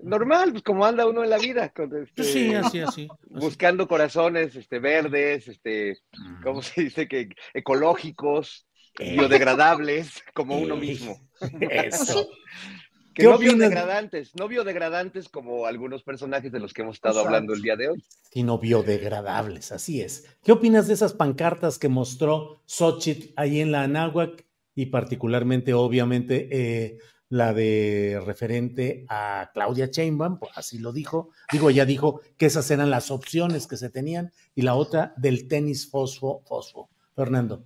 Normal, 0.00 0.52
pues 0.52 0.62
como 0.62 0.84
anda 0.84 1.06
uno 1.06 1.24
en 1.24 1.30
la 1.30 1.38
vida. 1.38 1.72
Este, 2.02 2.24
sí, 2.24 2.54
así, 2.54 2.80
así, 2.80 3.08
Buscando 3.28 3.88
corazones 3.88 4.54
este, 4.56 4.78
verdes, 4.78 5.48
este, 5.48 5.98
¿cómo 6.42 6.62
se 6.62 6.82
dice? 6.82 7.08
que 7.08 7.28
Ecológicos, 7.54 8.66
biodegradables, 8.98 10.22
como 10.34 10.58
uno 10.58 10.76
mismo. 10.76 11.18
Eso. 11.60 12.28
Que 13.16 13.22
no 13.22 13.38
biodegradantes, 13.38 14.32
no 14.34 14.46
biodegradantes 14.46 15.30
como 15.30 15.64
algunos 15.64 16.02
personajes 16.02 16.52
de 16.52 16.60
los 16.60 16.74
que 16.74 16.82
hemos 16.82 16.96
estado 16.96 17.20
hablando 17.20 17.54
el 17.54 17.62
día 17.62 17.74
de 17.74 17.88
hoy. 17.88 18.04
Sino 18.30 18.58
biodegradables, 18.58 19.72
así 19.72 20.02
es. 20.02 20.36
¿Qué 20.44 20.52
opinas 20.52 20.86
de 20.86 20.92
esas 20.92 21.14
pancartas 21.14 21.78
que 21.78 21.88
mostró 21.88 22.62
Xochitl 22.66 23.32
ahí 23.36 23.60
en 23.60 23.72
la 23.72 23.84
Anáhuac 23.84 24.44
y 24.74 24.86
particularmente, 24.86 25.72
obviamente, 25.72 26.48
eh, 26.52 26.98
la 27.28 27.52
de 27.52 28.20
referente 28.24 29.04
a 29.08 29.50
Claudia 29.52 29.86
Sheinbaum, 29.86 30.38
pues 30.38 30.52
así 30.54 30.78
lo 30.78 30.92
dijo, 30.92 31.30
digo, 31.50 31.70
ella 31.70 31.84
dijo 31.84 32.20
que 32.36 32.46
esas 32.46 32.70
eran 32.70 32.90
las 32.90 33.10
opciones 33.10 33.66
que 33.66 33.76
se 33.76 33.90
tenían, 33.90 34.32
y 34.54 34.62
la 34.62 34.74
otra 34.74 35.12
del 35.16 35.48
tenis 35.48 35.90
fosfo, 35.90 36.42
fosfo. 36.46 36.88
Fernando. 37.16 37.64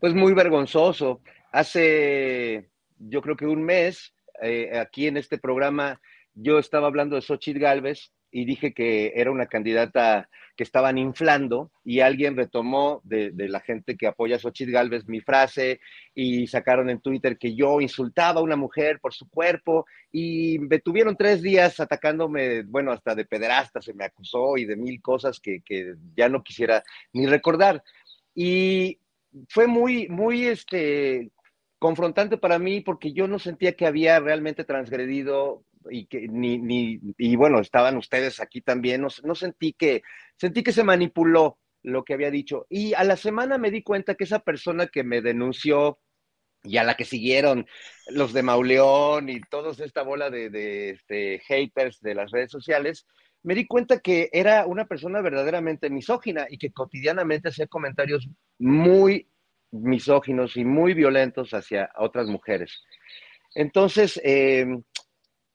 Pues 0.00 0.14
muy 0.14 0.34
vergonzoso. 0.34 1.20
Hace, 1.52 2.68
yo 2.98 3.22
creo 3.22 3.36
que 3.36 3.46
un 3.46 3.62
mes, 3.62 4.12
eh, 4.42 4.76
aquí 4.78 5.06
en 5.06 5.16
este 5.16 5.38
programa, 5.38 6.00
yo 6.34 6.58
estaba 6.58 6.88
hablando 6.88 7.14
de 7.14 7.22
Xochitl 7.22 7.60
Galvez 7.60 8.12
y 8.30 8.44
dije 8.44 8.74
que 8.74 9.12
era 9.14 9.30
una 9.30 9.46
candidata 9.46 10.28
que 10.58 10.64
estaban 10.64 10.98
inflando 10.98 11.70
y 11.84 12.00
alguien 12.00 12.36
retomó 12.36 13.00
de, 13.04 13.32
la 13.36 13.60
gente 13.60 13.96
que 13.96 14.08
apoya 14.08 14.34
a 14.34 14.38
Xochitl 14.40 14.72
Galvez 14.72 15.06
mi 15.06 15.20
frase 15.20 15.78
y 16.16 16.48
sacaron 16.48 16.90
en 16.90 17.00
Twitter 17.00 17.38
que 17.38 17.54
yo 17.54 17.80
insultaba 17.80 18.40
a 18.40 18.42
una 18.42 18.56
mujer 18.56 18.98
por 19.00 19.14
su 19.14 19.30
cuerpo 19.30 19.86
y 20.10 20.58
me 20.58 20.80
tuvieron 20.80 21.16
tres 21.16 21.42
días 21.42 21.78
atacándome, 21.78 22.64
bueno, 22.64 22.90
hasta 22.90 23.14
de 23.14 23.24
pederasta 23.24 23.80
se 23.80 23.94
me 23.94 24.04
acusó 24.04 24.56
y 24.56 24.64
de 24.64 24.74
mil 24.74 25.00
cosas 25.00 25.38
que, 25.38 25.60
que 25.64 25.94
ya 26.16 26.28
no 26.28 26.42
quisiera 26.42 26.82
ni 27.12 27.26
recordar. 27.26 27.80
Y 28.34 28.98
fue 29.48 29.68
muy, 29.68 30.08
muy, 30.08 30.48
este, 30.48 31.30
confrontante 31.78 32.36
para 32.36 32.58
mí 32.58 32.80
porque 32.80 33.12
yo 33.12 33.28
no 33.28 33.38
sentía 33.38 33.76
que 33.76 33.86
había 33.86 34.18
realmente 34.18 34.64
transgredido 34.64 35.62
y 35.90 36.06
que 36.06 36.28
ni, 36.28 36.58
ni, 36.58 37.00
y 37.16 37.36
bueno, 37.36 37.60
estaban 37.60 37.96
ustedes 37.96 38.40
aquí 38.40 38.60
también, 38.60 39.00
no, 39.00 39.08
no 39.24 39.34
sentí 39.34 39.72
que, 39.72 40.02
sentí 40.36 40.62
que 40.62 40.72
se 40.72 40.84
manipuló 40.84 41.58
lo 41.82 42.04
que 42.04 42.14
había 42.14 42.30
dicho. 42.30 42.66
Y 42.68 42.94
a 42.94 43.04
la 43.04 43.16
semana 43.16 43.58
me 43.58 43.70
di 43.70 43.82
cuenta 43.82 44.14
que 44.14 44.24
esa 44.24 44.40
persona 44.40 44.86
que 44.86 45.04
me 45.04 45.20
denunció 45.20 45.98
y 46.64 46.76
a 46.76 46.84
la 46.84 46.96
que 46.96 47.04
siguieron 47.04 47.66
los 48.08 48.32
de 48.32 48.42
Mauleón 48.42 49.28
y 49.28 49.40
toda 49.42 49.72
esta 49.84 50.02
bola 50.02 50.30
de, 50.30 50.50
de 50.50 50.90
este, 50.90 51.40
haters 51.46 52.00
de 52.00 52.14
las 52.14 52.30
redes 52.30 52.50
sociales, 52.50 53.06
me 53.42 53.54
di 53.54 53.66
cuenta 53.66 54.00
que 54.00 54.28
era 54.32 54.66
una 54.66 54.86
persona 54.86 55.20
verdaderamente 55.20 55.90
misógina 55.90 56.46
y 56.50 56.58
que 56.58 56.72
cotidianamente 56.72 57.48
hacía 57.48 57.66
comentarios 57.66 58.28
muy 58.58 59.28
misóginos 59.70 60.56
y 60.56 60.64
muy 60.64 60.94
violentos 60.94 61.52
hacia 61.54 61.90
otras 61.96 62.26
mujeres. 62.26 62.82
Entonces, 63.54 64.20
eh, 64.24 64.66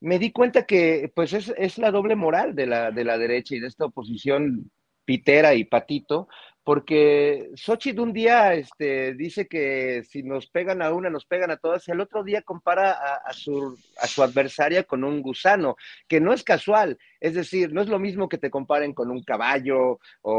me 0.03 0.19
di 0.19 0.31
cuenta 0.33 0.65
que 0.65 1.09
pues 1.15 1.31
es, 1.31 1.77
la 1.77 1.89
doble 1.89 2.15
moral 2.17 2.55
de 2.55 2.67
la, 2.67 2.91
de 2.91 3.05
la 3.05 3.17
derecha 3.17 3.55
y 3.55 3.59
de 3.59 3.67
esta 3.67 3.85
oposición 3.85 4.69
pitera 5.05 5.53
y 5.53 5.63
patito, 5.63 6.27
porque 6.65 7.51
Xochitl 7.55 8.01
un 8.01 8.11
día 8.11 8.53
este, 8.53 9.13
dice 9.13 9.47
que 9.47 10.03
si 10.03 10.23
nos 10.23 10.47
pegan 10.47 10.81
a 10.81 10.91
una, 10.91 11.09
nos 11.09 11.25
pegan 11.25 11.51
a 11.51 11.57
todas, 11.57 11.87
y 11.87 11.91
el 11.91 12.01
otro 12.01 12.21
día 12.23 12.41
compara 12.41 12.91
a, 12.91 13.31
su, 13.31 13.77
a 13.97 14.07
su 14.07 14.23
adversaria 14.23 14.83
con 14.83 15.05
un 15.05 15.21
gusano, 15.21 15.77
que 16.09 16.19
no 16.19 16.33
es 16.33 16.43
casual, 16.43 16.97
es 17.21 17.33
decir, 17.33 17.71
no 17.71 17.81
es 17.81 17.87
lo 17.87 17.99
mismo 17.99 18.27
que 18.27 18.37
te 18.37 18.49
comparen 18.49 18.93
con 18.93 19.09
un 19.09 19.23
caballo 19.23 19.99
o, 20.21 20.33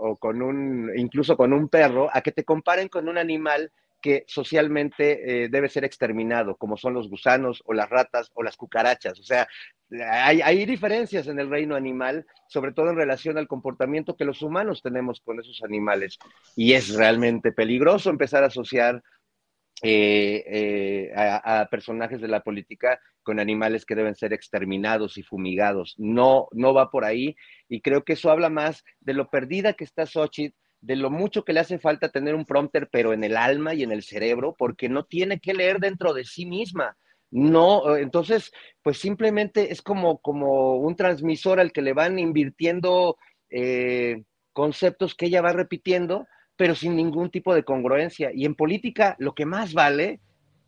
o 0.00 0.16
con 0.16 0.42
un, 0.42 0.92
incluso 0.96 1.36
con 1.36 1.52
un 1.52 1.68
perro, 1.68 2.08
a 2.12 2.20
que 2.20 2.30
te 2.30 2.44
comparen 2.44 2.88
con 2.88 3.08
un 3.08 3.18
animal 3.18 3.72
que 4.00 4.24
socialmente 4.28 5.44
eh, 5.44 5.48
debe 5.48 5.68
ser 5.68 5.84
exterminado, 5.84 6.56
como 6.56 6.76
son 6.76 6.94
los 6.94 7.08
gusanos 7.08 7.62
o 7.64 7.72
las 7.72 7.88
ratas 7.88 8.30
o 8.34 8.42
las 8.42 8.56
cucarachas. 8.56 9.18
O 9.18 9.24
sea, 9.24 9.48
hay, 10.10 10.66
diferencias 10.66 11.26
en 11.28 11.40
el 11.40 11.50
reino 11.50 11.74
animal, 11.74 12.26
sobre 12.48 12.72
todo 12.72 12.90
en 12.90 12.96
relación 12.96 13.38
al 13.38 13.48
comportamiento 13.48 14.16
que 14.16 14.24
los 14.24 14.42
humanos 14.42 14.82
tenemos 14.82 15.20
con 15.20 15.40
esos 15.40 15.62
animales. 15.62 16.18
Y 16.56 16.74
es 16.74 16.94
realmente 16.94 17.52
peligroso 17.52 18.10
empezar 18.10 18.44
a 18.44 18.48
asociar 18.48 19.02
eh, 19.82 20.44
eh, 20.46 21.12
a, 21.14 21.66
personajes 21.70 22.20
de 22.20 22.28
la 22.28 22.42
política 22.42 23.00
con 23.22 23.40
animales 23.40 23.84
que 23.84 23.94
deben 23.94 24.14
ser 24.14 24.32
exterminados 24.32 25.18
y 25.18 25.22
fumigados. 25.22 25.94
No, 25.98 26.48
no 26.52 26.74
va 26.74 26.90
por 26.90 27.04
ahí. 27.04 27.36
Y 27.68 27.80
creo 27.80 28.04
que 28.04 28.14
eso 28.14 28.30
habla 28.30 28.50
más 28.50 28.84
de 29.00 29.14
lo 29.14 29.30
perdida 29.30 29.72
que 29.72 29.84
está 29.84 30.06
Xochitl 30.06 30.56
de 30.80 30.96
lo 30.96 31.10
mucho 31.10 31.44
que 31.44 31.52
le 31.52 31.60
hace 31.60 31.78
falta 31.78 32.10
tener 32.10 32.34
un 32.34 32.44
prompter, 32.44 32.88
pero 32.90 33.12
en 33.12 33.24
el 33.24 33.36
alma 33.36 33.74
y 33.74 33.82
en 33.82 33.92
el 33.92 34.02
cerebro, 34.02 34.54
porque 34.56 34.88
no 34.88 35.04
tiene 35.04 35.40
que 35.40 35.54
leer 35.54 35.80
dentro 35.80 36.14
de 36.14 36.24
sí 36.24 36.46
misma. 36.46 36.96
No, 37.30 37.96
eh, 37.96 38.02
entonces, 38.02 38.52
pues 38.82 38.98
simplemente 38.98 39.72
es 39.72 39.82
como, 39.82 40.18
como 40.18 40.76
un 40.76 40.96
transmisor 40.96 41.60
al 41.60 41.72
que 41.72 41.82
le 41.82 41.92
van 41.92 42.18
invirtiendo 42.18 43.16
eh, 43.50 44.22
conceptos 44.52 45.14
que 45.14 45.26
ella 45.26 45.42
va 45.42 45.52
repitiendo, 45.52 46.26
pero 46.56 46.74
sin 46.74 46.96
ningún 46.96 47.30
tipo 47.30 47.54
de 47.54 47.64
congruencia. 47.64 48.30
Y 48.32 48.44
en 48.44 48.54
política, 48.54 49.16
lo 49.18 49.34
que 49.34 49.46
más 49.46 49.74
vale, 49.74 50.20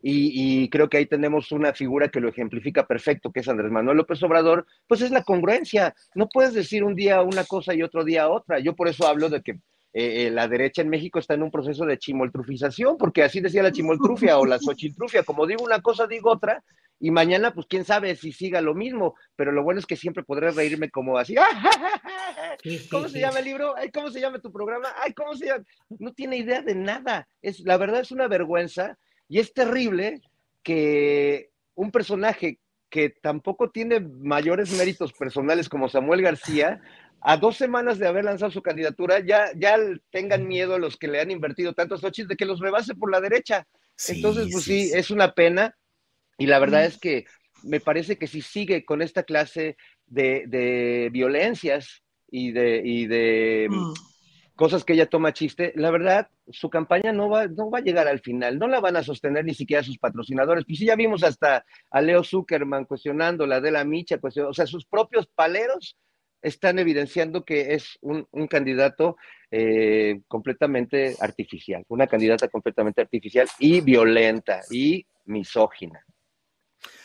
y, 0.03 0.63
y, 0.63 0.69
creo 0.69 0.89
que 0.89 0.97
ahí 0.97 1.05
tenemos 1.05 1.51
una 1.51 1.73
figura 1.73 2.09
que 2.09 2.19
lo 2.19 2.29
ejemplifica 2.29 2.87
perfecto, 2.87 3.31
que 3.31 3.41
es 3.41 3.47
Andrés 3.47 3.71
Manuel 3.71 3.97
López 3.97 4.21
Obrador, 4.23 4.65
pues 4.87 5.01
es 5.01 5.11
la 5.11 5.23
congruencia. 5.23 5.93
No 6.15 6.27
puedes 6.27 6.55
decir 6.55 6.83
un 6.83 6.95
día 6.95 7.21
una 7.21 7.43
cosa 7.43 7.75
y 7.75 7.83
otro 7.83 8.03
día 8.03 8.27
otra. 8.27 8.59
Yo 8.59 8.75
por 8.75 8.87
eso 8.87 9.07
hablo 9.07 9.29
de 9.29 9.41
que 9.41 9.59
eh, 9.93 10.27
eh, 10.27 10.31
la 10.31 10.47
derecha 10.47 10.81
en 10.81 10.89
México 10.89 11.19
está 11.19 11.33
en 11.33 11.43
un 11.43 11.51
proceso 11.51 11.85
de 11.85 11.97
chimoltrufización, 11.97 12.97
porque 12.97 13.23
así 13.23 13.41
decía 13.41 13.63
la 13.63 13.71
chimoltrufia 13.73 14.37
o 14.39 14.45
la 14.45 14.57
xochiltrufia, 14.57 15.23
como 15.23 15.45
digo 15.45 15.63
una 15.63 15.81
cosa, 15.81 16.07
digo 16.07 16.31
otra, 16.31 16.63
y 16.97 17.11
mañana, 17.11 17.53
pues 17.53 17.65
quién 17.67 17.83
sabe 17.83 18.15
si 18.15 18.31
siga 18.31 18.61
lo 18.61 18.73
mismo, 18.73 19.15
pero 19.35 19.51
lo 19.51 19.63
bueno 19.63 19.79
es 19.79 19.85
que 19.85 19.95
siempre 19.95 20.23
podré 20.23 20.51
reírme 20.51 20.89
como 20.89 21.17
así, 21.17 21.35
¿cómo 22.91 23.09
se 23.09 23.19
llama 23.19 23.39
el 23.39 23.45
libro? 23.45 23.75
Ay, 23.75 23.89
¿cómo 23.91 24.11
se 24.11 24.21
llama 24.21 24.39
tu 24.39 24.51
programa? 24.51 24.89
Ay, 25.03 25.13
¿cómo 25.13 25.33
se 25.35 25.47
llama? 25.47 25.65
No 25.99 26.13
tiene 26.13 26.37
idea 26.37 26.61
de 26.61 26.75
nada, 26.75 27.27
es, 27.41 27.59
la 27.61 27.77
verdad 27.77 28.01
es 28.01 28.11
una 28.11 28.27
vergüenza, 28.27 28.97
y 29.27 29.39
es 29.39 29.53
terrible 29.53 30.21
que 30.63 31.49
un 31.75 31.91
personaje 31.91 32.59
que 32.91 33.09
tampoco 33.09 33.71
tiene 33.71 34.01
mayores 34.01 34.71
méritos 34.77 35.13
personales 35.13 35.69
como 35.69 35.89
Samuel 35.89 36.21
García, 36.21 36.81
a 37.21 37.37
dos 37.37 37.55
semanas 37.55 37.99
de 37.99 38.07
haber 38.07 38.25
lanzado 38.25 38.51
su 38.51 38.63
candidatura, 38.63 39.19
ya, 39.19 39.51
ya 39.55 39.77
tengan 40.09 40.47
miedo 40.47 40.79
los 40.79 40.97
que 40.97 41.07
le 41.07 41.21
han 41.21 41.29
invertido 41.29 41.73
tantos 41.73 42.01
Xochitl 42.01 42.29
de 42.29 42.35
que 42.35 42.45
los 42.45 42.59
rebase 42.59 42.95
por 42.95 43.11
la 43.11 43.21
derecha. 43.21 43.67
Entonces, 44.07 44.49
pues 44.51 44.63
sí, 44.63 44.91
es 44.93 45.11
una 45.11 45.33
pena. 45.33 45.77
Y 46.39 46.47
la 46.47 46.57
verdad 46.57 46.85
es 46.85 46.97
que 46.97 47.25
me 47.63 47.79
parece 47.79 48.17
que 48.17 48.25
si 48.25 48.41
sigue 48.41 48.83
con 48.83 49.03
esta 49.03 49.21
clase 49.21 49.77
de, 50.07 51.09
violencias 51.11 52.01
y 52.27 52.51
de, 52.51 52.81
y 52.83 53.05
de 53.05 53.67
mm. 53.69 53.93
cosas 54.55 54.83
que 54.83 54.93
ella 54.93 55.05
toma 55.05 55.31
chiste, 55.31 55.73
la 55.75 55.91
verdad, 55.91 56.27
su 56.49 56.71
campaña 56.71 57.13
no 57.13 57.29
va, 57.29 57.45
no 57.45 57.69
va 57.69 57.79
a 57.79 57.83
llegar 57.83 58.07
al 58.07 58.21
final, 58.21 58.57
no 58.57 58.67
la 58.67 58.79
van 58.79 58.95
a 58.95 59.03
sostener 59.03 59.45
ni 59.45 59.53
siquiera 59.53 59.83
sus 59.83 59.99
patrocinadores. 59.99 60.65
Pues 60.65 60.79
sí, 60.79 60.85
ya 60.85 60.95
vimos 60.95 61.23
hasta 61.23 61.63
a 61.91 62.01
Leo 62.01 62.23
Zuckerman 62.23 62.85
cuestionando, 62.85 63.45
la 63.45 63.61
de 63.61 63.69
la 63.69 63.83
Micha, 63.83 64.19
o 64.23 64.53
sea, 64.55 64.65
sus 64.65 64.87
propios 64.87 65.27
paleros 65.27 65.97
están 66.41 66.79
evidenciando 66.79 67.43
que 67.43 67.73
es 67.73 67.97
un, 68.01 68.25
candidato 68.47 69.17
eh, 69.49 70.21
completamente 70.27 71.15
artificial, 71.19 71.83
una 71.87 72.07
candidata 72.07 72.47
completamente 72.47 73.01
artificial 73.01 73.47
y 73.59 73.81
violenta 73.81 74.61
y 74.69 75.05
misógina. 75.25 76.03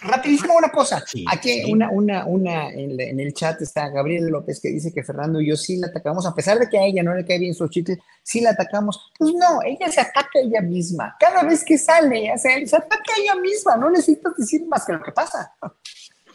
Rapidísimo 0.01 0.55
una 0.57 0.70
cosa. 0.70 1.05
Aquí 1.30 1.70
una, 1.70 1.91
una, 1.91 2.24
una 2.26 2.70
en, 2.70 3.20
el 3.20 3.34
chat 3.34 3.61
está 3.61 3.89
Gabriel 3.89 4.26
López 4.28 4.61
que 4.61 4.68
dice 4.68 4.93
que 4.93 5.03
Fernando 5.03 5.41
y 5.41 5.49
yo 5.49 5.57
sí 5.57 5.76
la 5.76 5.89
atacamos, 5.89 6.26
a 6.26 6.34
pesar 6.34 6.59
de 6.59 6.68
que 6.68 6.78
a 6.78 6.84
ella 6.84 7.03
no 7.03 7.14
le 7.14 7.24
cae 7.24 7.39
bien 7.39 7.55
su 7.55 7.68
chiste, 7.68 7.99
sí 8.22 8.41
la 8.41 8.51
atacamos. 8.51 9.11
Pues 9.18 9.32
no, 9.34 9.61
ella 9.64 9.91
se 9.91 10.01
ataca 10.01 10.39
a 10.39 10.41
ella 10.41 10.61
misma. 10.61 11.16
Cada 11.18 11.43
vez 11.43 11.64
que 11.64 11.76
sale, 11.76 12.32
se, 12.39 12.66
se 12.66 12.76
ataca 12.76 13.12
a 13.14 13.20
ella 13.20 13.34
misma. 13.37 13.76
No 13.76 13.91
necesitas 13.91 14.34
decir 14.37 14.66
más 14.66 14.84
que 14.84 14.93
lo 14.93 15.03
que 15.03 15.12
pasa. 15.12 15.55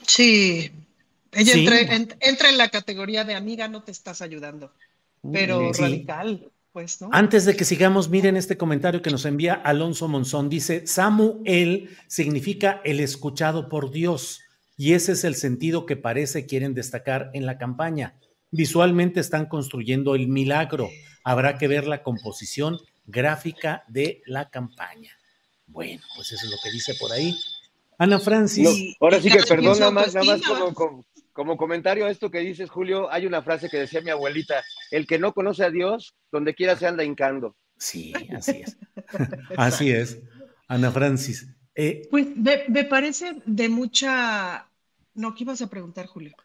Sí, 0.06 0.72
ella 1.32 1.54
entra, 2.20 2.50
en 2.50 2.58
la 2.58 2.70
categoría 2.70 3.24
de 3.24 3.36
amiga, 3.36 3.68
no 3.68 3.84
te 3.84 3.92
estás 3.92 4.22
ayudando, 4.22 4.74
pero 5.32 5.72
radical. 5.74 6.52
Pues, 6.74 7.02
¿no? 7.02 7.10
Antes 7.12 7.44
de 7.44 7.58
que 7.58 7.66
sigamos, 7.66 8.10
miren 8.10 8.38
este 8.38 8.58
comentario 8.58 9.02
que 9.02 9.10
nos 9.10 9.26
envía 9.26 9.56
Alonso 9.56 10.08
Monzón. 10.08 10.48
Dice, 10.48 10.88
Samuel 10.88 11.90
significa 12.08 12.82
el 12.86 13.02
escuchado 13.02 13.68
por 13.68 13.92
Dios 13.92 14.40
y 14.78 14.94
ese 14.94 15.12
es 15.12 15.26
el 15.26 15.36
sentido 15.36 15.86
que 15.86 15.98
parece 15.98 16.46
quieren 16.46 16.74
destacar 16.74 17.30
en 17.34 17.46
la 17.46 17.58
campaña. 17.58 18.16
Visualmente 18.52 19.20
están 19.20 19.48
construyendo 19.48 20.16
el 20.16 20.28
milagro. 20.28 20.90
Habrá 21.24 21.58
que 21.58 21.68
ver 21.68 21.88
la 21.88 22.04
composición 22.04 22.80
gráfica 23.06 23.84
de 23.90 24.22
la 24.26 24.50
campaña. 24.50 25.12
Bueno, 25.68 26.02
pues 26.16 26.32
eso 26.32 26.46
es 26.46 26.52
lo 26.52 26.58
que 26.64 26.72
dice 26.72 26.96
por 26.96 27.12
ahí. 27.12 27.38
Ana 27.98 28.20
Francis. 28.20 28.96
ahora 29.00 29.22
sí 29.22 29.30
que 29.30 29.44
perdón, 29.44 29.78
nada 29.78 29.92
más, 29.92 30.16
nada 30.16 30.26
más 30.26 30.42
como, 30.42 30.74
como 30.74 31.06
comentario 31.58 32.06
a 32.06 32.12
esto 32.12 32.32
que 32.32 32.40
dices, 32.40 32.70
Julio, 32.70 33.12
hay 33.12 33.26
una 33.26 33.42
frase 33.42 33.70
que 33.70 33.78
decía 33.78 34.02
mi 34.02 34.10
abuelita, 34.10 34.64
el 34.92 35.08
que 35.08 35.20
no 35.20 35.34
conoce 35.34 35.64
a 35.64 35.70
Dios, 35.70 36.16
donde 36.32 36.56
quiera 36.56 36.76
se 36.76 36.88
anda 36.88 37.04
hincando. 37.04 37.56
Sí, 37.78 38.14
así 38.36 38.62
es. 38.64 38.78
así 39.58 39.92
es. 39.92 40.20
Ana 40.68 40.92
Francis. 40.92 41.48
Eh, 41.76 42.08
pues 42.10 42.28
me, 42.36 42.84
parece 42.86 43.42
de 43.46 43.70
mucha... 43.70 44.68
No, 45.14 45.34
¿qué 45.34 45.44
ibas 45.44 45.62
a 45.62 45.70
preguntar, 45.70 46.06
Julio? 46.06 46.36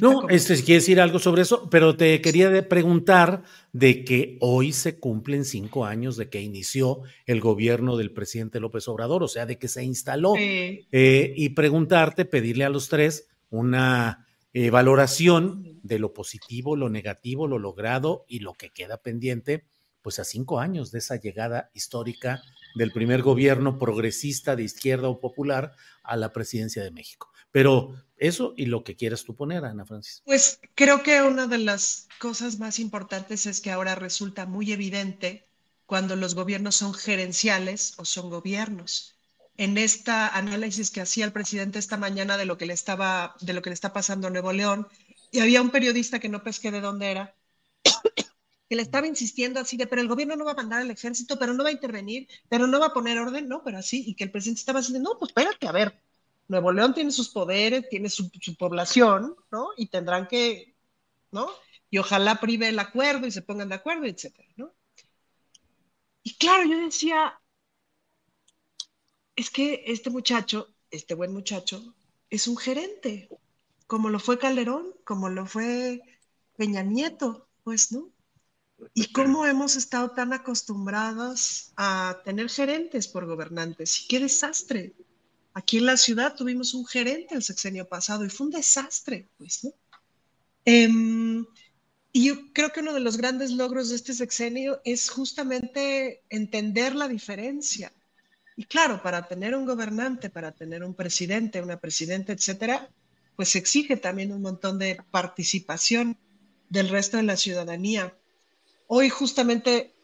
No, 0.00 0.30
este, 0.30 0.56
si 0.56 0.62
quieres 0.62 0.84
decir 0.84 0.98
algo 0.98 1.18
sobre 1.18 1.42
eso, 1.42 1.68
pero 1.68 1.94
te 1.94 2.22
quería 2.22 2.66
preguntar 2.70 3.42
de 3.74 4.02
que 4.02 4.38
hoy 4.40 4.72
se 4.72 4.98
cumplen 4.98 5.44
cinco 5.44 5.84
años 5.84 6.16
de 6.16 6.30
que 6.30 6.40
inició 6.40 7.02
el 7.26 7.40
gobierno 7.40 7.98
del 7.98 8.10
presidente 8.10 8.60
López 8.60 8.88
Obrador, 8.88 9.22
o 9.22 9.28
sea, 9.28 9.44
de 9.44 9.58
que 9.58 9.68
se 9.68 9.84
instaló, 9.84 10.34
eh, 10.38 11.34
y 11.36 11.48
preguntarte, 11.50 12.24
pedirle 12.24 12.64
a 12.64 12.70
los 12.70 12.88
tres 12.88 13.28
una 13.50 14.23
eh, 14.54 14.70
valoración 14.70 15.80
de 15.82 15.98
lo 15.98 16.14
positivo, 16.14 16.76
lo 16.76 16.88
negativo, 16.88 17.48
lo 17.48 17.58
logrado 17.58 18.24
y 18.28 18.38
lo 18.38 18.54
que 18.54 18.70
queda 18.70 19.02
pendiente, 19.02 19.66
pues 20.00 20.20
a 20.20 20.24
cinco 20.24 20.60
años 20.60 20.92
de 20.92 21.00
esa 21.00 21.16
llegada 21.16 21.70
histórica 21.74 22.40
del 22.76 22.92
primer 22.92 23.22
gobierno 23.22 23.78
progresista 23.78 24.54
de 24.54 24.62
izquierda 24.62 25.08
o 25.08 25.20
popular 25.20 25.72
a 26.04 26.16
la 26.16 26.32
presidencia 26.32 26.84
de 26.84 26.92
México. 26.92 27.32
Pero 27.50 27.94
eso 28.16 28.54
y 28.56 28.66
lo 28.66 28.84
que 28.84 28.94
quieras 28.94 29.24
tú 29.24 29.34
poner, 29.34 29.64
Ana 29.64 29.84
Francis. 29.84 30.22
Pues 30.24 30.60
creo 30.76 31.02
que 31.02 31.20
una 31.22 31.48
de 31.48 31.58
las 31.58 32.08
cosas 32.20 32.60
más 32.60 32.78
importantes 32.78 33.46
es 33.46 33.60
que 33.60 33.72
ahora 33.72 33.96
resulta 33.96 34.46
muy 34.46 34.72
evidente 34.72 35.48
cuando 35.84 36.14
los 36.14 36.36
gobiernos 36.36 36.76
son 36.76 36.94
gerenciales 36.94 37.94
o 37.98 38.04
son 38.04 38.30
gobiernos 38.30 39.13
en 39.56 39.78
esta 39.78 40.28
análisis 40.28 40.90
que 40.90 41.00
hacía 41.00 41.24
el 41.24 41.32
presidente 41.32 41.78
esta 41.78 41.96
mañana 41.96 42.36
de 42.36 42.44
lo 42.44 42.58
que 42.58 42.66
le 42.66 42.72
estaba, 42.72 43.36
de 43.40 43.52
lo 43.52 43.62
que 43.62 43.70
le 43.70 43.74
está 43.74 43.92
pasando 43.92 44.26
a 44.26 44.30
Nuevo 44.30 44.52
León, 44.52 44.88
y 45.30 45.40
había 45.40 45.62
un 45.62 45.70
periodista 45.70 46.18
que 46.18 46.28
no 46.28 46.42
pesqué 46.42 46.70
de 46.70 46.80
dónde 46.80 47.10
era, 47.10 47.34
que 48.68 48.76
le 48.76 48.82
estaba 48.82 49.06
insistiendo 49.06 49.60
así 49.60 49.76
de, 49.76 49.86
pero 49.86 50.02
el 50.02 50.08
gobierno 50.08 50.36
no 50.36 50.44
va 50.44 50.52
a 50.52 50.56
mandar 50.56 50.80
al 50.80 50.90
ejército, 50.90 51.38
pero 51.38 51.54
no 51.54 51.62
va 51.62 51.70
a 51.70 51.72
intervenir, 51.72 52.28
pero 52.48 52.66
no 52.66 52.80
va 52.80 52.86
a 52.86 52.92
poner 52.92 53.18
orden, 53.18 53.48
no, 53.48 53.62
pero 53.62 53.78
así, 53.78 54.04
y 54.06 54.14
que 54.14 54.24
el 54.24 54.30
presidente 54.30 54.60
estaba 54.60 54.80
diciendo, 54.80 55.08
no, 55.10 55.18
pues 55.18 55.30
espérate, 55.30 55.68
a 55.68 55.72
ver, 55.72 56.00
Nuevo 56.48 56.72
León 56.72 56.94
tiene 56.94 57.10
sus 57.12 57.28
poderes, 57.28 57.88
tiene 57.88 58.10
su, 58.10 58.30
su 58.40 58.56
población, 58.56 59.36
¿no? 59.50 59.68
Y 59.76 59.86
tendrán 59.86 60.26
que, 60.26 60.74
¿no? 61.30 61.48
Y 61.90 61.98
ojalá 61.98 62.40
prive 62.40 62.68
el 62.68 62.78
acuerdo 62.78 63.26
y 63.26 63.30
se 63.30 63.42
pongan 63.42 63.68
de 63.68 63.76
acuerdo, 63.76 64.04
etcétera, 64.06 64.48
¿no? 64.56 64.74
Y 66.22 66.34
claro, 66.36 66.64
yo 66.68 66.78
decía, 66.78 67.38
es 69.36 69.50
que 69.50 69.84
este 69.86 70.10
muchacho, 70.10 70.68
este 70.90 71.14
buen 71.14 71.32
muchacho, 71.32 71.94
es 72.30 72.46
un 72.48 72.56
gerente, 72.56 73.28
como 73.86 74.08
lo 74.08 74.18
fue 74.18 74.38
Calderón, 74.38 74.94
como 75.04 75.28
lo 75.28 75.46
fue 75.46 76.00
Peña 76.56 76.82
Nieto, 76.82 77.48
pues, 77.62 77.92
¿no? 77.92 78.10
Y 78.92 79.12
cómo 79.12 79.46
hemos 79.46 79.76
estado 79.76 80.10
tan 80.10 80.32
acostumbrados 80.32 81.72
a 81.76 82.20
tener 82.24 82.50
gerentes 82.50 83.08
por 83.08 83.26
gobernantes. 83.26 84.02
Y 84.02 84.08
qué 84.08 84.20
desastre. 84.20 84.94
Aquí 85.52 85.78
en 85.78 85.86
la 85.86 85.96
ciudad 85.96 86.34
tuvimos 86.34 86.74
un 86.74 86.84
gerente 86.84 87.34
el 87.34 87.42
sexenio 87.42 87.88
pasado 87.88 88.24
y 88.24 88.30
fue 88.30 88.48
un 88.48 88.52
desastre, 88.52 89.28
pues, 89.38 89.64
¿no? 89.64 89.72
Em, 90.64 91.46
y 92.12 92.26
yo 92.26 92.52
creo 92.52 92.72
que 92.72 92.80
uno 92.80 92.94
de 92.94 93.00
los 93.00 93.16
grandes 93.16 93.50
logros 93.50 93.90
de 93.90 93.96
este 93.96 94.14
sexenio 94.14 94.80
es 94.84 95.10
justamente 95.10 96.22
entender 96.30 96.94
la 96.94 97.08
diferencia 97.08 97.92
y 98.56 98.64
claro, 98.64 99.02
para 99.02 99.26
tener 99.26 99.54
un 99.54 99.64
gobernante, 99.64 100.30
para 100.30 100.52
tener 100.52 100.84
un 100.84 100.94
presidente, 100.94 101.60
una 101.60 101.80
presidenta, 101.80 102.32
etcétera, 102.32 102.88
pues 103.36 103.56
exige 103.56 103.96
también 103.96 104.32
un 104.32 104.42
montón 104.42 104.78
de 104.78 104.98
participación 105.10 106.16
del 106.68 106.88
resto 106.88 107.16
de 107.16 107.24
la 107.24 107.36
ciudadanía. 107.36 108.16
Hoy 108.86 109.08
justamente 109.08 109.94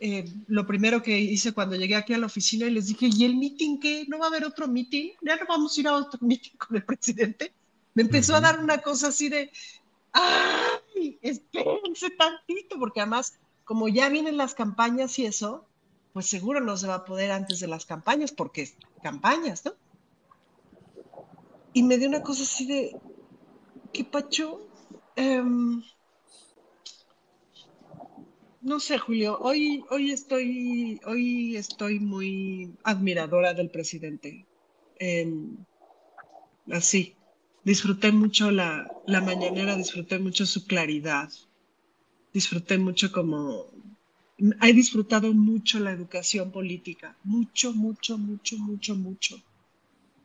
eh, 0.00 0.24
lo 0.48 0.66
primero 0.66 1.02
que 1.02 1.18
hice 1.18 1.52
cuando 1.52 1.76
llegué 1.76 1.94
aquí 1.94 2.14
a 2.14 2.18
la 2.18 2.26
oficina 2.26 2.66
y 2.66 2.70
les 2.70 2.86
dije, 2.86 3.08
¿y 3.12 3.24
el 3.24 3.36
meeting 3.36 3.78
qué? 3.78 4.06
¿No 4.08 4.18
va 4.18 4.26
a 4.26 4.28
haber 4.28 4.44
otro 4.44 4.66
meeting? 4.66 5.10
¿Ya 5.22 5.36
no 5.36 5.46
vamos 5.46 5.76
a 5.76 5.80
ir 5.80 5.88
a 5.88 5.94
otro 5.94 6.18
meeting 6.26 6.56
con 6.56 6.76
el 6.76 6.84
presidente? 6.84 7.52
Me 7.94 8.02
empezó 8.02 8.34
a 8.34 8.40
dar 8.40 8.58
una 8.58 8.78
cosa 8.78 9.08
así 9.08 9.28
de, 9.28 9.52
¡ay! 10.12 11.18
Espérense 11.22 12.10
tantito, 12.10 12.78
porque 12.78 13.00
además, 13.00 13.38
como 13.64 13.88
ya 13.88 14.08
vienen 14.08 14.36
las 14.36 14.54
campañas 14.54 15.18
y 15.18 15.26
eso, 15.26 15.66
pues 16.12 16.26
seguro 16.26 16.60
no 16.60 16.76
se 16.76 16.86
va 16.86 16.96
a 16.96 17.04
poder 17.04 17.30
antes 17.30 17.60
de 17.60 17.68
las 17.68 17.86
campañas, 17.86 18.32
porque 18.32 18.70
campañas, 19.02 19.64
¿no? 19.64 19.74
Y 21.72 21.82
me 21.82 21.98
dio 21.98 22.08
una 22.08 22.22
cosa 22.22 22.42
así 22.42 22.66
de, 22.66 22.96
¿qué 23.92 24.04
pacho? 24.04 24.66
Em, 25.14 25.82
no 28.60 28.80
sé, 28.80 28.98
Julio, 28.98 29.38
hoy, 29.40 29.84
hoy, 29.90 30.10
estoy, 30.10 31.00
hoy 31.06 31.56
estoy 31.56 32.00
muy 32.00 32.74
admiradora 32.82 33.54
del 33.54 33.70
presidente. 33.70 34.46
Em, 34.98 35.56
así, 36.72 37.16
disfruté 37.64 38.10
mucho 38.10 38.50
la, 38.50 38.90
la 39.06 39.20
mañanera, 39.20 39.76
disfruté 39.76 40.18
mucho 40.18 40.44
su 40.44 40.66
claridad, 40.66 41.30
disfruté 42.32 42.78
mucho 42.78 43.12
como 43.12 43.66
he 44.62 44.72
disfrutado 44.72 45.32
mucho 45.32 45.78
la 45.80 45.92
educación 45.92 46.50
política, 46.50 47.16
mucho, 47.24 47.72
mucho, 47.72 48.18
mucho, 48.18 48.56
mucho, 48.58 48.94
mucho. 48.94 49.42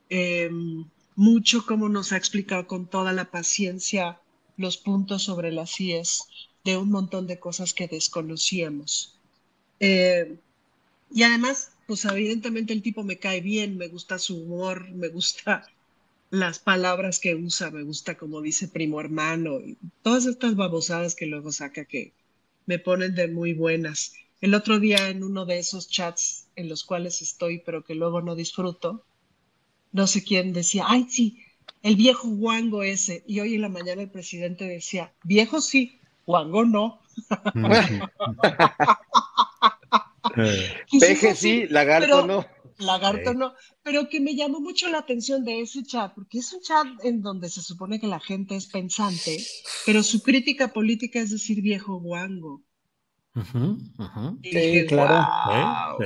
Em, 0.09 0.85
mucho 1.15 1.65
como 1.65 1.89
nos 1.89 2.11
ha 2.11 2.17
explicado 2.17 2.67
con 2.67 2.87
toda 2.87 3.11
la 3.13 3.25
paciencia 3.31 4.19
los 4.57 4.77
puntos 4.77 5.23
sobre 5.23 5.51
las 5.51 5.79
IES 5.79 6.23
de 6.63 6.77
un 6.77 6.89
montón 6.89 7.27
de 7.27 7.39
cosas 7.39 7.73
que 7.73 7.87
desconocíamos. 7.87 9.19
Em, 9.79 10.37
y 11.11 11.23
además, 11.23 11.71
pues 11.87 12.05
evidentemente 12.05 12.73
el 12.73 12.81
tipo 12.81 13.03
me 13.03 13.19
cae 13.19 13.41
bien, 13.41 13.77
me 13.77 13.87
gusta 13.87 14.19
su 14.19 14.37
humor, 14.43 14.89
me 14.91 15.09
gusta 15.09 15.67
las 16.31 16.59
palabras 16.59 17.19
que 17.19 17.35
usa, 17.35 17.71
me 17.71 17.83
gusta 17.83 18.17
como 18.17 18.41
dice 18.41 18.67
primo 18.67 18.99
hermano, 18.99 19.59
todas 20.01 20.25
estas 20.25 20.55
babosadas 20.55 21.15
que 21.15 21.27
luego 21.27 21.51
saca 21.51 21.85
que, 21.85 22.13
me 22.65 22.79
ponen 22.79 23.15
de 23.15 23.27
muy 23.27 23.53
buenas. 23.53 24.13
El 24.41 24.53
otro 24.53 24.79
día 24.79 25.09
en 25.09 25.23
uno 25.23 25.45
de 25.45 25.59
esos 25.59 25.89
chats 25.89 26.47
en 26.55 26.69
los 26.69 26.83
cuales 26.83 27.21
estoy, 27.21 27.59
pero 27.59 27.83
que 27.83 27.95
luego 27.95 28.21
no 28.21 28.35
disfruto, 28.35 29.03
no 29.91 30.07
sé 30.07 30.23
quién 30.23 30.53
decía, 30.53 30.85
ay, 30.87 31.07
sí, 31.09 31.39
el 31.81 31.95
viejo 31.95 32.27
guango 32.27 32.83
ese. 32.83 33.23
Y 33.27 33.39
hoy 33.39 33.55
en 33.55 33.61
la 33.61 33.69
mañana 33.69 34.01
el 34.01 34.09
presidente 34.09 34.65
decía, 34.65 35.13
viejo 35.23 35.61
sí, 35.61 35.99
guango 36.25 36.65
no. 36.65 37.01
Peje 40.99 41.35
sí, 41.35 41.67
lagarto 41.67 42.27
no. 42.27 42.45
Lagarto 42.77 43.33
no, 43.33 43.53
pero 43.83 44.09
que 44.09 44.19
me 44.19 44.35
llamó 44.35 44.59
mucho 44.59 44.89
la 44.89 44.99
atención 44.99 45.45
de 45.45 45.61
ese 45.61 45.83
chat, 45.83 46.13
porque 46.13 46.39
es 46.39 46.51
un 46.51 46.61
chat 46.61 46.85
en 47.03 47.21
donde 47.21 47.49
se 47.49 47.61
supone 47.61 47.99
que 47.99 48.07
la 48.07 48.19
gente 48.19 48.55
es 48.55 48.67
pensante, 48.67 49.37
pero 49.85 50.03
su 50.03 50.21
crítica 50.21 50.73
política 50.73 51.19
es 51.19 51.31
decir 51.31 51.61
viejo 51.61 51.99
guango. 51.99 52.61
sí, 54.43 54.85
claro. 54.87 55.97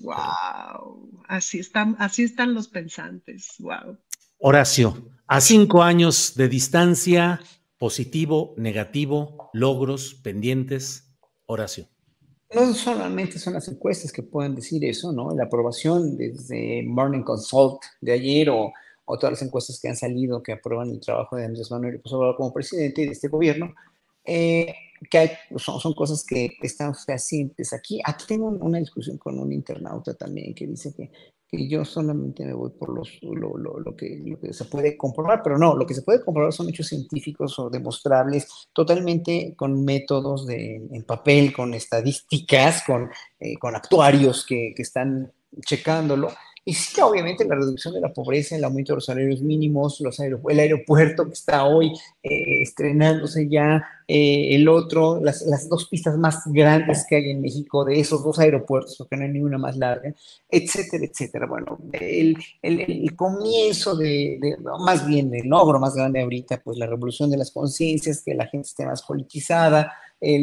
Wow, 0.00 1.22
Así 1.26 1.58
están, 1.58 1.96
así 1.98 2.24
están 2.24 2.54
los 2.54 2.68
pensantes. 2.68 3.54
Wow. 3.58 3.98
Horacio, 4.38 5.10
a 5.26 5.40
cinco 5.40 5.82
años 5.82 6.34
de 6.36 6.48
distancia, 6.48 7.40
positivo, 7.78 8.54
negativo, 8.56 9.50
logros, 9.52 10.14
pendientes. 10.14 11.14
Horacio. 11.46 11.88
No 12.54 12.72
solamente 12.74 13.38
son 13.38 13.54
las 13.54 13.68
encuestas 13.68 14.12
que 14.12 14.22
pueden 14.22 14.54
decir 14.54 14.84
eso, 14.84 15.12
¿no? 15.12 15.34
La 15.34 15.44
aprobación 15.44 16.16
desde 16.16 16.82
Morning 16.84 17.22
Consult 17.22 17.82
de 18.00 18.12
ayer 18.12 18.50
o, 18.50 18.72
todas 19.06 19.32
las 19.32 19.42
encuestas 19.42 19.80
que 19.80 19.88
han 19.88 19.96
salido 19.96 20.42
que 20.42 20.52
aprueban 20.52 20.90
el 20.90 21.00
trabajo 21.00 21.36
de 21.36 21.44
Andrés 21.44 21.70
Manuel 21.70 21.94
López 21.94 22.12
como 22.36 22.52
presidente 22.52 23.02
de 23.02 23.12
este 23.12 23.28
gobierno, 23.28 23.74
eh, 24.24 24.74
que 25.10 25.32
son, 25.56 25.78
son, 25.80 25.94
cosas 25.94 26.24
que 26.24 26.56
están 26.62 26.94
fehacientes 26.94 27.72
aquí. 27.72 28.00
Aquí 28.04 28.24
tengo 28.26 28.46
una 28.46 28.78
discusión 28.78 29.18
con 29.18 29.38
un 29.38 29.52
internauta 29.52 30.14
también 30.14 30.54
que 30.54 30.66
dice 30.66 30.94
que 30.94 31.10
y 31.50 31.68
yo 31.68 31.84
solamente 31.84 32.44
me 32.44 32.52
voy 32.52 32.70
por 32.70 32.96
los, 32.96 33.18
lo, 33.22 33.56
lo, 33.56 33.78
lo, 33.78 33.96
que, 33.96 34.20
lo, 34.24 34.40
que, 34.40 34.52
se 34.52 34.64
puede 34.64 34.96
comprobar, 34.96 35.42
pero 35.42 35.58
no, 35.58 35.76
lo 35.76 35.86
que 35.86 35.94
se 35.94 36.02
puede 36.02 36.24
comprobar 36.24 36.52
son 36.52 36.68
hechos 36.68 36.88
científicos 36.88 37.58
o 37.58 37.70
demostrables, 37.70 38.48
totalmente 38.72 39.54
con 39.56 39.84
métodos 39.84 40.46
de, 40.46 40.76
en 40.90 41.02
papel, 41.04 41.52
con 41.52 41.74
estadísticas, 41.74 42.82
con, 42.84 43.10
eh, 43.38 43.56
con 43.58 43.76
actuarios 43.76 44.44
que, 44.44 44.72
que 44.74 44.82
están 44.82 45.32
checándolo 45.64 46.30
y 46.66 46.72
sí, 46.72 46.98
obviamente 47.02 47.44
la 47.44 47.56
reducción 47.56 47.92
de 47.92 48.00
la 48.00 48.12
pobreza, 48.12 48.56
el 48.56 48.64
aumento 48.64 48.92
de 48.92 48.96
los 48.96 49.04
salarios 49.04 49.42
mínimos, 49.42 50.00
los 50.00 50.18
el 50.18 50.58
aeropuerto 50.58 51.26
que 51.26 51.34
está 51.34 51.64
hoy 51.66 51.92
eh, 52.22 52.62
estrenándose 52.62 53.48
ya, 53.48 53.84
eh, 54.08 54.54
el 54.54 54.66
otro, 54.68 55.20
las, 55.22 55.42
las, 55.42 55.68
dos 55.68 55.88
pistas 55.88 56.16
más 56.16 56.40
grandes 56.46 57.04
que 57.06 57.16
hay 57.16 57.30
en 57.30 57.42
México 57.42 57.84
de 57.84 58.00
esos 58.00 58.24
dos 58.24 58.38
aeropuertos, 58.38 58.96
porque 58.96 59.16
no 59.16 59.24
hay 59.24 59.30
ninguna 59.30 59.58
más 59.58 59.76
larga, 59.76 60.14
etcétera, 60.48 61.04
etcétera. 61.04 61.46
Bueno, 61.46 61.78
el, 61.92 62.36
el, 62.62 62.80
el 62.80 63.14
comienzo 63.14 63.94
de, 63.94 64.38
de, 64.40 64.56
más 64.80 65.06
bien 65.06 65.34
el 65.34 65.48
logro 65.48 65.78
más 65.78 65.94
grande 65.94 66.22
ahorita, 66.22 66.62
pues 66.62 66.78
la 66.78 66.86
revolución 66.86 67.30
de 67.30 67.36
las 67.36 67.50
conciencias, 67.50 68.22
que 68.22 68.34
la 68.34 68.46
gente 68.46 68.68
esté 68.68 68.86
más 68.86 69.02
politizada, 69.02 69.92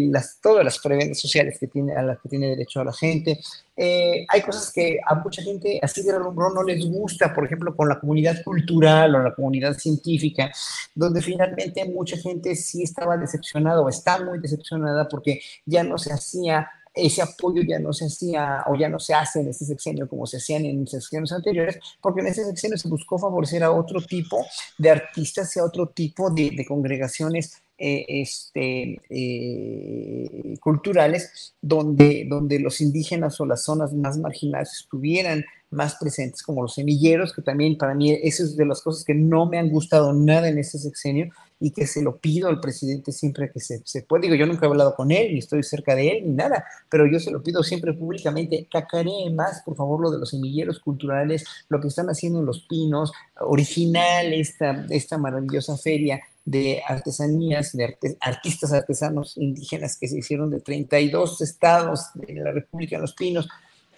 las, 0.09 0.39
todas 0.41 0.63
las 0.63 0.79
prebendas 0.79 1.19
sociales 1.19 1.57
que 1.59 1.67
tiene, 1.67 1.95
a 1.95 2.01
las 2.01 2.19
que 2.19 2.29
tiene 2.29 2.49
derecho 2.49 2.81
a 2.81 2.85
la 2.85 2.93
gente. 2.93 3.39
Eh, 3.75 4.25
hay 4.29 4.41
cosas 4.41 4.71
que 4.71 4.99
a 5.05 5.15
mucha 5.15 5.41
gente 5.41 5.79
así 5.81 6.03
de 6.03 6.17
rumbo 6.17 6.49
no 6.49 6.63
les 6.63 6.85
gusta, 6.85 7.33
por 7.33 7.45
ejemplo, 7.45 7.75
con 7.75 7.89
la 7.89 7.99
comunidad 7.99 8.43
cultural 8.43 9.15
o 9.15 9.23
la 9.23 9.33
comunidad 9.33 9.77
científica, 9.77 10.51
donde 10.93 11.21
finalmente 11.21 11.85
mucha 11.85 12.17
gente 12.17 12.55
sí 12.55 12.83
estaba 12.83 13.17
decepcionada 13.17 13.81
o 13.81 13.89
está 13.89 14.23
muy 14.23 14.39
decepcionada 14.39 15.07
porque 15.07 15.41
ya 15.65 15.83
no 15.83 15.97
se 15.97 16.13
hacía 16.13 16.69
ese 16.93 17.21
apoyo 17.21 17.61
ya 17.61 17.79
no 17.79 17.93
se 17.93 18.05
hacía 18.05 18.63
o 18.67 18.75
ya 18.75 18.89
no 18.89 18.99
se 18.99 19.13
hace 19.13 19.41
en 19.41 19.49
este 19.49 19.65
sexenio 19.65 20.07
como 20.07 20.25
se 20.25 20.37
hacían 20.37 20.65
en 20.65 20.85
sexenios 20.87 21.31
anteriores, 21.31 21.79
porque 22.01 22.21
en 22.21 22.27
ese 22.27 22.43
sexenio 22.45 22.77
se 22.77 22.89
buscó 22.89 23.17
favorecer 23.17 23.63
a 23.63 23.71
otro 23.71 24.01
tipo 24.01 24.45
de 24.77 24.89
artistas 24.89 25.55
y 25.55 25.59
a 25.59 25.63
otro 25.63 25.87
tipo 25.87 26.29
de, 26.29 26.51
de 26.51 26.65
congregaciones 26.65 27.61
eh, 27.83 28.05
este, 28.21 29.01
eh, 29.09 30.55
culturales 30.59 31.55
donde, 31.59 32.27
donde 32.29 32.59
los 32.59 32.79
indígenas 32.79 33.41
o 33.41 33.45
las 33.47 33.63
zonas 33.63 33.91
más 33.91 34.19
marginadas 34.19 34.81
estuvieran 34.81 35.43
más 35.71 35.95
presentes, 35.95 36.43
como 36.43 36.61
los 36.61 36.75
semilleros, 36.75 37.33
que 37.33 37.41
también 37.41 37.79
para 37.79 37.95
mí 37.95 38.11
eso 38.11 38.43
es 38.43 38.55
de 38.55 38.65
las 38.67 38.81
cosas 38.81 39.03
que 39.03 39.15
no 39.15 39.47
me 39.47 39.57
han 39.57 39.69
gustado 39.69 40.13
nada 40.13 40.47
en 40.49 40.59
este 40.59 40.77
sexenio 40.77 41.31
y 41.59 41.71
que 41.71 41.87
se 41.87 42.03
lo 42.03 42.17
pido 42.17 42.49
al 42.49 42.59
presidente 42.59 43.11
siempre 43.11 43.49
que 43.51 43.59
se, 43.59 43.81
se 43.83 44.03
puede. 44.03 44.23
Digo, 44.23 44.35
yo 44.35 44.45
nunca 44.45 44.67
he 44.67 44.69
hablado 44.69 44.93
con 44.93 45.11
él, 45.11 45.33
ni 45.33 45.39
estoy 45.39 45.63
cerca 45.63 45.95
de 45.95 46.09
él, 46.09 46.23
ni 46.27 46.33
nada, 46.33 46.65
pero 46.87 47.07
yo 47.07 47.19
se 47.19 47.31
lo 47.31 47.41
pido 47.41 47.63
siempre 47.63 47.93
públicamente. 47.93 48.67
Cacaree 48.71 49.31
más, 49.31 49.63
por 49.63 49.75
favor, 49.75 50.01
lo 50.01 50.11
de 50.11 50.19
los 50.19 50.29
semilleros 50.29 50.79
culturales, 50.79 51.45
lo 51.69 51.79
que 51.79 51.87
están 51.87 52.07
haciendo 52.07 52.39
en 52.39 52.45
Los 52.45 52.61
Pinos, 52.67 53.11
original 53.39 54.33
esta, 54.33 54.85
esta 54.89 55.17
maravillosa 55.17 55.77
feria 55.77 56.21
de 56.45 56.81
artesanías, 56.87 57.71
de 57.73 57.97
artistas 58.19 58.73
artesanos 58.73 59.37
indígenas 59.37 59.97
que 59.97 60.07
se 60.07 60.17
hicieron 60.17 60.49
de 60.49 60.59
32 60.59 61.41
estados 61.41 62.07
de 62.15 62.33
la 62.33 62.51
República 62.51 62.95
de 62.95 63.01
los 63.01 63.13
Pinos, 63.13 63.47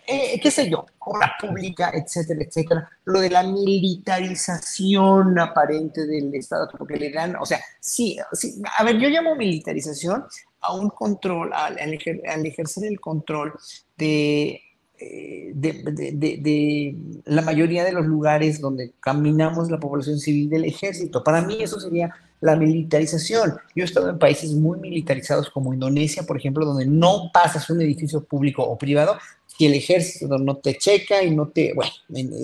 eh, 0.06 0.38
qué 0.42 0.52
sé 0.52 0.70
yo, 0.70 0.86
obra 1.00 1.34
pública, 1.40 1.92
etcétera, 1.94 2.44
etcétera. 2.44 2.90
Lo 3.06 3.22
de 3.22 3.30
la 3.30 3.44
militarización 3.44 5.40
aparente 5.40 6.06
del 6.06 6.34
Estado, 6.36 6.70
porque 6.78 6.98
le 6.98 7.10
dan, 7.10 7.38
o 7.38 7.46
sea, 7.46 7.62
sí, 7.80 8.18
sí 8.34 8.62
a 8.78 8.84
ver, 8.84 9.00
yo 9.00 9.08
llamo 9.08 9.36
militarización 9.36 10.26
a 10.60 10.74
un 10.74 10.90
control, 10.90 11.54
al, 11.54 11.78
al 11.80 12.46
ejercer 12.46 12.84
el 12.86 13.00
control 13.00 13.54
de 13.98 14.62
eh, 15.06 15.52
de, 15.54 15.74
de, 15.84 16.38
de, 16.38 16.96
la 17.26 17.42
mayoría 17.42 17.84
de 17.84 17.92
los 17.92 18.06
lugares 18.06 18.62
donde 18.62 18.94
caminamos 19.00 19.70
la 19.70 19.80
población 19.80 20.18
civil 20.20 20.50
del 20.50 20.66
ejército. 20.66 21.24
Para 21.24 21.42
mí 21.42 21.58
eso 21.62 21.80
sería 21.80 22.14
la 22.40 22.56
militarización. 22.56 23.56
Yo 23.76 23.84
he 23.84 23.86
estado 23.86 24.10
en 24.10 24.20
países 24.20 24.52
muy 24.52 24.80
militarizados 24.80 25.50
como 25.50 25.74
Indonesia, 25.74 26.24
por 26.24 26.38
ejemplo, 26.38 26.66
donde 26.66 26.86
no 26.86 27.32
pasas 27.34 27.70
un 27.70 27.82
edificio 27.82 28.24
público 28.24 28.64
o 28.64 28.78
privado 28.78 29.18
si 29.46 29.66
el 29.66 29.74
ejército 29.74 30.38
no 30.38 30.58
te 30.58 30.78
checa 30.78 31.24
y 31.24 31.36
no 31.36 31.48
te... 31.50 31.74
Bueno, 31.74 31.92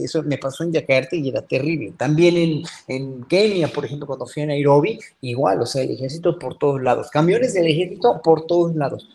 eso 0.03 0.21
me 0.23 0.37
pasó 0.37 0.63
en 0.63 0.73
Yakarta 0.73 1.15
y 1.15 1.29
era 1.29 1.41
terrible. 1.41 1.93
También 1.97 2.37
en, 2.37 2.63
en 2.87 3.23
Kenia, 3.23 3.67
por 3.67 3.85
ejemplo, 3.85 4.05
cuando 4.05 4.27
fui 4.27 4.43
a 4.43 4.47
Nairobi, 4.47 4.99
igual, 5.21 5.61
o 5.61 5.65
sea, 5.65 5.83
el 5.83 5.91
ejército 5.91 6.37
por 6.37 6.57
todos 6.57 6.81
lados. 6.81 7.09
Camiones 7.09 7.53
del 7.53 7.67
ejército 7.67 8.21
por 8.23 8.45
todos 8.45 8.75
lados. 8.75 9.09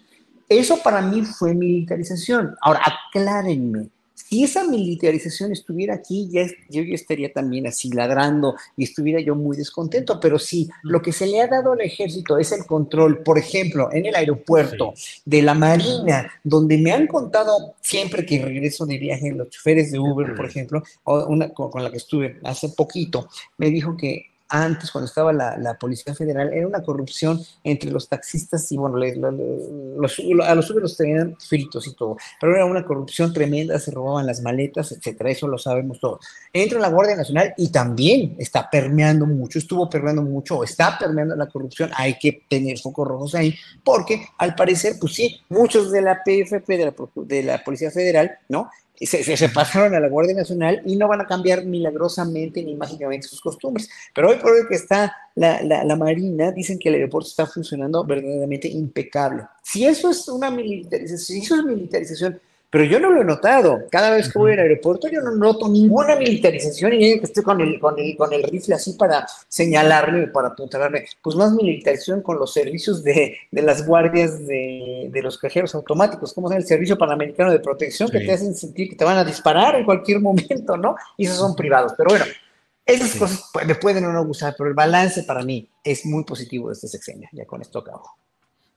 Eso 0.48 0.82
para 0.82 1.00
mí 1.00 1.22
fue 1.22 1.54
militarización. 1.54 2.56
Ahora, 2.60 2.82
aclárenme, 2.84 3.88
si 4.14 4.42
esa 4.42 4.64
militarización 4.64 5.52
estuviera 5.52 5.94
aquí, 5.94 6.28
ya, 6.30 6.46
yo 6.70 6.82
ya 6.82 6.94
estaría 6.94 7.32
también 7.32 7.66
así 7.66 7.90
ladrando 7.90 8.54
y 8.76 8.84
estuviera 8.84 9.20
yo 9.20 9.34
muy 9.34 9.56
descontento, 9.56 10.18
pero 10.18 10.38
si 10.38 10.68
lo 10.82 11.02
que 11.02 11.12
se 11.12 11.26
le 11.26 11.40
ha 11.40 11.46
dado 11.46 11.72
al 11.72 11.80
ejército 11.80 12.38
es 12.38 12.50
el 12.52 12.64
control, 12.64 13.22
por 13.22 13.38
ejemplo, 13.38 13.92
en 13.92 14.06
el 14.06 14.14
aeropuerto 14.14 14.94
de 15.24 15.42
la 15.42 15.54
Marina, 15.54 16.30
donde 16.42 16.78
me 16.78 16.92
han 16.92 17.06
contado 17.06 17.74
siempre 17.80 18.24
que 18.24 18.42
regreso 18.42 18.86
de 18.86 18.98
viaje, 18.98 19.32
los 19.32 19.50
choferes 19.50 19.92
de 19.92 19.98
Uber, 19.98 20.34
por 20.34 20.46
ejemplo, 20.48 20.82
o 21.04 21.26
una 21.26 21.50
con 21.50 21.82
la 21.82 21.90
que 21.90 21.98
estuve 21.98 22.40
hace 22.44 22.70
poquito, 22.70 23.28
me 23.58 23.70
dijo 23.70 23.96
que 23.96 24.33
antes, 24.48 24.90
cuando 24.90 25.06
estaba 25.06 25.32
la, 25.32 25.76
Policía 25.80 26.14
Federal, 26.14 26.52
era 26.52 26.66
una 26.66 26.82
corrupción 26.82 27.40
entre 27.62 27.90
los 27.90 28.08
taxistas 28.08 28.70
y, 28.70 28.76
bueno, 28.76 28.96
a 28.96 30.54
los 30.54 30.70
los 30.70 30.96
tenían 30.96 31.36
fritos 31.36 31.86
y 31.86 31.94
todo, 31.94 32.16
pero 32.40 32.54
era 32.54 32.64
una 32.64 32.84
corrupción 32.84 33.32
tremenda, 33.32 33.78
se 33.78 33.90
robaban 33.90 34.26
las 34.26 34.40
maletas, 34.42 34.92
etcétera, 34.92 35.30
eso 35.30 35.48
lo 35.48 35.58
sabemos 35.58 35.98
todos. 35.98 36.24
Entra 36.52 36.78
la 36.78 36.88
Guardia 36.88 37.16
Nacional 37.16 37.54
y 37.56 37.70
también 37.70 38.36
está 38.38 38.68
permeando 38.70 39.26
mucho, 39.26 39.58
estuvo 39.58 39.88
permeando 39.88 40.22
mucho, 40.22 40.58
o 40.58 40.64
está 40.64 40.98
permeando 40.98 41.34
la 41.34 41.48
corrupción, 41.48 41.90
hay 41.96 42.18
que 42.18 42.42
tener 42.48 42.78
focos 42.78 43.08
rojos 43.08 43.34
ahí, 43.34 43.54
porque 43.82 44.26
al 44.38 44.54
parecer, 44.54 44.94
pues 45.00 45.14
sí, 45.14 45.40
muchos 45.48 45.90
de 45.90 46.02
la 46.02 46.22
PFP, 46.22 46.68
la, 46.78 46.94
de 47.16 47.42
la 47.42 47.64
Policía 47.64 47.90
Federal, 47.90 48.38
¿no? 48.48 48.70
Se, 49.00 49.24
se, 49.24 49.44
a 49.44 50.00
la 50.00 50.08
Guardia 50.08 50.34
Nacional 50.34 50.82
y 50.86 50.96
no 50.96 51.08
van 51.08 51.20
a 51.20 51.26
cambiar 51.26 51.64
milagrosamente 51.64 52.62
ni 52.62 52.76
mágicamente 52.76 53.26
sus 53.26 53.40
costumbres. 53.40 53.88
Pero 54.14 54.30
hoy 54.30 54.36
por 54.36 54.52
hoy 54.52 54.66
que 54.68 54.76
está 54.76 55.14
la, 55.34 55.62
la, 55.62 55.84
la, 55.84 55.96
Marina, 55.96 56.52
dicen 56.52 56.78
que 56.78 56.88
el 56.88 56.96
aeropuerto 56.96 57.28
está 57.28 57.46
funcionando 57.46 58.04
verdaderamente 58.04 58.68
impecable. 58.68 59.44
Si 59.62 59.84
eso 59.84 60.10
es 60.10 60.28
una 60.28 60.50
militarización, 60.50 61.18
si 61.18 61.38
eso 61.38 61.56
es 61.56 61.64
militarización, 61.64 62.40
pero 62.74 62.86
yo 62.86 62.98
no 62.98 63.12
lo 63.12 63.22
he 63.22 63.24
notado. 63.24 63.84
Cada 63.88 64.10
vez 64.10 64.32
que 64.32 64.36
voy 64.36 64.52
al 64.54 64.58
aeropuerto 64.58 65.06
yo 65.06 65.22
no 65.22 65.30
noto 65.30 65.68
ninguna 65.68 66.16
militarización 66.16 66.92
y 66.94 67.20
que 67.20 67.26
estoy 67.26 67.44
con 67.44 67.60
el, 67.60 67.78
con 67.78 67.96
el, 68.00 68.16
con 68.16 68.32
el 68.32 68.42
rifle 68.42 68.74
así 68.74 68.94
para 68.94 69.28
señalarle, 69.46 70.26
para 70.26 70.48
apuntalarle. 70.48 71.06
Pues 71.22 71.36
más 71.36 71.52
militarización 71.52 72.20
con 72.20 72.36
los 72.36 72.52
servicios 72.52 73.04
de, 73.04 73.36
de 73.48 73.62
las 73.62 73.86
guardias 73.86 74.44
de, 74.44 75.08
de, 75.08 75.22
los 75.22 75.38
cajeros 75.38 75.72
automáticos, 75.76 76.32
como 76.32 76.50
es 76.50 76.56
el 76.56 76.66
Servicio 76.66 76.98
Panamericano 76.98 77.52
de 77.52 77.60
Protección, 77.60 78.10
que 78.10 78.18
te 78.18 78.32
hacen 78.32 78.56
sentir 78.56 78.90
que 78.90 78.96
te 78.96 79.04
van 79.04 79.18
a 79.18 79.24
disparar 79.24 79.76
en 79.76 79.84
cualquier 79.84 80.18
momento, 80.18 80.76
¿no? 80.76 80.96
Y 81.16 81.26
esos 81.26 81.38
son 81.38 81.54
privados. 81.54 81.92
Pero 81.96 82.10
bueno, 82.10 82.24
esas 82.84 83.10
sí. 83.10 83.20
cosas 83.20 83.50
me 83.64 83.76
pueden 83.76 84.04
o 84.06 84.12
no 84.12 84.26
gustar, 84.26 84.56
pero 84.58 84.68
el 84.68 84.74
balance 84.74 85.22
para 85.22 85.44
mí 85.44 85.70
es 85.84 86.04
muy 86.04 86.24
positivo 86.24 86.70
de 86.70 86.72
este 86.72 86.88
sexenio. 86.88 87.28
Ya 87.30 87.46
con 87.46 87.62
esto 87.62 87.78
acabo. 87.78 88.23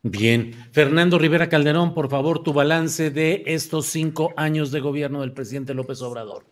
Bien. 0.10 0.54
Fernando 0.72 1.20
Rivera 1.20 1.50
Calderón, 1.50 1.94
por 1.94 2.10
favor, 2.10 2.42
tu 2.42 2.54
balance 2.54 3.12
de 3.12 3.44
estos 3.46 3.88
cinco 3.88 4.34
años 4.38 4.72
de 4.72 4.80
gobierno 4.80 5.22
del 5.22 5.34
presidente 5.34 5.74
López 5.74 6.02
Obrador. 6.02 6.46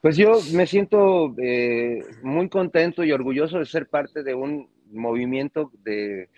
Pues 0.00 0.16
yo 0.16 0.38
me 0.52 0.66
siento 0.66 1.34
eh, 1.38 2.04
muy 2.22 2.48
contento 2.48 3.02
y 3.04 3.12
orgulloso 3.12 3.58
de 3.58 3.64
ser 3.64 3.88
parte 3.88 4.22
de 4.22 4.34
un 4.34 4.68
movimiento 4.92 5.72
de, 5.82 6.28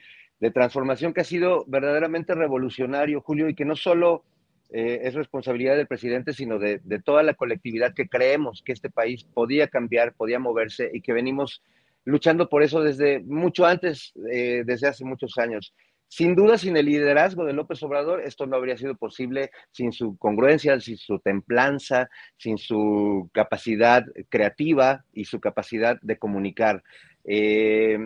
transformación 0.54 1.12
que 1.12 1.20
ha 1.20 1.24
sido 1.24 1.64
verdaderamente 1.66 2.34
revolucionario, 2.34 3.20
Julio, 3.20 3.48
y 3.48 3.54
que 3.54 3.64
no 3.64 3.74
solo 3.74 4.22
eh, 4.70 5.00
es 5.02 5.14
responsabilidad 5.14 5.76
del 5.76 5.88
presidente, 5.88 6.32
sino 6.32 6.58
de, 6.58 6.78
toda 7.04 7.22
la 7.24 7.34
colectividad 7.34 7.92
que 7.92 8.08
creemos 8.08 8.62
que 8.64 8.72
este 8.72 8.88
país 8.88 9.24
podía 9.24 9.68
cambiar, 9.68 10.14
podía 10.14 10.38
moverse 10.38 10.88
y 10.94 11.00
que 11.00 11.12
venimos 11.12 11.62
luchando 12.04 12.48
por 12.48 12.62
eso 12.62 12.80
desde 12.80 13.18
mucho 13.20 13.66
antes, 13.66 14.12
eh, 14.30 14.62
desde 14.64 14.86
hace 14.88 15.04
muchos 15.04 15.36
años. 15.38 15.74
Sin 16.08 16.34
duda, 16.34 16.56
sin 16.56 16.76
el 16.76 16.86
liderazgo 16.86 17.44
de 17.44 17.52
López 17.52 17.82
Obrador, 17.82 18.22
esto 18.22 18.46
no 18.46 18.56
habría 18.56 18.76
sido 18.76 18.94
posible 18.94 19.50
sin 19.72 19.92
su 19.92 20.16
congruencia, 20.16 20.78
sin 20.80 20.96
su 20.96 21.18
templanza, 21.18 22.08
sin 22.36 22.58
su 22.58 23.28
capacidad 23.32 24.04
creativa 24.28 25.04
y 25.12 25.24
su 25.24 25.40
capacidad 25.40 25.98
de 26.02 26.18
comunicar. 26.18 26.84
Eh, 27.24 27.98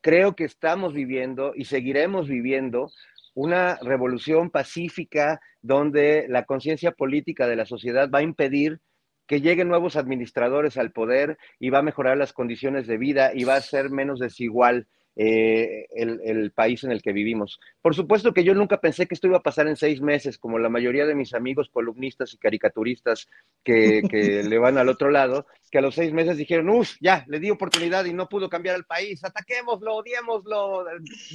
creo 0.00 0.34
que 0.34 0.44
estamos 0.44 0.94
viviendo 0.94 1.52
y 1.54 1.66
seguiremos 1.66 2.28
viviendo 2.28 2.90
una 3.34 3.76
revolución 3.76 4.50
pacífica 4.50 5.40
donde 5.60 6.26
la 6.28 6.44
conciencia 6.44 6.92
política 6.92 7.46
de 7.46 7.56
la 7.56 7.66
sociedad 7.66 8.08
va 8.10 8.20
a 8.20 8.22
impedir 8.22 8.80
que 9.26 9.40
lleguen 9.40 9.68
nuevos 9.68 9.96
administradores 9.96 10.76
al 10.76 10.92
poder 10.92 11.38
y 11.58 11.70
va 11.70 11.78
a 11.78 11.82
mejorar 11.82 12.16
las 12.16 12.32
condiciones 12.32 12.86
de 12.86 12.98
vida 12.98 13.32
y 13.34 13.44
va 13.44 13.56
a 13.56 13.60
ser 13.60 13.90
menos 13.90 14.20
desigual 14.20 14.86
eh, 15.16 15.86
el, 15.92 16.50
país 16.50 16.82
en 16.82 16.90
el 16.90 17.00
que 17.00 17.12
vivimos. 17.12 17.60
Por 17.80 17.94
supuesto 17.94 18.34
que 18.34 18.42
yo 18.42 18.52
nunca 18.54 18.80
pensé 18.80 19.06
que 19.06 19.14
esto 19.14 19.28
iba 19.28 19.38
a 19.38 19.42
pasar 19.42 19.68
en 19.68 19.76
seis 19.76 20.00
meses, 20.00 20.38
como 20.38 20.58
la 20.58 20.68
mayoría 20.68 21.06
de 21.06 21.14
mis 21.14 21.34
amigos 21.34 21.68
columnistas 21.68 22.34
y 22.34 22.38
caricaturistas 22.38 23.28
que, 23.62 24.02
le 24.48 24.58
van 24.58 24.76
al 24.76 24.88
otro 24.88 25.10
lado, 25.10 25.46
que 25.70 25.78
a 25.78 25.82
los 25.82 25.94
seis 25.94 26.12
meses 26.12 26.36
dijeron, 26.36 26.68
uff, 26.68 26.96
ya, 27.00 27.24
le 27.28 27.38
di 27.38 27.50
oportunidad 27.50 28.04
y 28.06 28.12
no 28.12 28.28
pudo 28.28 28.48
cambiar 28.48 28.74
el 28.74 28.84
país, 28.84 29.22
ataquémoslo, 29.24 29.94
odiémoslo, 29.94 30.84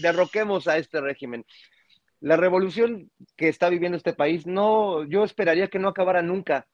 derroquemos 0.02 0.68
a 0.68 0.78
este 0.78 1.00
régimen. 1.00 1.46
La 2.20 2.36
revolución 2.36 3.10
que 3.38 3.48
está 3.48 3.70
viviendo 3.70 3.98
este 3.98 4.14
país, 4.14 4.46
no, 4.46 5.06
yo 5.06 5.24
esperaría 5.24 5.70
que 5.70 5.80
no 5.80 5.88
acabara 5.88 6.22
nunca. 6.22 6.68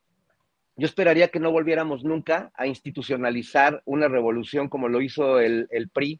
Yo 0.76 0.88
esperaría 0.88 1.28
que 1.28 1.40
no 1.40 1.52
volviéramos 1.52 2.04
nunca 2.04 2.52
a 2.56 2.66
institucionalizar 2.66 3.84
una 3.86 4.08
revolución 4.08 4.70
como 4.70 4.90
lo 4.90 5.02
hizo 5.02 5.40
el, 5.40 5.68
el 5.70 5.90
PRI, 5.90 6.20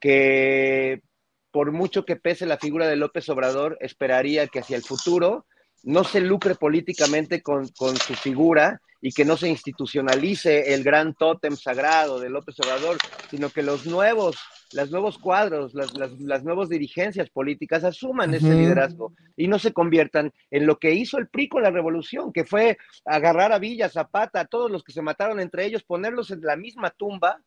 que 0.00 1.02
por 1.50 1.72
mucho 1.72 2.04
que 2.04 2.16
pese 2.16 2.46
la 2.46 2.58
figura 2.58 2.88
de 2.88 2.96
López 2.96 3.28
Obrador, 3.28 3.76
esperaría 3.80 4.46
que 4.46 4.60
hacia 4.60 4.76
el 4.76 4.82
futuro 4.82 5.46
no 5.82 6.04
se 6.04 6.20
lucre 6.20 6.54
políticamente 6.54 7.42
con, 7.42 7.66
su 7.66 8.14
figura 8.14 8.80
y 9.00 9.12
que 9.12 9.24
no 9.24 9.36
se 9.36 9.48
institucionalice 9.48 10.74
el 10.74 10.84
gran 10.84 11.14
tótem 11.14 11.56
sagrado 11.56 12.20
de 12.20 12.28
López 12.28 12.56
Obrador, 12.60 12.98
sino 13.30 13.48
que 13.48 13.62
los 13.62 13.86
nuevos, 13.86 14.36
los 14.74 14.90
nuevos 14.90 15.16
cuadros, 15.16 15.74
las, 15.74 15.94
las, 16.20 16.44
nuevas 16.44 16.68
dirigencias 16.68 17.30
políticas 17.30 17.82
asuman 17.82 18.34
ese 18.34 18.54
liderazgo 18.54 19.14
y 19.36 19.48
no 19.48 19.58
se 19.58 19.72
conviertan 19.72 20.32
en 20.50 20.66
lo 20.66 20.78
que 20.78 20.92
hizo 20.92 21.16
el 21.16 21.28
PRI 21.28 21.48
con 21.48 21.62
la 21.62 21.70
revolución, 21.70 22.30
que 22.30 22.44
fue 22.44 22.76
agarrar 23.06 23.52
a 23.52 23.58
Villa, 23.58 23.88
Zapata, 23.88 24.40
a 24.40 24.46
todos 24.46 24.70
los 24.70 24.84
que 24.84 24.92
se 24.92 25.02
mataron 25.02 25.40
entre 25.40 25.64
ellos, 25.64 25.82
ponerlos 25.82 26.30
en 26.30 26.42
la 26.42 26.56
misma 26.56 26.90
tumba 26.90 27.40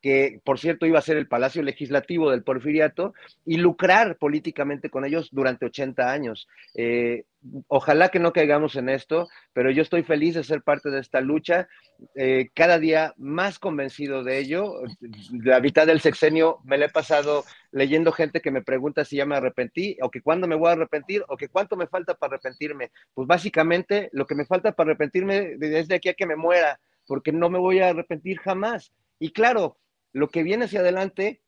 que 0.00 0.40
por 0.44 0.58
cierto 0.58 0.86
iba 0.86 0.98
a 0.98 1.02
ser 1.02 1.16
el 1.16 1.28
Palacio 1.28 1.62
Legislativo 1.62 2.30
del 2.30 2.42
Porfiriato, 2.42 3.14
y 3.44 3.56
lucrar 3.56 4.16
políticamente 4.16 4.90
con 4.90 5.04
ellos 5.04 5.28
durante 5.32 5.66
80 5.66 6.10
años. 6.10 6.48
Eh, 6.74 7.24
ojalá 7.68 8.08
que 8.08 8.18
no 8.18 8.32
caigamos 8.32 8.76
en 8.76 8.88
esto, 8.88 9.28
pero 9.52 9.70
yo 9.70 9.82
estoy 9.82 10.02
feliz 10.02 10.34
de 10.34 10.44
ser 10.44 10.62
parte 10.62 10.90
de 10.90 11.00
esta 11.00 11.20
lucha, 11.20 11.68
eh, 12.14 12.48
cada 12.54 12.78
día 12.78 13.14
más 13.16 13.58
convencido 13.58 14.22
de 14.22 14.38
ello. 14.38 14.74
La 15.32 15.60
mitad 15.60 15.86
del 15.86 16.00
sexenio 16.00 16.58
me 16.64 16.78
la 16.78 16.86
he 16.86 16.90
pasado 16.90 17.44
leyendo 17.72 18.12
gente 18.12 18.40
que 18.40 18.50
me 18.50 18.62
pregunta 18.62 19.04
si 19.04 19.16
ya 19.16 19.26
me 19.26 19.36
arrepentí, 19.36 19.96
o 20.02 20.10
que 20.10 20.22
cuándo 20.22 20.46
me 20.46 20.56
voy 20.56 20.68
a 20.68 20.72
arrepentir, 20.72 21.24
o 21.28 21.36
que 21.36 21.48
cuánto 21.48 21.76
me 21.76 21.86
falta 21.86 22.14
para 22.14 22.34
arrepentirme. 22.34 22.90
Pues 23.14 23.26
básicamente 23.26 24.10
lo 24.12 24.26
que 24.26 24.34
me 24.34 24.46
falta 24.46 24.72
para 24.72 24.90
arrepentirme 24.90 25.56
es 25.60 25.88
de 25.88 25.94
aquí 25.94 26.08
a 26.08 26.14
que 26.14 26.26
me 26.26 26.36
muera, 26.36 26.80
porque 27.06 27.32
no 27.32 27.50
me 27.50 27.58
voy 27.58 27.80
a 27.80 27.88
arrepentir 27.88 28.38
jamás. 28.38 28.92
Y 29.18 29.32
claro, 29.32 29.76
lo 30.18 30.28
que 30.28 30.42
viene 30.42 30.66
hacia 30.66 30.80
adelante 30.80 31.40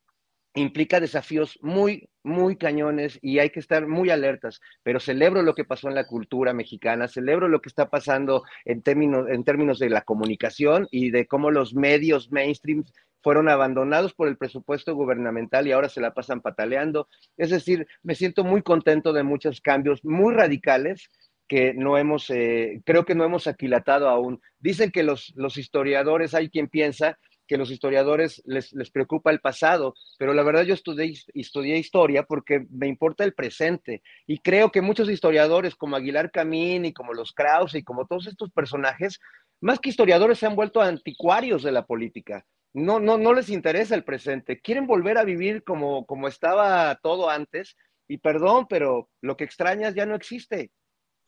implica 0.55 1.01
desafíos 1.01 1.59
muy, 1.63 2.09
muy 2.23 2.57
cañones 2.57 3.19
y 3.23 3.39
hay 3.39 3.51
que 3.51 3.61
estar 3.61 3.87
muy 3.87 4.11
alertas, 4.11 4.61
pero 4.83 4.99
celebro 4.99 5.43
lo 5.43 5.55
que 5.55 5.65
pasó 5.65 5.89
en 5.89 5.95
la 5.95 6.07
cultura 6.07 6.53
mexicana, 6.53 7.09
celebro 7.09 7.49
lo 7.49 7.61
que 7.61 7.69
está 7.69 7.89
pasando 7.89 8.43
en 8.65 8.83
términos, 8.83 9.29
en 9.29 9.45
términos 9.45 9.79
de 9.79 9.91
la 9.91 10.03
comunicación 10.03 10.89
y 10.91 11.11
de 11.11 11.27
cómo 11.27 11.51
los 11.51 11.75
medios 11.75 12.33
mainstream 12.33 12.85
fueron 13.23 13.49
abandonados 13.49 14.15
por 14.15 14.29
el 14.29 14.39
presupuesto 14.39 14.95
gubernamental 14.95 15.67
y 15.67 15.73
ahora 15.73 15.89
se 15.89 16.01
la 16.01 16.15
pasan 16.15 16.41
pataleando. 16.41 17.09
Es 17.37 17.51
decir, 17.51 17.87
me 18.03 18.15
siento 18.15 18.45
muy 18.45 18.63
contento 18.63 19.13
de 19.13 19.23
muchos 19.23 19.61
cambios 19.61 20.05
muy 20.05 20.35
radicales 20.35 21.11
que 21.47 21.75
no 21.75 21.99
hemos, 21.99 22.31
eh, 22.31 22.81
creo 22.87 23.05
que 23.05 23.15
no 23.15 23.25
hemos 23.25 23.47
aquilatado 23.47 24.09
aún. 24.09 24.41
Dicen 24.59 24.91
que 24.91 25.03
los, 25.03 25.33
los 25.37 25.59
historiadores, 25.59 26.33
hay 26.33 26.49
quien 26.49 26.69
piensa 26.69 27.19
que 27.51 27.59
los 27.59 27.73
historiadores 27.73 28.41
les, 28.47 28.71
preocupa 28.93 29.33
el 29.33 29.41
pasado, 29.41 29.97
pero 30.19 30.33
la 30.35 30.45
verdad 30.45 30.63
yo 30.63 30.73
estudié, 30.73 31.15
estudié 31.35 31.79
historia 31.79 32.23
porque 32.23 32.65
me 32.71 32.87
importa 32.87 33.25
el 33.25 33.35
presente 33.35 34.05
y 34.29 34.39
creo 34.39 34.71
que 34.71 34.81
muchos 34.81 35.11
historiadores 35.11 35.75
como 35.75 35.97
Aguilar 35.97 36.31
Camín 36.31 36.85
y 36.85 36.93
como 36.93 37.13
los 37.13 37.33
Krause 37.33 37.75
y 37.75 37.83
como 37.83 38.07
todos 38.07 38.29
estos 38.29 38.53
personajes, 38.53 39.19
más 39.61 39.81
que 39.81 39.89
historiadores 39.89 40.39
se 40.39 40.47
han 40.47 40.55
vuelto 40.55 40.81
anticuarios 40.81 41.65
de 41.65 41.73
la 41.73 41.87
política. 41.87 42.47
No, 42.73 43.01
no, 43.01 43.19
no 43.19 43.35
les 43.35 43.49
interesa 43.49 43.97
el 43.97 44.05
presente, 44.05 44.61
quieren 44.61 44.87
volver 44.87 45.19
a 45.19 45.25
vivir 45.25 45.65
como, 45.65 46.07
como 46.07 46.29
estaba 46.29 47.01
todo 47.03 47.31
antes 47.31 47.77
y 48.07 48.19
perdón, 48.19 48.67
pero 48.69 49.11
lo 49.23 49.37
que 49.37 49.43
extrañas 49.43 49.97
ya 49.97 50.07
no 50.07 50.15
existe. 50.15 50.71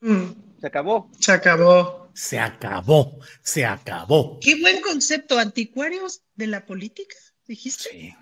Mm. 0.03 0.59
Se 0.59 0.67
acabó. 0.67 1.09
Se 1.19 1.31
acabó. 1.31 2.09
Se 2.13 2.39
acabó. 2.39 3.19
Se 3.41 3.65
acabó. 3.65 4.39
Qué 4.39 4.59
buen 4.59 4.81
concepto. 4.81 5.39
Anticuarios 5.39 6.21
de 6.35 6.47
la 6.47 6.65
política, 6.65 7.15
dijiste. 7.47 7.89
Sí. 7.89 8.15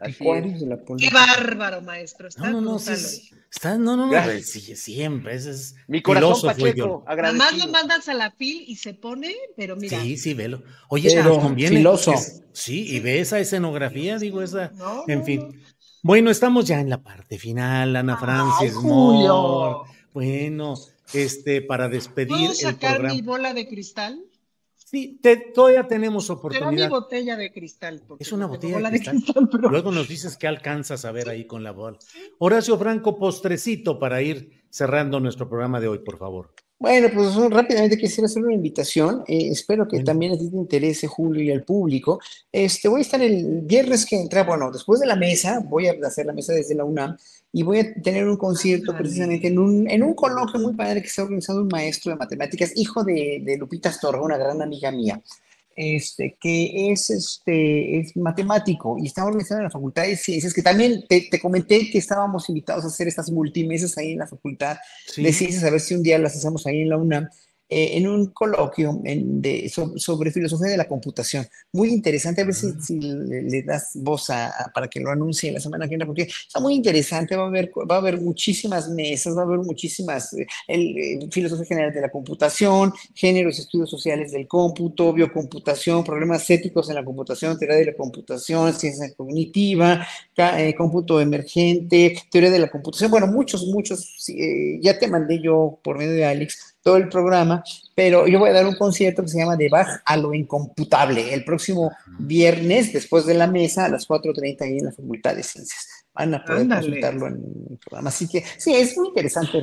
Anticuarios 0.00 0.60
de 0.60 0.66
la 0.66 0.76
política. 0.76 1.10
Qué 1.10 1.14
bárbaro, 1.14 1.82
maestro. 1.82 2.28
Está 2.28 2.50
no, 2.50 2.60
no, 2.60 2.72
no, 2.72 2.76
está, 2.76 3.76
no, 3.76 3.96
no, 3.96 4.06
no, 4.06 4.42
sí, 4.42 4.76
siempre. 4.76 5.34
Ese 5.34 5.50
es 5.50 5.74
Mi 5.88 6.00
corazón 6.00 6.52
Pacheco, 6.52 7.04
Además 7.06 7.58
lo 7.58 7.68
mandas 7.68 8.08
a 8.08 8.14
la 8.14 8.30
fil 8.30 8.64
y 8.66 8.76
se 8.76 8.94
pone, 8.94 9.34
pero 9.56 9.76
mira. 9.76 10.00
Sí, 10.00 10.16
sí, 10.16 10.34
velo. 10.34 10.62
Oye, 10.88 11.10
pero, 11.12 11.38
conviene. 11.40 11.78
Filoso. 11.78 12.14
sí, 12.52 12.86
y 12.94 13.00
ve 13.00 13.20
esa 13.20 13.40
escenografía, 13.40 14.18
digo, 14.18 14.40
esa. 14.40 14.72
en 15.08 15.24
fin. 15.24 15.64
Bueno, 16.02 16.30
estamos 16.30 16.66
ya 16.66 16.80
en 16.80 16.90
la 16.90 17.02
parte 17.02 17.38
final, 17.38 17.96
Ana 17.96 18.16
Francis. 18.16 18.74
Julio. 18.74 19.84
Bueno, 20.12 20.76
este, 21.12 21.62
para 21.62 21.88
despedir. 21.88 22.36
¿Puedo 22.36 22.54
sacar 22.54 23.02
mi 23.02 23.22
bola 23.22 23.52
de 23.54 23.68
cristal? 23.68 24.24
Sí, 24.76 25.20
todavía 25.54 25.88
tenemos 25.88 26.30
oportunidad. 26.30 26.70
Será 26.70 26.86
mi 26.86 26.90
botella 26.90 27.36
de 27.36 27.52
cristal. 27.52 28.02
Es 28.18 28.30
una 28.32 28.46
botella 28.46 28.78
de 28.90 29.00
cristal. 29.00 29.50
Luego 29.70 29.90
nos 29.90 30.08
dices 30.08 30.36
qué 30.36 30.46
alcanzas 30.46 31.04
a 31.04 31.10
ver 31.10 31.28
ahí 31.28 31.46
con 31.46 31.64
la 31.64 31.72
bola. 31.72 31.98
Horacio 32.38 32.78
Franco, 32.78 33.18
postrecito 33.18 33.98
para 33.98 34.22
ir 34.22 34.64
cerrando 34.70 35.18
nuestro 35.18 35.48
programa 35.48 35.80
de 35.80 35.88
hoy, 35.88 35.98
por 35.98 36.18
favor. 36.18 36.54
Bueno, 36.78 37.08
pues 37.14 37.34
rápidamente 37.50 37.96
quisiera 37.96 38.26
hacer 38.26 38.44
una 38.44 38.54
invitación. 38.54 39.24
Eh, 39.26 39.48
espero 39.48 39.88
que 39.88 40.02
también 40.02 40.32
a 40.32 40.38
ti 40.38 40.50
te 40.50 40.56
interese, 40.56 41.06
Julio, 41.06 41.42
y 41.42 41.50
al 41.50 41.64
público. 41.64 42.20
Este, 42.52 42.88
voy 42.88 43.00
a 43.00 43.02
estar 43.02 43.22
el 43.22 43.62
viernes 43.62 44.04
que 44.04 44.20
entra, 44.20 44.44
bueno, 44.44 44.70
después 44.70 45.00
de 45.00 45.06
la 45.06 45.16
mesa, 45.16 45.60
voy 45.64 45.86
a 45.86 45.94
hacer 46.04 46.26
la 46.26 46.32
mesa 46.32 46.52
desde 46.52 46.74
la 46.74 46.84
UNAM 46.84 47.16
y 47.54 47.62
voy 47.62 47.78
a 47.78 47.94
tener 47.94 48.28
un 48.28 48.36
concierto 48.36 48.94
precisamente 48.96 49.46
en 49.46 49.60
un, 49.60 49.88
en 49.88 50.02
un 50.02 50.14
coloquio 50.14 50.58
muy 50.58 50.74
padre 50.74 51.00
que 51.00 51.06
está 51.06 51.22
organizando 51.22 51.62
un 51.62 51.68
maestro 51.68 52.10
de 52.10 52.18
matemáticas, 52.18 52.72
hijo 52.74 53.04
de, 53.04 53.40
de 53.44 53.56
Lupita 53.56 53.90
Astorga, 53.90 54.20
una 54.20 54.36
gran 54.36 54.60
amiga 54.60 54.90
mía 54.90 55.22
este, 55.76 56.36
que 56.40 56.90
es, 56.92 57.10
este, 57.10 57.98
es 57.98 58.16
matemático 58.16 58.96
y 58.98 59.06
está 59.06 59.24
organizado 59.24 59.60
en 59.60 59.64
la 59.64 59.70
Facultad 59.70 60.02
de 60.02 60.16
Ciencias, 60.16 60.52
que 60.52 60.62
también 60.62 61.04
te, 61.08 61.28
te, 61.30 61.40
comenté 61.40 61.90
que 61.90 61.98
estábamos 61.98 62.48
invitados 62.48 62.84
a 62.84 62.88
hacer 62.88 63.08
estas 63.08 63.30
multimesas 63.30 63.96
ahí 63.98 64.12
en 64.12 64.18
la 64.18 64.26
Facultad 64.26 64.76
de 65.16 65.32
Ciencias, 65.32 65.64
a 65.64 65.70
ver 65.70 65.80
si 65.80 65.94
un 65.94 66.02
día 66.02 66.18
las 66.18 66.36
hacemos 66.36 66.66
ahí 66.66 66.82
en 66.82 66.88
la 66.88 66.96
UNAM. 66.96 67.28
Eh, 67.70 67.96
en 67.96 68.06
un 68.06 68.26
coloquio 68.26 69.00
de, 69.02 69.72
sobre, 69.96 70.30
filosofía 70.30 70.68
de 70.68 70.76
la 70.76 70.86
computación. 70.86 71.46
Muy 71.72 71.88
interesante, 71.88 72.42
a 72.42 72.44
ver 72.44 72.54
si, 72.54 73.00
le, 73.00 73.62
das 73.62 73.92
voz 73.94 74.28
a, 74.28 74.70
para 74.74 74.86
que 74.86 75.00
lo 75.00 75.10
anuncie 75.10 75.50
la 75.50 75.60
semana 75.60 75.86
que 75.86 75.90
viene, 75.90 76.04
porque 76.04 76.22
está 76.24 76.60
muy 76.60 76.74
interesante, 76.74 77.34
va 77.36 77.44
a 77.44 77.46
haber, 77.46 77.72
va 77.90 77.94
a 77.94 77.98
haber 77.98 78.20
muchísimas 78.20 78.90
mesas, 78.90 79.34
va 79.34 79.40
a 79.40 79.44
haber 79.46 79.60
muchísimas, 79.60 80.34
eh, 80.34 80.46
el, 80.68 81.32
filosofía 81.32 81.64
general 81.64 81.94
de 81.94 82.02
la 82.02 82.10
computación, 82.10 82.92
géneros 83.14 83.56
y 83.56 83.62
estudios 83.62 83.88
sociales 83.88 84.32
del 84.32 84.46
cómputo, 84.46 85.14
biocomputación, 85.14 86.04
problemas 86.04 86.48
éticos 86.50 86.90
en 86.90 86.96
la 86.96 87.04
computación, 87.04 87.58
teoría 87.58 87.78
de 87.78 87.86
la 87.86 87.94
computación, 87.96 88.74
ciencia 88.74 89.10
cognitiva, 89.16 90.06
eh, 90.36 90.74
cómputo 90.76 91.18
emergente, 91.18 92.14
teoría 92.30 92.50
de 92.50 92.58
la 92.58 92.70
computación, 92.70 93.10
bueno, 93.10 93.26
muchos, 93.26 93.66
muchos, 93.68 94.26
ya 94.82 94.98
te 94.98 95.08
mandé 95.08 95.40
yo 95.40 95.80
por 95.82 95.96
medio 95.96 96.12
de 96.12 96.26
Alex, 96.26 96.73
todo 96.84 96.98
el 96.98 97.08
programa, 97.08 97.64
pero 97.94 98.26
yo 98.28 98.38
voy 98.38 98.50
a 98.50 98.52
dar 98.52 98.66
un 98.66 98.76
concierto 98.76 99.22
que 99.22 99.28
se 99.28 99.38
llama 99.38 99.56
De 99.56 99.70
Bach 99.70 100.02
a 100.04 100.16
lo 100.18 100.34
incomputable 100.34 101.32
el 101.32 101.42
próximo 101.42 101.90
viernes 102.18 102.92
después 102.92 103.24
de 103.24 103.34
la 103.34 103.46
mesa 103.46 103.86
a 103.86 103.88
las 103.88 104.06
4.30 104.06 104.60
ahí 104.60 104.78
en 104.78 104.84
la 104.84 104.92
Facultad 104.92 105.34
de 105.34 105.42
Ciencias 105.42 105.93
van 106.14 106.34
a 106.34 106.44
poder 106.44 106.68
consultarlo 106.68 107.26
en 107.26 107.34
el 107.70 107.78
programa. 107.78 108.08
Así 108.08 108.28
que 108.28 108.44
sí, 108.56 108.72
es 108.72 108.96
muy 108.96 109.08
interesante 109.08 109.58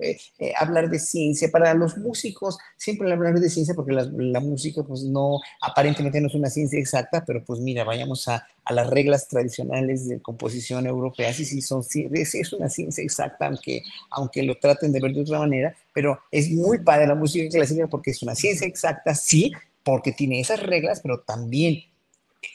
eh, 0.00 0.52
hablar 0.58 0.88
de 0.88 0.98
ciencia. 0.98 1.50
Para 1.50 1.74
los 1.74 1.98
músicos, 1.98 2.58
siempre 2.76 3.12
hablar 3.12 3.38
de 3.38 3.50
ciencia, 3.50 3.74
porque 3.74 3.92
la, 3.92 4.08
la, 4.16 4.40
música, 4.40 4.82
pues 4.82 5.02
no, 5.02 5.40
aparentemente 5.60 6.20
no 6.20 6.28
es 6.28 6.34
una 6.34 6.48
ciencia 6.48 6.78
exacta, 6.78 7.22
pero 7.26 7.44
pues 7.44 7.60
mira, 7.60 7.84
vayamos 7.84 8.26
a, 8.28 8.46
a 8.64 8.72
las 8.72 8.88
reglas 8.88 9.28
tradicionales 9.28 10.08
de 10.08 10.20
composición 10.20 10.86
europea. 10.86 11.32
Sí, 11.34 11.44
sí, 11.44 11.60
son, 11.60 11.84
es, 12.12 12.34
es 12.34 12.52
una 12.52 12.70
ciencia 12.70 13.04
exacta, 13.04 13.46
aunque, 13.46 13.82
aunque 14.10 14.42
lo 14.42 14.56
traten 14.58 14.92
de 14.92 15.00
ver 15.00 15.12
de 15.12 15.20
otra 15.20 15.38
manera, 15.38 15.76
pero 15.92 16.18
es 16.30 16.50
muy 16.50 16.78
padre 16.78 17.06
la 17.06 17.14
música 17.14 17.46
clásica 17.50 17.86
porque 17.88 18.12
es 18.12 18.22
una 18.22 18.34
ciencia 18.34 18.66
exacta, 18.66 19.14
sí, 19.14 19.52
porque 19.82 20.12
tiene 20.12 20.40
esas 20.40 20.62
reglas, 20.62 21.00
pero 21.02 21.20
también 21.20 21.82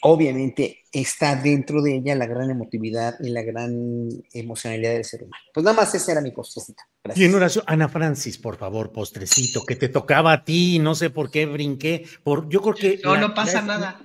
obviamente 0.02 0.84
está 0.92 1.36
dentro 1.36 1.82
de 1.82 1.96
ella 1.96 2.14
la 2.14 2.26
gran 2.26 2.50
emotividad 2.50 3.16
y 3.20 3.30
la 3.30 3.42
gran 3.42 4.08
emocionalidad 4.32 4.92
del 4.92 5.04
ser 5.04 5.22
humano. 5.24 5.42
Pues 5.52 5.64
nada 5.64 5.76
más 5.76 5.94
esa 5.94 6.12
era 6.12 6.20
mi 6.20 6.30
postrecita. 6.30 6.88
Gracias. 7.04 7.30
Y 7.30 7.34
oración, 7.34 7.64
Ana 7.66 7.88
Francis, 7.88 8.38
por 8.38 8.56
favor, 8.56 8.92
postrecito, 8.92 9.64
que 9.64 9.76
te 9.76 9.88
tocaba 9.88 10.32
a 10.32 10.44
ti, 10.44 10.78
no 10.78 10.94
sé 10.94 11.10
por 11.10 11.30
qué 11.30 11.46
brinqué, 11.46 12.06
por, 12.22 12.48
yo 12.48 12.60
creo 12.62 12.74
que... 12.74 13.00
No, 13.04 13.16
no 13.16 13.34
pasa 13.34 13.62
nada. 13.62 14.00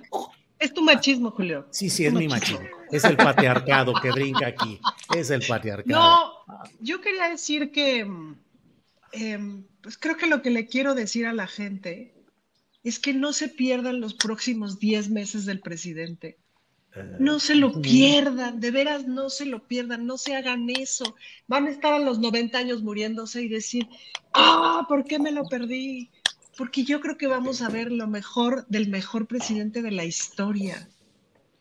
Es 0.58 0.72
tu 0.72 0.82
machismo, 0.82 1.32
Julio. 1.32 1.66
Sí, 1.70 1.90
sí, 1.90 2.06
es, 2.06 2.12
mi 2.12 2.28
machismo. 2.28 2.66
Es 2.90 3.04
el 3.04 3.16
patriarcado 3.16 3.94
que 4.00 4.12
brinca 4.12 4.46
aquí. 4.46 4.80
Es 5.16 5.30
el 5.30 5.44
patriarcado. 5.46 6.00
No, 6.46 6.64
yo 6.80 7.00
quería 7.00 7.28
decir 7.28 7.72
que, 7.72 8.06
em, 9.12 9.64
pues 9.80 9.98
creo 9.98 10.16
que 10.16 10.26
lo 10.26 10.40
que 10.40 10.50
le 10.50 10.66
quiero 10.66 10.94
decir 10.94 11.26
a 11.26 11.32
la 11.32 11.48
gente 11.48 12.11
es 12.84 12.98
que 12.98 13.14
no 13.14 13.32
se 13.32 13.48
pierdan 13.48 14.00
los 14.00 14.14
próximos 14.14 14.78
10 14.78 15.10
meses 15.10 15.46
del 15.46 15.60
presidente. 15.60 16.38
Eh, 16.94 17.16
no 17.18 17.38
se 17.38 17.54
lo 17.54 17.80
pierdan, 17.80 18.60
de 18.60 18.70
veras 18.70 19.06
no 19.06 19.30
se 19.30 19.46
lo 19.46 19.66
pierdan, 19.66 20.06
no 20.06 20.18
se 20.18 20.34
hagan 20.34 20.68
eso. 20.68 21.14
Van 21.46 21.66
a 21.66 21.70
estar 21.70 21.94
a 21.94 21.98
los 21.98 22.18
90 22.18 22.58
años 22.58 22.82
muriéndose 22.82 23.42
y 23.42 23.48
decir, 23.48 23.88
ah, 24.34 24.84
¿por 24.88 25.04
qué 25.04 25.18
me 25.18 25.32
lo 25.32 25.44
perdí? 25.44 26.10
Porque 26.56 26.84
yo 26.84 27.00
creo 27.00 27.16
que 27.16 27.28
vamos 27.28 27.62
a 27.62 27.68
ver 27.68 27.92
lo 27.92 28.08
mejor 28.08 28.66
del 28.68 28.88
mejor 28.88 29.26
presidente 29.26 29.80
de 29.80 29.92
la 29.92 30.04
historia. 30.04 30.88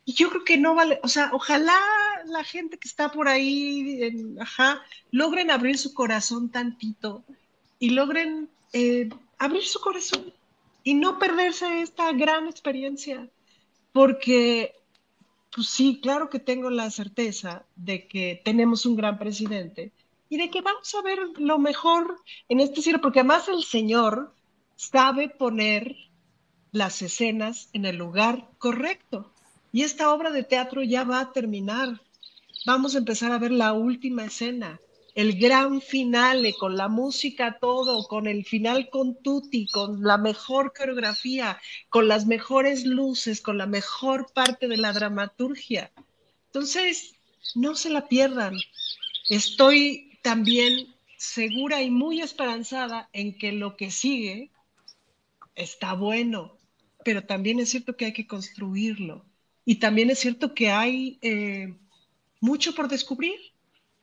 Y 0.04 0.14
yo 0.14 0.30
creo 0.30 0.44
que 0.44 0.58
no 0.58 0.74
vale, 0.74 1.00
o 1.04 1.08
sea, 1.08 1.30
ojalá 1.32 1.78
la 2.26 2.44
gente 2.44 2.78
que 2.78 2.88
está 2.88 3.12
por 3.12 3.28
ahí, 3.28 4.04
en, 4.04 4.42
ajá, 4.42 4.82
logren 5.12 5.52
abrir 5.52 5.78
su 5.78 5.94
corazón 5.94 6.50
tantito 6.50 7.24
y 7.78 7.92
logren 7.92 8.50
eh, 8.74 9.10
abrir 9.38 9.64
su 9.64 9.80
corazón 9.80 10.34
y 10.84 10.94
no 10.96 11.20
perderse 11.20 11.82
esta 11.82 12.12
gran 12.14 12.48
experiencia, 12.48 13.30
porque, 13.92 14.76
pues 15.54 15.68
sí, 15.68 16.00
claro 16.02 16.30
que 16.30 16.40
tengo 16.40 16.70
la 16.70 16.90
certeza 16.90 17.66
de 17.76 18.08
que 18.08 18.42
tenemos 18.44 18.86
un 18.86 18.96
gran 18.96 19.20
presidente 19.20 19.92
y 20.30 20.38
de 20.38 20.50
que 20.50 20.62
vamos 20.62 20.94
a 20.96 21.02
ver 21.02 21.20
lo 21.38 21.60
mejor 21.60 22.18
en 22.50 22.62
este 22.62 22.82
cielo, 22.82 23.02
porque 23.02 23.20
además 23.20 23.48
el 23.50 23.64
Señor 23.64 24.34
sabe 24.76 25.30
poner 25.30 25.96
las 26.72 27.02
escenas 27.02 27.70
en 27.74 27.86
el 27.86 27.98
lugar 27.98 28.50
correcto. 28.58 29.32
Y 29.74 29.84
esta 29.84 30.14
obra 30.14 30.32
de 30.32 30.44
teatro 30.44 30.84
ya 30.84 31.04
va 31.04 31.20
a 31.20 31.32
terminar. 31.32 32.02
Vamos 32.66 32.96
a 32.96 33.00
empezar 33.00 33.32
a 33.32 33.40
ver 33.40 33.52
la 33.52 33.74
última 33.74 34.26
escena 34.26 34.80
el 35.14 35.40
gran 35.40 35.82
finale, 35.82 36.54
con 36.54 36.78
la 36.78 36.88
música 36.88 37.58
todo, 37.60 38.08
con 38.08 38.28
el 38.28 38.46
final 38.46 38.90
con 38.90 39.22
Tutti, 39.22 39.68
con 39.68 40.04
la 40.04 40.18
mejor 40.18 40.74
coreografía, 40.74 41.60
con 41.90 42.08
las 42.08 42.26
mejores 42.26 42.86
luces, 42.86 43.42
con 43.42 43.58
la 43.58 43.66
mejor 43.66 44.32
parte 44.34 44.68
de 44.68 44.78
la 44.78 44.94
dramaturgia. 44.94 45.92
Entonces, 46.48 47.16
no 47.56 47.76
se 47.76 47.90
la 47.90 48.08
pierdan. 48.08 48.56
Estoy 49.30 50.18
también 50.22 50.94
segura 51.18 51.82
y 51.82 51.90
muy 51.90 52.22
esperanzada 52.22 53.10
en 53.14 53.38
que 53.38 53.52
lo 53.52 53.76
que 53.76 53.92
sigue 53.92 54.50
está 55.56 55.94
bueno, 55.94 56.58
pero 57.04 57.24
también 57.26 57.60
es 57.60 57.70
cierto 57.70 57.98
que 57.98 58.06
hay 58.06 58.14
que 58.14 58.28
construirlo. 58.28 59.26
Y 59.66 59.76
también 59.76 60.10
es 60.10 60.20
cierto 60.20 60.54
que 60.54 60.72
hay 60.72 61.20
eh, 61.22 61.76
mucho 62.40 62.74
por 62.74 62.88
descubrir. 62.88 63.40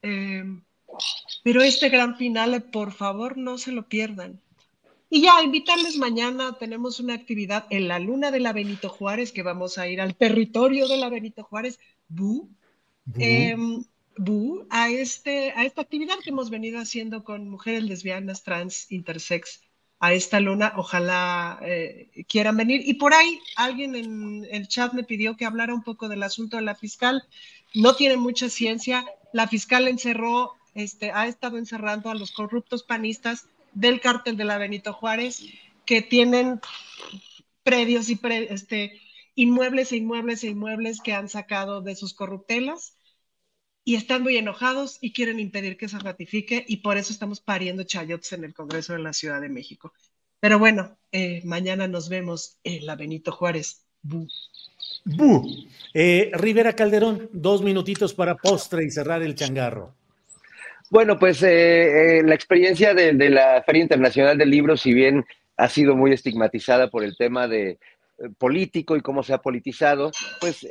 Eh, 0.02 0.44
pero 1.42 1.62
este 1.62 1.88
gran 1.88 2.16
final, 2.16 2.62
por 2.64 2.92
favor, 2.92 3.36
no 3.36 3.58
se 3.58 3.72
lo 3.72 3.88
pierdan. 3.88 4.40
Y 5.10 5.22
ya, 5.22 5.42
invitarles 5.42 5.96
mañana, 5.96 6.56
tenemos 6.58 7.00
una 7.00 7.14
actividad 7.14 7.66
en 7.70 7.88
la 7.88 7.98
luna 7.98 8.30
de 8.30 8.40
la 8.40 8.52
Benito 8.52 8.90
Juárez, 8.90 9.32
que 9.32 9.42
vamos 9.42 9.78
a 9.78 9.88
ir 9.88 10.00
al 10.00 10.14
territorio 10.14 10.86
de 10.86 10.98
la 10.98 11.08
Benito 11.08 11.44
Juárez, 11.44 11.78
Bu, 12.08 12.50
em, 13.16 13.84
a, 14.68 14.90
este, 14.90 15.52
a 15.52 15.64
esta 15.64 15.80
actividad 15.82 16.18
que 16.22 16.30
hemos 16.30 16.50
venido 16.50 16.78
haciendo 16.78 17.24
con 17.24 17.48
mujeres 17.48 17.84
lesbianas, 17.84 18.42
trans, 18.42 18.90
intersex, 18.92 19.62
a 20.00 20.12
esta 20.12 20.38
luna, 20.40 20.74
ojalá 20.76 21.58
eh, 21.62 22.10
quieran 22.28 22.56
venir. 22.56 22.82
Y 22.84 22.94
por 22.94 23.14
ahí 23.14 23.40
alguien 23.56 23.96
en 23.96 24.46
el 24.50 24.68
chat 24.68 24.92
me 24.92 25.04
pidió 25.04 25.36
que 25.36 25.44
hablara 25.44 25.74
un 25.74 25.82
poco 25.82 26.08
del 26.08 26.22
asunto 26.22 26.56
de 26.56 26.62
la 26.62 26.74
fiscal. 26.74 27.24
No 27.74 27.94
tiene 27.94 28.16
mucha 28.16 28.48
ciencia. 28.48 29.04
La 29.32 29.48
fiscal 29.48 29.88
encerró 29.88 30.54
este, 30.78 31.10
ha 31.10 31.26
estado 31.26 31.58
encerrando 31.58 32.10
a 32.10 32.14
los 32.14 32.32
corruptos 32.32 32.82
panistas 32.82 33.46
del 33.72 34.00
cártel 34.00 34.36
de 34.36 34.44
la 34.44 34.58
Benito 34.58 34.92
Juárez, 34.92 35.44
que 35.84 36.02
tienen 36.02 36.60
predios 37.62 38.08
y 38.08 38.18
este, 38.50 39.00
inmuebles 39.34 39.92
e 39.92 39.96
inmuebles 39.96 40.44
e 40.44 40.48
inmuebles 40.48 41.00
que 41.00 41.12
han 41.12 41.28
sacado 41.28 41.80
de 41.80 41.94
sus 41.96 42.14
corruptelas 42.14 42.94
y 43.84 43.94
están 43.94 44.22
muy 44.22 44.36
enojados 44.36 44.98
y 45.00 45.12
quieren 45.12 45.40
impedir 45.40 45.76
que 45.76 45.88
se 45.88 45.98
ratifique 45.98 46.64
y 46.68 46.78
por 46.78 46.96
eso 46.96 47.12
estamos 47.12 47.40
pariendo 47.40 47.84
chayotes 47.84 48.32
en 48.32 48.44
el 48.44 48.54
Congreso 48.54 48.92
de 48.92 48.98
la 48.98 49.12
Ciudad 49.12 49.40
de 49.40 49.48
México. 49.48 49.92
Pero 50.40 50.58
bueno, 50.58 50.98
eh, 51.10 51.40
mañana 51.44 51.88
nos 51.88 52.08
vemos 52.08 52.58
en 52.64 52.86
la 52.86 52.96
Benito 52.96 53.32
Juárez. 53.32 53.86
Bu. 54.02 54.28
Eh, 55.94 56.30
Rivera 56.34 56.74
Calderón, 56.74 57.30
dos 57.32 57.62
minutitos 57.62 58.12
para 58.12 58.36
postre 58.36 58.84
y 58.84 58.90
cerrar 58.90 59.22
el 59.22 59.34
changarro. 59.34 59.94
Bueno, 60.90 61.18
pues 61.18 61.42
eh, 61.42 62.18
eh, 62.18 62.22
la 62.22 62.34
experiencia 62.34 62.94
de, 62.94 63.12
la 63.28 63.62
Feria 63.64 63.82
Internacional 63.82 64.38
del 64.38 64.50
Libro, 64.50 64.76
si 64.76 64.94
bien 64.94 65.24
ha 65.58 65.68
sido 65.68 65.94
muy 65.94 66.12
estigmatizada 66.12 66.88
por 66.88 67.04
el 67.04 67.14
tema 67.14 67.46
de 67.46 67.72
eh, 67.72 67.78
político 68.38 68.96
y 68.96 69.02
cómo 69.02 69.22
se 69.22 69.34
ha 69.34 69.42
politizado, 69.42 70.10
pues 70.40 70.66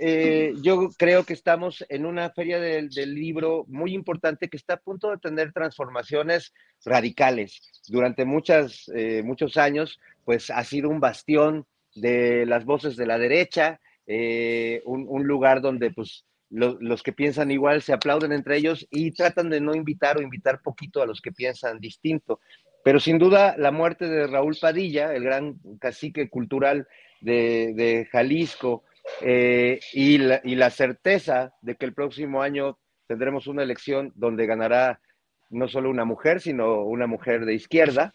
yo 0.64 0.90
creo 0.98 1.24
que 1.24 1.34
estamos 1.34 1.86
en 1.90 2.08
una 2.08 2.32
feria 2.32 2.60
del, 2.60 2.90
libro 3.14 3.66
muy 3.68 3.94
importante 3.94 4.50
que 4.50 4.58
está 4.58 4.76
a 4.76 4.82
punto 4.82 5.12
de 5.12 5.20
tener 5.20 5.54
transformaciones 5.54 6.52
radicales. 6.84 7.62
Durante 7.88 8.26
muchas, 8.26 8.90
muchos 9.24 9.56
años, 9.56 10.00
pues 10.26 10.50
ha 10.50 10.64
sido 10.64 10.90
un 10.90 11.00
bastión 11.00 11.68
de 11.94 12.46
las 12.48 12.66
voces 12.66 12.96
de 12.96 13.06
la 13.06 13.20
derecha, 13.20 13.80
un, 14.08 15.06
un, 15.08 15.28
lugar 15.28 15.62
donde 15.62 15.92
pues 15.92 16.27
los 16.50 17.04
que 17.04 17.14
piensan 17.14 17.52
igual 17.52 17.82
se 17.82 17.94
aplauden 17.94 18.32
entre 18.32 18.58
ellos 18.58 18.88
y 18.90 19.12
tratan 19.12 19.50
de 19.50 19.60
no 19.60 19.76
invitar 19.76 20.18
o 20.18 20.22
invitar 20.22 20.62
poquito 20.62 21.02
a 21.02 21.06
los 21.06 21.22
que 21.22 21.32
piensan 21.32 21.80
distinto. 21.80 22.40
Pero 22.84 23.00
sin 23.00 23.18
duda 23.18 23.56
la 23.58 23.72
muerte 23.72 24.08
de 24.08 24.28
Raúl 24.28 24.56
Padilla, 24.60 25.14
el 25.14 25.24
gran 25.24 25.56
cacique 25.80 26.30
cultural 26.30 26.88
de, 27.20 28.08
Jalisco, 28.12 28.84
eh, 29.22 29.80
y, 29.94 30.18
la, 30.20 30.42
y 30.44 30.56
la 30.56 30.70
certeza 30.70 31.54
de 31.62 31.76
que 31.76 31.86
el 31.86 31.94
próximo 31.94 32.42
año 32.42 32.78
tendremos 33.08 33.48
una 33.48 33.64
elección 33.64 34.14
donde 34.16 34.46
ganará 34.46 35.02
no 35.50 35.68
solo 35.68 35.90
una 35.90 36.06
mujer, 36.06 36.42
sino 36.42 36.84
una 36.84 37.08
mujer 37.08 37.46
de 37.46 37.54
izquierda, 37.54 38.14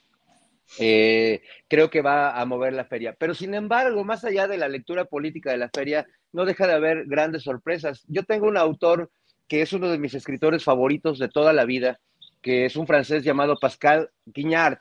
eh, 0.79 1.43
creo 1.69 1.91
que 1.91 2.03
va 2.03 2.41
a 2.41 2.45
mover 2.45 2.73
la 2.73 2.85
feria. 2.85 3.15
Pero 3.19 3.35
sin 3.35 3.55
embargo, 3.55 4.05
más 4.05 4.25
allá 4.25 4.49
de 4.49 4.59
la 4.59 4.69
lectura 4.69 5.05
política 5.05 5.51
de 5.51 5.59
la 5.59 5.71
feria, 5.75 6.07
no 6.33 6.45
deja 6.45 6.67
de 6.67 6.75
haber 6.75 7.07
grandes 7.07 7.43
sorpresas. 7.43 8.05
Yo 8.09 8.25
tengo 8.25 8.49
un 8.49 8.57
autor 8.57 9.11
que 9.49 9.63
es 9.63 9.73
uno 9.73 9.91
de 9.91 9.99
mis 9.99 10.15
escritores 10.15 10.65
favoritos 10.65 11.19
de 11.19 11.29
toda 11.29 11.53
la 11.53 11.65
vida, 11.65 12.01
que 12.41 12.65
es 12.65 12.77
un 12.77 12.87
francés 12.87 13.23
llamado 13.23 13.59
Pascal 13.61 14.11
Quignard. 14.33 14.79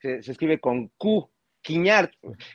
Se, 0.00 0.18
escribe 0.18 0.60
con 0.60 0.88
Q, 0.96 1.30
Quignard, 1.60 2.10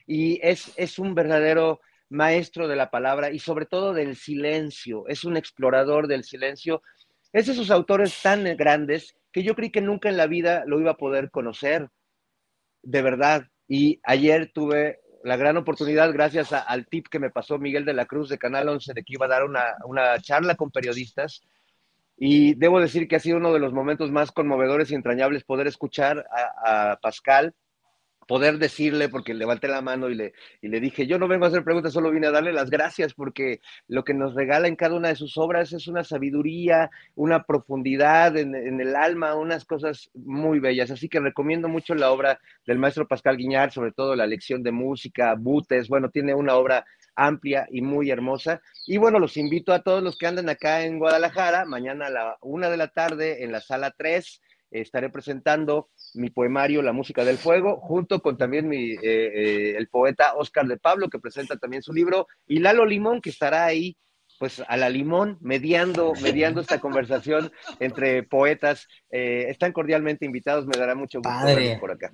y 0.06 0.40
es, 0.42 0.72
es 0.78 1.00
un 1.00 1.14
verdadero 1.14 1.82
maestro 2.10 2.68
de 2.68 2.76
la 2.76 2.90
palabra 2.90 3.32
y 3.32 3.40
sobre 3.40 3.66
todo 3.66 3.94
del 3.94 4.16
silencio. 4.16 5.08
Es 5.08 5.24
un 5.26 5.38
explorador 5.38 6.08
del 6.08 6.24
silencio. 6.24 6.82
Es 7.34 7.48
de 7.48 7.54
esos 7.54 7.70
autores 7.70 8.22
tan 8.22 8.46
grandes 8.56 9.16
que 9.32 9.44
yo 9.44 9.56
creí 9.56 9.70
que 9.70 9.82
nunca 9.82 10.10
en 10.10 10.18
la 10.18 10.28
vida 10.28 10.64
lo 10.66 10.80
iba 10.80 10.92
a 10.92 10.98
poder 10.98 11.30
conocer 11.32 11.90
de 12.88 13.02
verdad. 13.02 13.48
Y 13.68 14.00
ayer 14.04 14.52
tuve 14.54 15.00
la 15.24 15.36
gran 15.36 15.58
oportunidad, 15.58 16.14
gracias 16.14 16.54
al 16.54 16.88
tip 16.88 17.08
que 17.10 17.20
me 17.20 17.30
pasó 17.30 17.60
Miguel 17.60 17.84
de 17.84 17.94
la 17.94 18.06
Cruz 18.06 18.30
de 18.30 18.38
Canal 18.38 18.70
11, 18.70 18.94
de 18.94 19.04
que 19.04 19.14
iba 19.14 19.26
a 19.26 19.30
dar 19.30 19.44
una, 19.44 20.22
charla 20.22 20.56
con 20.56 20.72
periodistas. 20.72 21.42
Y 22.16 22.56
debo 22.56 22.80
decir 22.80 23.08
que 23.08 23.18
ha 23.18 23.20
sido 23.20 23.38
uno 23.38 23.54
de 23.54 23.60
los 23.60 23.74
momentos 23.74 24.10
más 24.10 24.32
conmovedores 24.32 24.90
y 24.90 24.96
entrañables 24.96 25.44
poder 25.44 25.68
escuchar 25.68 26.26
a, 26.64 26.98
Pascal 27.02 27.54
poder 28.28 28.60
decirle, 28.60 29.10
porque 29.10 29.34
levanté 29.34 29.68
la 29.68 29.82
mano 29.82 30.10
y 30.10 30.16
le, 30.16 30.34
y 30.62 30.68
le 30.68 30.80
dije, 30.80 31.08
yo 31.08 31.18
no 31.18 31.28
vengo 31.28 31.46
a 31.46 31.48
hacer 31.48 31.64
preguntas, 31.64 31.94
solo 31.94 32.12
vine 32.12 32.28
a 32.28 32.32
darle 32.32 32.52
las 32.54 32.70
gracias 32.70 33.14
porque 33.14 33.62
lo 33.88 34.04
que 34.04 34.14
nos 34.14 34.36
regala 34.36 34.68
en 34.68 34.76
cada 34.76 34.96
una 34.96 35.08
de 35.08 35.16
sus 35.16 35.38
obras 35.38 35.72
es 35.74 35.88
una 35.88 36.04
sabiduría, 36.04 36.92
una 37.16 37.44
profundidad 37.44 38.38
en, 38.38 38.54
el 38.56 38.96
alma, 38.96 39.36
unas 39.36 39.66
cosas 39.66 40.12
muy 40.14 40.60
bellas. 40.60 40.92
Así 40.92 41.08
que 41.08 41.20
recomiendo 41.20 41.70
mucho 41.70 41.96
la 41.96 42.12
obra 42.12 42.40
del 42.66 42.80
maestro 42.80 43.08
Pascal 43.08 43.38
Guiñar, 43.38 43.72
sobre 43.72 43.94
todo 43.94 44.16
la 44.16 44.28
lección 44.28 44.62
de 44.62 44.72
música, 44.72 45.36
Butes, 45.36 45.88
bueno, 45.88 46.10
tiene 46.10 46.36
una 46.36 46.56
obra 46.56 46.86
amplia 47.16 47.68
y 47.72 47.82
muy 47.82 48.12
hermosa. 48.12 48.62
Y 48.86 48.98
bueno, 48.98 49.20
los 49.20 49.38
invito 49.38 49.74
a 49.74 49.82
todos 49.82 50.04
los 50.04 50.18
que 50.18 50.28
andan 50.28 50.50
acá 50.50 50.84
en 50.84 51.00
Guadalajara, 51.00 51.66
mañana 51.66 52.08
a 52.08 52.10
la 52.10 52.38
una 52.42 52.70
de 52.70 52.78
la 52.78 52.90
tarde 52.90 53.44
en 53.44 53.52
la 53.52 53.62
sala 53.62 53.92
3 53.98 54.42
estaré 54.72 55.10
presentando 55.10 55.90
mi 56.14 56.30
poemario 56.30 56.82
La 56.82 56.94
música 56.94 57.24
del 57.24 57.38
fuego, 57.38 57.80
junto 57.80 58.22
con 58.22 58.38
también 58.38 58.68
mi, 58.68 58.92
eh, 58.92 59.00
eh, 59.04 59.76
el 59.78 59.88
poeta 59.88 60.34
Oscar 60.36 60.68
de 60.68 60.78
Pablo, 60.78 61.10
que 61.10 61.20
presenta 61.20 61.58
también 61.58 61.84
su 61.84 61.94
libro, 61.94 62.28
y 62.48 62.60
Lalo 62.60 62.86
Limón, 62.86 63.22
que 63.22 63.30
estará 63.30 63.66
ahí, 63.66 63.98
pues 64.40 64.62
a 64.68 64.78
la 64.78 64.90
limón, 64.90 65.38
mediando, 65.42 66.14
mediando 66.22 66.62
esta 66.62 66.80
conversación 66.80 67.52
entre 67.80 68.24
poetas. 68.24 68.88
Eh, 69.10 69.46
están 69.50 69.74
cordialmente 69.74 70.26
invitados, 70.26 70.68
me 70.68 70.78
dará 70.78 70.94
mucho 70.94 71.20
gusto 71.20 71.46
verlos 71.46 71.80
por 71.80 71.92
acá. 71.92 72.14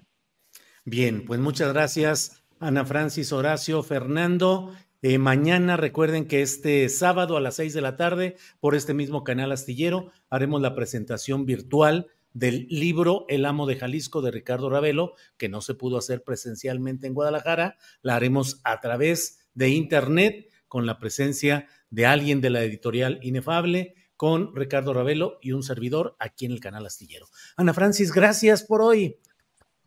Bien, 0.85 1.25
pues 1.25 1.39
muchas 1.39 1.73
gracias, 1.73 2.43
Ana 2.59 2.85
Francis, 2.85 3.33
Horacio, 3.33 3.83
Fernando. 3.83 4.73
mañana 5.19 5.75
recuerden 5.75 6.27
que 6.27 6.41
este 6.41 6.87
sábado 6.87 7.35
a 7.35 7.41
las 7.41 7.55
seis 7.55 7.73
de 7.73 7.81
la 7.81 7.97
tarde, 7.97 8.37
por 8.61 8.75
este 8.75 8.93
mismo 8.93 9.25
canal 9.25 9.51
astillero, 9.51 10.11
haremos 10.29 10.61
la 10.61 10.75
presentación 10.75 11.45
virtual 11.45 12.07
del 12.33 12.67
libro 12.69 13.25
El 13.29 13.45
amo 13.45 13.65
de 13.65 13.75
Jalisco 13.75 14.21
de 14.21 14.31
Ricardo 14.31 14.69
Ravelo, 14.69 15.13
que 15.37 15.49
no 15.49 15.61
se 15.61 15.75
pudo 15.75 15.97
hacer 15.97 16.23
presencialmente 16.23 17.07
en 17.07 17.13
Guadalajara, 17.13 17.77
la 18.01 18.15
haremos 18.15 18.59
a 18.63 18.79
través 18.81 19.47
de 19.53 19.69
internet 19.69 20.49
con 20.67 20.85
la 20.85 20.97
presencia 20.97 21.67
de 21.89 22.05
alguien 22.05 22.41
de 22.41 22.49
la 22.49 22.63
editorial 22.63 23.19
Inefable, 23.21 23.95
con 24.17 24.55
Ricardo 24.55 24.93
Ravelo 24.93 25.37
y 25.41 25.51
un 25.51 25.63
servidor 25.63 26.15
aquí 26.19 26.45
en 26.45 26.51
el 26.51 26.59
canal 26.59 26.85
Astillero. 26.85 27.27
Ana 27.57 27.73
Francis, 27.73 28.11
gracias 28.11 28.63
por 28.63 28.81
hoy. 28.81 29.17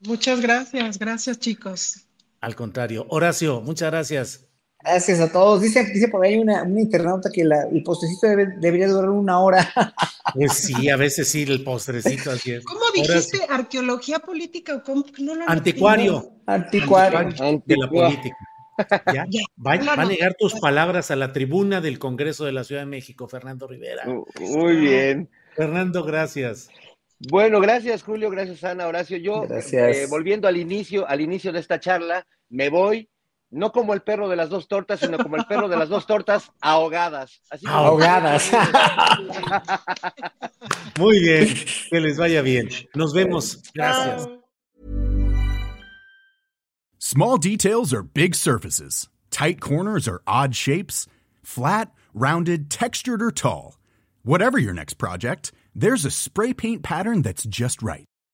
Muchas 0.01 0.41
gracias, 0.41 0.99
gracias 0.99 1.39
chicos. 1.39 2.07
Al 2.41 2.55
contrario, 2.55 3.07
Horacio, 3.09 3.61
muchas 3.61 3.91
gracias. 3.91 4.46
Gracias 4.87 5.19
a 5.19 5.33
todos. 5.33 5.63
Dice, 5.63 5.85
dice 5.85 6.07
por 6.07 6.25
ahí 6.25 6.37
una, 6.37 6.63
internauta 6.63 7.29
que 7.33 7.43
el 7.43 7.83
postrecito 7.83 8.29
debería 8.29 8.87
durar 8.89 9.11
una 9.11 9.41
hora. 9.41 9.69
Pues 10.35 10.55
sí, 10.55 10.91
a 10.91 10.97
veces 10.97 11.29
sí, 11.29 11.45
el 11.45 11.63
postrecito 11.63 12.33
así 12.33 12.53
es. 12.53 12.65
¿Cómo 12.65 12.81
dijiste? 12.93 13.39
¿Arqueología 13.49 14.19
política 14.19 14.75
o 14.75 14.83
cómo? 14.83 15.05
Anticuario. 15.47 16.33
Anticuario. 16.45 17.63
De 17.65 17.77
la 17.77 17.89
política. 17.89 18.37
¿Ya? 19.15 19.25
Va, 19.65 19.75
a 19.75 20.05
negar 20.05 20.35
tus 20.35 20.55
palabras 20.55 21.13
a 21.13 21.17
la 21.17 21.33
tribuna 21.33 21.81
del 21.81 22.01
Congreso 22.01 22.45
de 22.45 22.53
la 22.53 22.65
Ciudad 22.65 22.83
de 22.83 22.87
México, 22.87 23.29
Fernando 23.29 23.69
Rivera. 23.69 24.05
Muy 24.41 24.77
bien. 24.77 25.31
Fernando, 25.55 26.03
gracias. 26.03 26.69
Bueno, 27.31 27.61
gracias 27.61 28.03
Julio, 28.03 28.29
gracias 28.29 28.63
Ana, 28.65 28.89
Horacio. 28.89 29.17
Yo, 29.17 29.45
eh, 29.45 30.07
volviendo 30.11 30.49
al 30.49 30.57
inicio, 30.57 31.09
al 31.09 31.21
inicio 31.21 31.53
de 31.53 31.61
esta 31.61 31.81
charla, 31.81 32.27
me 32.51 32.69
voy 32.69 33.09
no 33.51 33.73
como 33.73 33.95
el 33.95 34.03
perro 34.03 34.29
de 34.29 34.37
las 34.37 34.49
dos 34.49 34.69
tortas, 34.69 35.01
sino 35.01 35.19
como 35.19 35.37
el 35.37 35.45
perro 35.47 35.69
de 35.69 35.77
las 35.77 35.89
dos 35.89 36.07
tortas 36.07 36.51
ahogadas. 36.61 37.41
ahogadas. 37.67 38.51
Muy 40.99 41.21
bien, 41.21 41.49
que 41.91 42.01
les 42.01 42.19
vaya 42.19 42.43
bien. 42.43 42.69
Nos 42.95 43.13
vemos. 43.13 43.63
Gracias. 43.75 44.29
Small 46.99 47.39
details 47.39 47.95
are 47.95 48.03
big 48.03 48.35
surfaces. 48.35 49.09
Tight 49.31 49.61
corners 49.61 50.09
are 50.09 50.23
odd 50.27 50.55
shapes. 50.55 51.07
Flat, 51.43 51.93
rounded, 52.15 52.69
textured, 52.69 53.23
or 53.23 53.31
tall. 53.31 53.79
Whatever 54.25 54.59
your 54.59 54.75
next 54.75 54.95
project, 54.95 55.53
there's 55.73 56.05
a 56.05 56.11
spray 56.11 56.53
paint 56.53 56.83
pattern 56.83 57.23
that's 57.23 57.45
just 57.45 57.81
right. 57.81 58.07